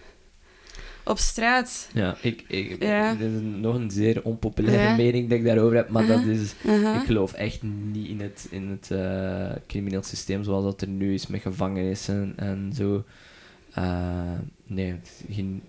op 1.04 1.18
straat. 1.18 1.88
Ja, 1.92 2.16
ik, 2.22 2.44
ik, 2.48 2.82
Ja. 2.82 3.14
dit 3.14 3.32
is 3.32 3.40
nog 3.40 3.74
een 3.74 3.90
zeer 3.90 4.20
onpopulaire 4.24 4.82
Ja. 4.82 4.96
mening 4.96 5.28
dat 5.28 5.38
ik 5.38 5.44
daarover 5.44 5.76
heb, 5.76 5.88
maar 5.88 6.02
Uh-huh. 6.02 6.18
dat 6.26 6.26
is... 6.36 6.54
Uh-huh. 6.64 6.94
Ik 7.00 7.06
geloof 7.06 7.32
echt 7.32 7.62
niet 7.62 8.08
in 8.08 8.20
het, 8.20 8.46
in 8.50 8.68
het 8.68 8.90
eh, 8.90 9.56
crimineel 9.66 10.02
systeem 10.02 10.44
zoals 10.44 10.64
dat 10.64 10.80
er 10.80 10.88
nu 10.88 11.14
is 11.14 11.26
met 11.26 11.40
gevangenissen 11.40 12.32
en 12.36 12.72
zo. 12.76 13.04
Eh, 13.72 14.20
nee, 14.66 14.94
geen, 15.30 15.62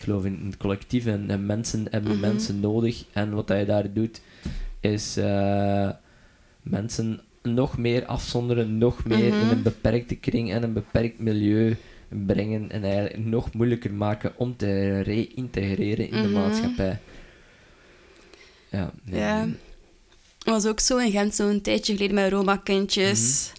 ik 0.00 0.06
geloof 0.06 0.24
in 0.24 0.42
het 0.46 0.56
collectief 0.56 1.06
en, 1.06 1.24
en 1.30 1.46
mensen 1.46 1.86
hebben 1.90 2.12
Mhm. 2.12 2.20
mensen 2.20 2.60
nodig. 2.60 3.04
En 3.12 3.30
wat 3.34 3.48
hij 3.48 3.64
daar 3.64 3.92
doet, 3.92 4.20
is 4.80 5.16
eh, 5.16 5.90
mensen 6.62 7.20
nog 7.42 7.78
meer 7.78 8.04
afzonderen, 8.06 8.78
nog 8.78 9.04
meer 9.04 9.32
Mhm. 9.32 9.40
in 9.40 9.48
een 9.48 9.62
beperkte 9.62 10.14
kring 10.16 10.52
en 10.52 10.62
een 10.62 10.72
beperkt 10.72 11.18
milieu 11.18 11.76
brengen 12.08 12.70
en 12.70 12.84
eigenlijk 12.84 13.24
nog 13.24 13.52
moeilijker 13.52 13.92
maken 13.92 14.32
om 14.36 14.56
te 14.56 15.00
reïntegreren 15.00 16.10
in 16.10 16.22
de 16.22 16.28
Mhm. 16.28 16.32
maatschappij. 16.32 16.98
Ja, 18.70 18.92
nee. 19.04 19.20
Ja. 19.20 19.48
Was 20.44 20.66
ook 20.66 20.80
zo 20.80 20.96
in 20.96 21.10
Gent 21.10 21.34
zo'n 21.34 21.60
tijdje 21.60 21.92
geleden 21.92 22.14
met 22.14 22.32
Roma-kindjes. 22.32 23.52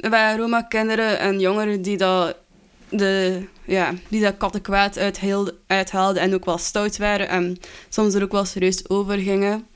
Waren 0.00 0.36
Roma-kinderen 0.38 1.18
en 1.18 1.40
jongeren 1.40 1.82
die 1.82 1.96
dat, 1.96 2.36
de, 2.92 3.42
ja, 3.64 3.94
die 4.08 4.22
dat 4.22 4.36
kattenkwaad 4.36 4.98
uithaalden, 5.66 6.22
en 6.22 6.34
ook 6.34 6.44
wel 6.44 6.58
stout 6.58 6.96
waren 6.96 7.28
en 7.28 7.56
soms 7.88 8.14
er 8.14 8.22
ook 8.22 8.32
wel 8.32 8.44
serieus 8.44 8.88
over 8.88 9.18
gingen. 9.18 9.66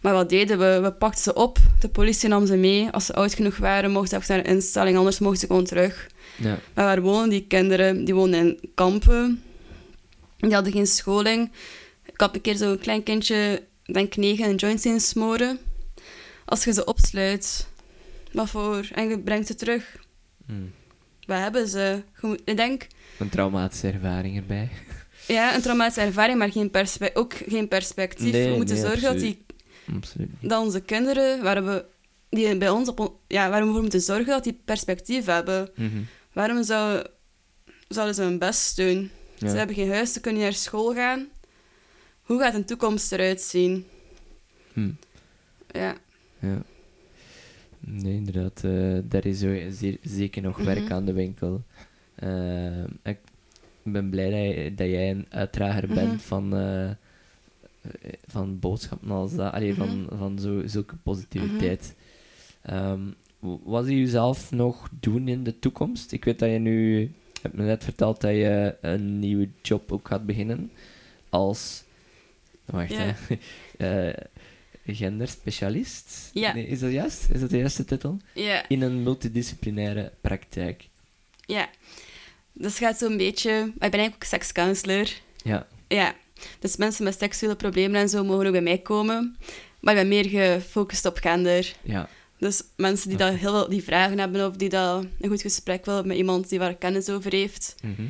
Maar 0.00 0.12
wat 0.12 0.28
deden 0.28 0.58
we? 0.58 0.80
We 0.82 0.92
pakten 0.92 1.22
ze 1.22 1.34
op, 1.34 1.58
de 1.80 1.88
politie 1.88 2.28
nam 2.28 2.46
ze 2.46 2.56
mee. 2.56 2.90
Als 2.90 3.06
ze 3.06 3.14
oud 3.14 3.34
genoeg 3.34 3.56
waren, 3.56 3.90
mochten 3.90 4.22
ze 4.22 4.32
naar 4.32 4.40
een 4.40 4.54
instelling, 4.54 4.96
anders 4.96 5.18
mochten 5.18 5.40
ze 5.40 5.46
gewoon 5.46 5.64
terug. 5.64 6.06
Ja. 6.36 6.58
Maar 6.74 6.84
waar 6.84 7.00
wonen 7.00 7.28
die 7.28 7.46
kinderen? 7.46 8.04
Die 8.04 8.14
wonen 8.14 8.40
in 8.40 8.70
kampen. 8.74 9.42
Die 10.36 10.54
hadden 10.54 10.72
geen 10.72 10.86
scholing. 10.86 11.52
Ik 12.04 12.20
had 12.20 12.34
een 12.34 12.40
keer 12.40 12.56
zo'n 12.56 12.78
klein 12.78 13.02
kindje, 13.02 13.62
denk 13.82 14.16
negen, 14.16 14.48
een 14.48 14.54
joint 14.54 14.80
zien 14.80 15.00
smoren. 15.00 15.58
Als 16.44 16.64
je 16.64 16.72
ze 16.72 16.84
opsluit, 16.84 17.66
wat 18.32 18.48
voor? 18.48 18.88
En 18.92 19.08
je 19.08 19.18
brengt 19.18 19.46
ze 19.46 19.54
terug. 19.54 19.96
Hmm. 20.46 20.72
Wat 21.30 21.38
hebben 21.38 21.68
ze? 21.68 22.02
Ik 22.44 22.56
denk, 22.56 22.86
Een 23.18 23.28
traumatische 23.28 23.88
ervaring 23.90 24.36
erbij. 24.36 24.68
ja, 25.36 25.54
een 25.54 25.60
traumatische 25.62 26.00
ervaring, 26.00 26.38
maar 26.38 26.52
geen 26.52 26.70
perspe- 26.70 27.10
ook 27.14 27.34
geen 27.34 27.68
perspectief. 27.68 28.32
Nee, 28.32 28.50
we 28.50 28.56
moeten 28.56 28.74
nee, 28.74 28.84
zorgen 28.84 29.02
dat, 29.02 29.18
die, 29.18 29.44
Absoluut. 29.94 30.30
dat 30.40 30.62
onze 30.64 30.80
kinderen, 30.80 31.42
waar 31.42 31.64
we, 31.64 31.84
die 32.28 32.56
bij 32.56 32.68
ons 32.70 32.88
op, 32.88 33.00
on- 33.00 33.14
ja, 33.26 33.50
waar 33.50 33.66
we 33.66 33.72
voor 33.72 33.80
moeten 33.80 34.00
zorgen 34.00 34.26
dat 34.26 34.44
die 34.44 34.60
perspectief 34.64 35.24
hebben. 35.24 35.70
Mhm. 35.74 35.98
Waarom 36.32 36.62
zou, 36.62 37.04
zouden 37.88 38.14
ze 38.14 38.22
hun 38.22 38.38
best 38.38 38.76
doen? 38.76 39.10
Ja. 39.38 39.48
Ze 39.48 39.56
hebben 39.56 39.76
geen 39.76 39.90
huis, 39.90 40.12
ze 40.12 40.20
kunnen 40.20 40.40
niet 40.42 40.50
naar 40.50 40.60
school 40.60 40.94
gaan. 40.94 41.28
Hoe 42.22 42.40
gaat 42.40 42.54
een 42.54 42.64
toekomst 42.64 43.12
eruit 43.12 43.40
zien? 43.40 43.86
Hm. 44.72 44.90
Ja. 45.66 45.94
Ja. 46.38 46.62
Nee, 47.92 48.14
inderdaad. 48.14 48.64
eh, 48.64 48.98
daar 49.04 49.26
is 49.26 49.38
zo 49.38 49.58
zeer, 49.70 49.96
zeker 50.02 50.42
nog 50.42 50.56
werk 50.56 50.82
Mhm. 50.84 50.92
aan 50.92 51.04
de 51.04 51.12
winkel. 51.12 51.62
Eh, 52.14 52.84
ik 53.02 53.18
ben 53.82 54.10
blij 54.10 54.30
dat, 54.30 54.54
je- 54.64 54.74
dat 54.74 54.86
jij 54.88 55.10
een 55.10 55.26
uitdrager 55.28 55.84
Mhm. 55.84 55.94
bent 55.94 56.22
van, 56.22 56.56
eh, 56.56 56.90
van 58.26 58.58
boodschappen 58.58 59.10
als 59.10 59.34
dat. 59.34 59.52
Allee, 59.52 59.74
van, 59.74 60.02
Mhm. 60.02 60.16
van 60.16 60.38
zo, 60.38 60.62
zulke 60.66 60.96
positiviteit. 61.02 61.94
Ehm, 62.62 63.00
wat 63.62 63.84
zie 63.84 63.98
je 63.98 64.06
zelf 64.08 64.50
nog 64.52 64.88
doen 65.00 65.28
in 65.28 65.44
de 65.44 65.58
toekomst? 65.58 66.12
Ik 66.12 66.24
weet 66.24 66.38
dat 66.38 66.50
je 66.50 66.58
nu 66.58 67.10
Je 67.32 67.46
hebt 67.48 67.58
me 67.58 67.64
net 67.64 67.84
verteld 67.84 68.20
dat 68.20 68.30
je 68.30 68.76
een 68.80 69.18
nieuwe 69.18 69.48
job 69.62 69.92
ook 69.92 70.08
gaat 70.08 70.26
beginnen 70.26 70.70
als... 71.28 71.84
Wacht, 72.64 72.90
Ja. 72.90 73.14
hè. 73.78 74.12
Genderspecialist? 74.94 76.30
Ja. 76.32 76.52
Nee, 76.54 76.66
is 76.66 76.78
dat 76.80 76.90
juist? 76.92 77.26
Is 77.32 77.40
dat 77.40 77.50
de 77.50 77.56
juiste 77.58 77.84
titel? 77.84 78.16
Ja, 78.34 78.64
In 78.68 78.82
een 78.82 79.02
multidisciplinaire 79.02 80.12
praktijk. 80.20 80.88
ja. 81.46 81.68
Dus 82.52 82.78
het 82.78 82.78
gaat 82.88 82.98
zo'n 82.98 83.16
beetje... 83.16 83.50
Ik 83.50 83.78
ben 83.78 83.90
eigenlijk 83.90 84.14
ook 84.14 84.24
sekscounselor. 84.24 85.08
Ja. 85.44 85.66
Ja. 85.88 86.14
Dus 86.58 86.76
mensen 86.76 87.04
met 87.04 87.18
seksuele 87.18 87.56
problemen 87.56 88.00
en 88.00 88.08
zo 88.08 88.24
mogen 88.24 88.46
ook 88.46 88.52
bij 88.52 88.60
mij 88.62 88.78
komen. 88.78 89.36
Maar 89.80 89.94
ik 89.94 90.00
ben 90.00 90.08
meer 90.08 90.24
gefocust 90.28 91.04
op 91.06 91.16
gender. 91.18 91.72
Ja. 91.82 92.08
Dus 92.38 92.62
mensen 92.76 93.08
die, 93.08 93.18
dat 93.18 93.28
heel 93.34 93.38
veel, 93.52 93.68
die 93.68 93.82
vragen 93.82 94.18
hebben 94.18 94.46
of 94.46 94.56
die 94.56 94.68
dat 94.68 95.04
een 95.20 95.28
goed 95.30 95.40
gesprek 95.42 95.84
willen 95.84 96.06
met 96.06 96.16
iemand 96.16 96.48
die 96.48 96.58
waar 96.58 96.74
kennis 96.74 97.08
over 97.08 97.32
heeft, 97.32 97.74
Mhm. 97.82 98.02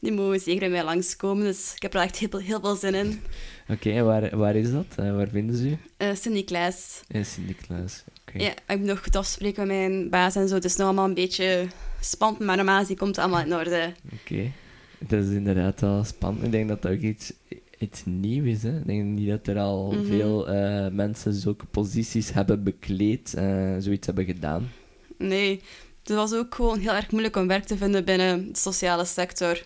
Die 0.00 0.12
mogen 0.12 0.40
zeker 0.40 0.60
bij 0.60 0.70
mij 0.70 0.84
langskomen. 0.84 1.44
Dus 1.44 1.72
ik 1.74 1.82
heb 1.82 1.94
er 1.94 2.00
echt 2.00 2.16
heel, 2.16 2.38
heel 2.38 2.60
veel 2.60 2.76
zin 2.76 2.94
in. 2.94 3.20
Oké, 3.68 4.02
waar, 4.02 4.36
waar 4.36 4.56
is 4.56 4.70
dat? 4.70 4.86
En 4.96 5.16
waar 5.16 5.28
vinden 5.28 5.56
ze 5.56 5.68
u? 5.68 5.76
Uh, 5.98 6.08
Sint-Niklaas. 6.14 7.00
In 7.08 7.24
Sint-Niklaas. 7.26 8.04
Oké. 8.20 8.42
Ja, 8.42 8.50
ik 8.66 8.78
moet 8.78 8.86
nog 8.86 9.02
goed 9.02 9.16
afspreken 9.16 9.66
met 9.66 9.76
mijn 9.76 10.08
baas 10.10 10.36
en 10.36 10.48
zo. 10.48 10.54
Het 10.54 10.64
is 10.64 10.76
nog 10.76 10.86
allemaal 10.86 11.08
een 11.08 11.14
beetje 11.14 11.66
spannend, 12.00 12.44
maar 12.44 12.56
normaal 12.56 12.86
die 12.86 12.96
komt 12.96 13.18
allemaal 13.18 13.40
in 13.44 13.54
orde. 13.54 13.92
Oké. 14.22 14.50
Dat 14.98 15.24
is 15.24 15.30
inderdaad 15.30 15.80
wel 15.80 16.04
spannend. 16.04 16.44
Ik 16.44 16.52
denk 16.52 16.68
dat 16.68 16.82
dat 16.82 16.92
ook 16.92 17.00
iets, 17.00 17.32
iets 17.78 18.02
nieuws 18.04 18.46
is. 18.48 18.62
Hè? 18.62 18.78
Ik 18.78 18.86
denk 18.86 19.04
niet 19.04 19.28
dat 19.28 19.46
er 19.46 19.58
al 19.58 19.90
Mhm. 19.92 20.04
veel 20.06 20.48
eh, 20.48 20.86
mensen 20.92 21.32
zulke 21.32 21.64
posities 21.66 22.32
hebben 22.32 22.62
bekleed, 22.64 23.34
eh 23.34 23.74
zoiets 23.78 24.06
hebben 24.06 24.24
gedaan. 24.24 24.70
Nee, 25.18 25.60
het 26.10 26.18
was 26.18 26.34
ook 26.34 26.54
gewoon 26.54 26.78
heel 26.78 26.92
erg 26.92 27.10
moeilijk 27.10 27.36
om 27.36 27.46
werk 27.46 27.64
te 27.64 27.76
vinden 27.76 28.04
binnen 28.04 28.52
de 28.52 28.58
sociale 28.58 29.04
sector. 29.04 29.62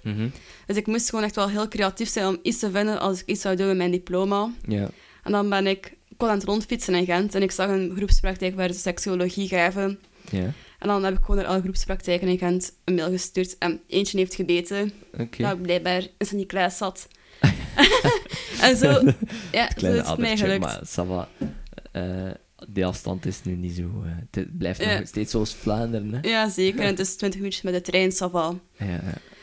Dus 0.67 0.77
ik 0.77 0.87
moest 0.87 1.11
gewoon 1.11 1.25
echt 1.25 1.35
wel 1.35 1.49
heel 1.49 1.69
creatief 1.69 2.09
zijn 2.09 2.27
om 2.27 2.39
iets 2.43 2.59
te 2.59 2.71
vinden 2.71 3.01
als 3.01 3.21
ik 3.21 3.27
iets 3.27 3.41
zou 3.41 3.57
doen 3.57 3.67
met 3.67 3.77
mijn 3.77 3.91
diploma. 3.91 4.51
Ja. 4.69 4.89
En 5.23 5.33
dan 5.33 5.49
ben 5.49 5.67
ik, 5.67 5.97
ik 6.09 6.23
aan 6.23 6.29
het 6.29 6.45
rondfietsen 6.45 6.95
in 6.95 7.05
Gent 7.05 7.35
en 7.35 7.43
ik 7.43 7.51
zag 7.51 7.69
een 7.69 7.93
groepspraktijk 7.97 8.57
waar 8.57 8.73
ze 8.73 8.79
seksuologie 8.79 9.49
gaven. 9.49 9.99
Ja. 10.31 10.53
En 10.79 10.89
dan 10.89 11.05
heb 11.05 11.15
ik 11.15 11.21
gewoon 11.21 11.37
naar 11.37 11.47
alle 11.47 11.61
groepspraktijken 11.61 12.29
in 12.29 12.39
Gent 12.39 12.73
een 12.85 12.95
mail 12.95 13.11
gestuurd 13.11 13.59
en 13.59 13.81
eentje 13.87 14.19
heeft 14.19 14.35
gebeten. 14.35 14.93
Dat 15.17 15.53
ik 15.53 15.63
blijkbaar 15.63 16.01
in 16.01 16.27
Sint-Niklaas 16.27 16.77
zat. 16.77 17.09
en 18.61 18.77
zo, 18.77 19.13
ja, 19.53 19.71
zo 19.77 19.87
is 19.87 20.09
het 20.09 20.19
mij 20.19 20.37
gelukt. 20.37 20.97
maar. 21.07 21.29
Eh, 22.69 22.75
de 22.75 22.85
afstand 22.85 23.27
is 23.27 23.43
nu 23.43 23.55
niet 23.55 23.73
zo... 23.75 23.83
eh, 24.05 24.11
het 24.31 24.59
blijft 24.59 24.85
Ja. 24.85 24.99
nog 24.99 25.07
steeds 25.09 25.31
zoals 25.31 25.55
Vlaanderen. 25.55 26.15
Hè? 26.15 26.29
Ja, 26.29 26.49
zeker. 26.49 26.81
En 26.85 26.87
het 26.87 26.99
is 26.99 27.17
20 27.17 27.41
minuutjes 27.41 27.65
met 27.65 27.75
de 27.75 27.81
trein, 27.81 28.13
ça 28.13 28.31
va. 28.31 28.55
Ja, 28.79 28.87
ja. 28.87 29.01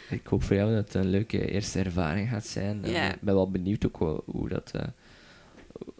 ik 0.09 0.27
hoop 0.27 0.43
voor 0.43 0.55
jou 0.55 0.75
dat 0.75 0.85
het 0.85 0.93
een 0.93 1.09
leuke 1.09 1.51
eerste 1.51 1.79
ervaring 1.79 2.29
gaat 2.29 2.45
zijn. 2.47 2.79
Ja. 2.83 3.13
Ik 3.13 3.21
ben 3.21 3.33
wel 3.35 3.51
benieuwd 3.51 3.85
ook 3.85 3.95
hoe, 3.97 4.21
hoe 4.25 4.49
dat, 4.49 4.71
eh, 4.75 4.81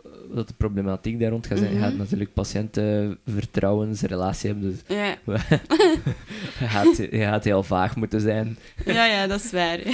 hoe 0.04 0.36
dat 0.36 0.48
de 0.48 0.54
problematiek 0.58 1.20
daar 1.20 1.30
rond 1.32 1.48
gaat 1.48 1.58
zijn. 1.58 1.70
Je 1.72 1.78
Mhm. 1.78 1.86
gaat 1.88 1.98
natuurlijk 1.98 2.34
patiëntenvertrouwensrelatie 2.34 4.50
hebben, 4.50 4.70
dus 4.72 4.80
Ja, 4.98 5.16
je 6.60 6.60
gaat, 6.68 6.98
je 6.98 7.10
gaat 7.20 7.44
heel 7.44 7.64
vaag 7.64 7.96
moeten 7.96 8.22
zijn. 8.22 8.58
ja, 8.86 9.06
ja 9.06 9.28
dat 9.28 9.44
is 9.44 9.52
waar. 9.52 9.80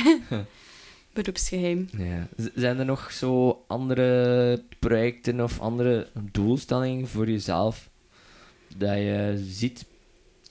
Beroepsgeheim. 1.23 1.87
Ja. 1.97 2.27
Zijn 2.55 2.79
er 2.79 2.85
nog 2.85 3.11
zo 3.11 3.63
andere 3.67 4.63
projecten 4.79 5.41
of 5.41 5.59
andere 5.59 6.07
doelstellingen 6.31 7.07
voor 7.07 7.29
jezelf 7.29 7.89
dat 8.75 8.95
je 8.97 9.43
ziet 9.49 9.85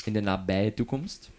in 0.04 0.12
de 0.12 0.20
nabije 0.20 0.74
toekomst? 0.74 1.30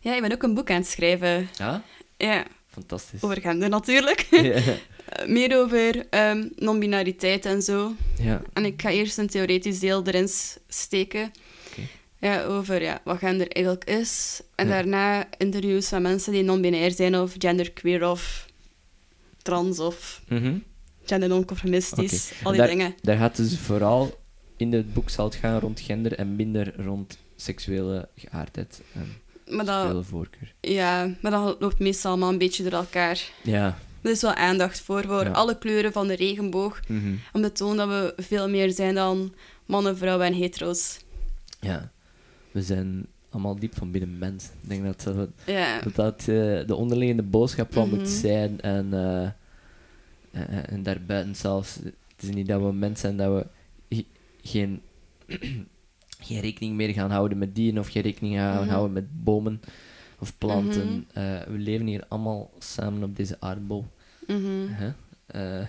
Ja, 0.00 0.14
ik 0.14 0.20
ben 0.22 0.32
ook 0.32 0.42
een 0.42 0.54
boek 0.54 0.70
aan 0.70 0.76
het 0.76 0.86
schrijven. 0.86 1.48
Ja? 1.58 1.82
Ja, 2.16 2.44
Fantastisch. 2.68 3.22
over 3.22 3.40
gender 3.40 3.68
natuurlijk. 3.68 4.20
Ja. 4.30 4.38
Eh, 4.50 5.26
Meer 5.26 5.56
over 5.58 6.06
ehm 6.10 6.48
non-binariteit 6.56 7.44
en 7.46 7.62
zo. 7.62 7.92
ja. 8.18 8.42
En 8.52 8.64
ik 8.64 8.82
ga 8.82 8.90
eerst 8.90 9.18
een 9.18 9.26
theoretisch 9.28 9.78
deel 9.78 10.02
erin 10.06 10.28
steken. 10.68 11.32
Oké. 11.70 11.80
Ja, 12.18 12.44
over 12.44 12.82
ja, 12.82 13.00
wat 13.04 13.18
gender 13.18 13.48
eigenlijk 13.48 13.84
is. 13.84 14.40
En 14.54 14.66
Ja. 14.66 14.72
daarna 14.72 15.26
interviews 15.38 15.90
met 15.90 16.00
mensen 16.02 16.32
die 16.32 16.42
non-binair 16.42 16.90
zijn 16.90 17.16
of 17.16 17.34
genderqueer 17.38 18.10
of 18.10 18.46
trans 19.50 19.78
of 19.78 20.22
Mhm. 20.28 20.54
gender 21.04 21.28
non-conformistisch. 21.28 22.32
Al 22.42 22.50
die 22.50 22.60
Daar- 22.60 22.68
dingen. 22.70 22.94
Daar 23.02 23.16
gaat 23.16 23.36
dus 23.36 23.58
vooral 23.58 24.18
in 24.56 24.72
het 24.72 24.92
boek 24.94 25.10
zal 25.10 25.24
het 25.24 25.34
gaan 25.34 25.60
rond 25.60 25.80
gender 25.80 26.14
en 26.14 26.36
minder 26.36 26.84
rond 26.84 27.18
seksuele 27.36 28.08
geaardheid 28.16 28.80
en 28.94 29.06
Maar 29.56 29.64
dat, 29.64 29.74
seksuele 29.80 30.02
voorkeur. 30.04 30.54
ja, 30.60 31.14
maar 31.20 31.30
dat 31.30 31.56
loopt 31.60 31.78
meestal 31.78 32.10
allemaal 32.10 32.28
een 32.30 32.38
beetje 32.38 32.62
door 32.62 32.72
elkaar. 32.72 33.30
Ja. 33.42 33.78
Er 34.02 34.10
is 34.10 34.20
wel 34.22 34.34
aandacht 34.34 34.80
voor, 34.80 35.04
voor 35.04 35.24
Ja. 35.24 35.30
alle 35.30 35.58
kleuren 35.58 35.92
van 35.92 36.06
de 36.06 36.14
regenboog. 36.14 36.80
Mhm. 36.88 37.14
Om 37.32 37.42
te 37.42 37.52
tonen 37.52 37.88
dat 37.88 38.14
we 38.16 38.22
veel 38.22 38.48
meer 38.48 38.70
zijn 38.72 38.94
dan 38.94 39.34
mannen, 39.66 39.96
vrouwen 39.96 40.26
en 40.26 40.32
hetero's. 40.34 40.98
Ja. 41.60 41.90
We 42.50 42.62
zijn 42.62 43.06
allemaal 43.30 43.56
diep 43.58 43.74
van 43.76 43.90
binnen 43.90 44.18
mens. 44.18 44.44
Ik 44.44 44.68
denk 44.68 44.84
dat 44.84 45.02
dat, 45.16 45.28
Ja, 45.46 45.80
dat, 45.80 45.94
dat 45.94 46.18
eh, 46.20 46.26
de 46.66 46.74
onderliggende 46.74 47.22
boodschap 47.22 47.72
van 47.72 47.88
Mhm. 47.88 47.96
moet 47.98 48.08
zijn. 48.08 48.60
En, 48.60 48.88
eh, 48.94 49.28
en, 50.30 50.68
en 50.68 50.82
daarbuiten 50.82 51.34
zelfs. 51.36 51.74
Het 52.16 52.28
is 52.28 52.34
niet 52.34 52.46
dat 52.46 52.60
we 52.62 52.72
mensen 52.72 52.98
zijn 52.98 53.16
dat 53.16 53.46
we 53.88 53.96
ge- 53.96 54.06
geen, 54.42 54.82
geen 56.28 56.40
rekening 56.40 56.76
meer 56.76 56.92
gaan 56.92 57.10
houden 57.10 57.38
met 57.38 57.54
dieren 57.54 57.78
of 57.80 57.88
geen 57.88 58.02
rekening 58.02 58.34
gaan 58.36 58.60
Mhm. 58.62 58.68
houden 58.68 58.92
met 58.92 59.24
bomen 59.24 59.60
of 60.18 60.38
planten. 60.38 60.86
Mhm. 60.88 61.18
Eh, 61.18 61.42
we 61.42 61.58
leven 61.58 61.86
hier 61.86 62.04
allemaal 62.08 62.50
samen 62.58 63.02
op 63.02 63.16
deze 63.16 63.36
aardbol. 63.40 63.86
mhm. 64.26 64.66
Eh, 65.26 65.66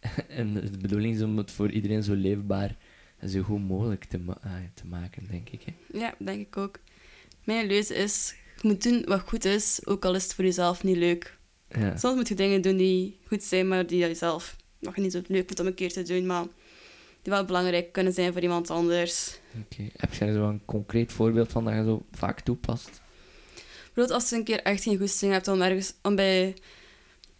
en 0.28 0.54
de 0.54 0.78
bedoeling 0.80 1.14
is 1.14 1.22
om 1.22 1.36
het 1.38 1.50
voor 1.50 1.70
iedereen 1.70 2.02
zo 2.02 2.14
leefbaar 2.14 2.76
en 3.18 3.28
zo 3.28 3.42
goed 3.42 3.68
mogelijk 3.68 4.04
te, 4.04 4.18
ma- 4.18 4.38
ah, 4.42 4.52
te 4.74 4.86
maken, 4.86 5.26
denk 5.30 5.48
ik. 5.48 5.62
Hè? 5.62 5.98
ja, 5.98 6.14
denk 6.18 6.40
ik 6.40 6.56
ook. 6.56 6.78
Mijn 7.44 7.66
leuze 7.66 7.94
is, 7.94 8.34
je 8.62 8.68
moet 8.68 8.82
doen 8.82 9.04
wat 9.06 9.20
goed 9.20 9.44
is, 9.44 9.80
ook 9.86 10.04
al 10.04 10.14
is 10.14 10.22
het 10.22 10.34
voor 10.34 10.44
jezelf 10.44 10.82
niet 10.84 10.96
leuk. 10.96 11.38
Ja. 11.78 11.96
Soms 11.96 12.14
moet 12.16 12.28
je 12.28 12.34
dingen 12.34 12.60
doen 12.62 12.76
die 12.76 13.18
goed 13.26 13.42
zijn, 13.42 13.68
maar 13.68 13.86
die 13.86 14.06
je 14.06 14.14
zelf 14.14 14.56
nog 14.78 14.96
niet 14.96 15.12
zo 15.12 15.20
leuk 15.26 15.46
vindt 15.46 15.60
om 15.60 15.66
een 15.66 15.74
keer 15.74 15.92
te 15.92 16.02
doen, 16.02 16.26
maar 16.26 16.44
die 17.22 17.32
wel 17.32 17.44
belangrijk 17.44 17.92
kunnen 17.92 18.12
zijn 18.12 18.32
voor 18.32 18.42
iemand 18.42 18.70
anders. 18.70 19.38
Oké. 19.64 19.88
Heb 19.96 20.14
jij 20.14 20.28
er 20.28 20.34
zo 20.34 20.48
een 20.48 20.64
concreet 20.64 21.12
voorbeeld 21.12 21.50
van 21.52 21.64
dat 21.64 21.74
je 21.74 21.84
zo 21.84 22.02
vaak 22.12 22.40
toepast? 22.40 23.00
Bijvoorbeeld 23.84 24.10
als 24.10 24.30
je 24.30 24.36
een 24.36 24.44
keer 24.44 24.62
echt 24.62 24.82
geen 24.82 24.98
goesting 24.98 25.32
hebt 25.32 25.48
om 25.48 25.62
ergens, 25.62 25.94
om 26.02 26.14
bij, 26.16 26.56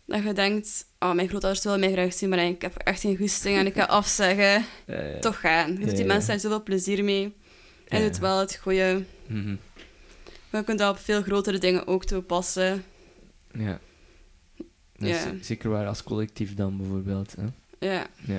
dat 0.04 0.22
je 0.22 0.32
denkt, 0.32 0.86
oh, 0.98 1.12
mijn 1.12 1.28
grootouders 1.28 1.64
willen 1.64 1.80
mij 1.80 1.92
graag 1.92 2.12
zien, 2.12 2.28
maar 2.28 2.38
ik 2.38 2.62
heb 2.62 2.76
echt 2.76 3.00
geen 3.00 3.16
goesting 3.16 3.56
en 3.56 3.66
ik 3.66 3.74
ga 3.74 3.84
afzeggen. 4.00 4.64
Toch 5.20 5.40
gaan. 5.40 5.72
Je 5.72 5.86
doet 5.86 5.96
die 5.96 6.04
mensen 6.04 6.28
daar 6.28 6.40
zoveel 6.40 6.62
plezier 6.62 7.04
mee. 7.04 7.34
En 7.88 8.02
doet 8.02 8.18
wel 8.18 8.38
het 8.38 8.56
goede. 8.56 9.04
mhm. 9.26 9.56
Maar 10.50 10.60
je 10.60 10.66
kunt 10.66 10.78
dat 10.78 10.90
op 10.90 10.98
veel 10.98 11.22
grotere 11.22 11.58
dingen 11.58 11.86
ook 11.86 12.04
toepassen. 12.04 12.84
Ja. 13.52 13.80
Ja. 15.08 15.32
Zeker 15.40 15.70
waar 15.70 15.86
als 15.86 16.02
collectief 16.02 16.54
dan 16.54 16.76
bijvoorbeeld. 16.76 17.36
Hè? 17.36 17.44
Ja, 17.94 18.06
Ja. 18.26 18.38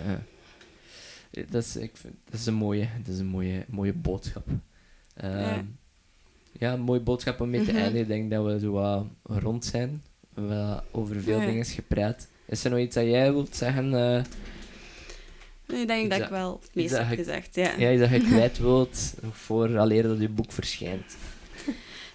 Eh, 1.31 1.43
Dat 1.49 1.63
is, 1.63 1.75
ik 1.75 1.91
vind, 1.93 2.13
dat 2.29 2.39
is 2.39 2.45
een 2.45 2.53
mooie, 2.53 2.87
dat 3.03 3.13
is 3.13 3.19
een 3.19 3.25
mooie, 3.27 3.65
mooie 3.69 3.93
boodschap. 3.93 4.47
Ehm, 5.15 5.37
Ja. 5.39 5.63
ja. 6.51 6.73
een 6.73 6.81
mooie 6.81 6.99
boodschap 6.99 7.41
om 7.41 7.49
mee 7.49 7.63
te 7.63 7.71
Mhm. 7.71 7.75
eindigen. 7.81 8.01
Ik 8.01 8.07
denk 8.07 8.31
dat 8.31 8.45
we 8.45 8.59
zo 8.59 8.71
wat 8.71 9.05
rond 9.23 9.65
zijn. 9.65 10.03
We 10.33 10.81
over 10.91 11.21
veel 11.21 11.39
dingen 11.39 11.65
gepraat. 11.65 12.27
Is 12.45 12.63
er 12.63 12.69
nog 12.71 12.79
iets 12.79 12.95
dat 12.95 13.03
jij 13.05 13.31
wilt 13.33 13.55
zeggen? 13.55 13.93
eh, 13.93 14.23
ik 15.81 15.87
denk 15.87 16.09
dat 16.09 16.19
dat- 16.19 16.27
ik 16.27 16.33
wel 16.33 16.61
het 16.73 16.89
heb 16.97 17.07
ge- 17.07 17.15
gezegd. 17.15 17.55
Ja. 17.55 17.71
ja, 17.77 17.97
dat 17.97 18.09
je 18.09 18.19
kwijt 18.31 18.57
wilt 18.57 19.13
voor 19.31 19.69
dat 20.07 20.19
je 20.19 20.29
boek 20.29 20.51
verschijnt? 20.51 21.15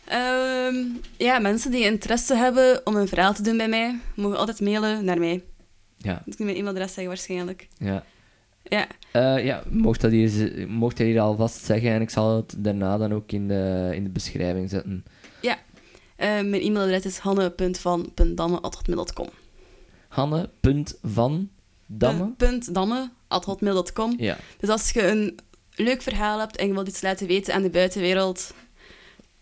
Ehm, 0.08 0.74
ja, 1.16 1.38
mensen 1.38 1.70
die 1.70 1.84
interesse 1.84 2.34
hebben 2.34 2.80
om 2.86 2.96
een 2.96 3.08
verhaal 3.08 3.34
te 3.34 3.42
doen 3.42 3.56
bij 3.56 3.68
mij, 3.68 3.98
mogen 4.14 4.38
altijd 4.38 4.60
mailen 4.60 5.04
naar 5.04 5.18
mij. 5.18 5.44
Ja, 5.96 6.18
Ik 6.18 6.26
moet 6.26 6.38
mijn 6.38 6.56
e-mailadres 6.56 6.86
zeggen 6.88 7.06
waarschijnlijk. 7.06 7.68
ja. 7.78 8.04
Ja, 8.68 8.86
Eh, 9.12 9.44
ja, 9.44 9.62
mocht 9.68 10.00
dat, 10.00 10.10
hier, 10.10 10.64
mocht 10.68 10.96
dat 10.96 11.06
hier 11.06 11.20
alvast 11.20 11.64
zeggen 11.64 11.90
en 11.90 12.00
ik 12.00 12.10
zal 12.10 12.36
het 12.36 12.54
daarna 12.58 12.98
dan 12.98 13.12
ook 13.14 13.32
in 13.32 13.48
de, 13.48 13.90
in 13.94 14.02
de 14.04 14.10
beschrijving 14.10 14.70
zetten. 14.70 15.04
Eh, 16.16 16.28
mijn 16.28 16.62
e-mailadres 16.62 17.04
is 17.04 17.18
hanne.van.damme.hotmail.com 17.18 19.28
Hanne.van.damme? 20.08 22.32
Punt 22.36 22.74
damme@hotmail.com. 22.74 24.14
Ja. 24.18 24.36
Dus 24.58 24.68
als 24.68 24.90
je 24.90 25.06
een 25.06 25.38
leuk 25.74 26.02
verhaal 26.02 26.38
hebt 26.38 26.56
en 26.56 26.66
je 26.66 26.72
wilt 26.72 26.88
iets 26.88 27.02
laten 27.02 27.26
weten 27.26 27.54
aan 27.54 27.62
de 27.62 27.70
buitenwereld, 27.70 28.54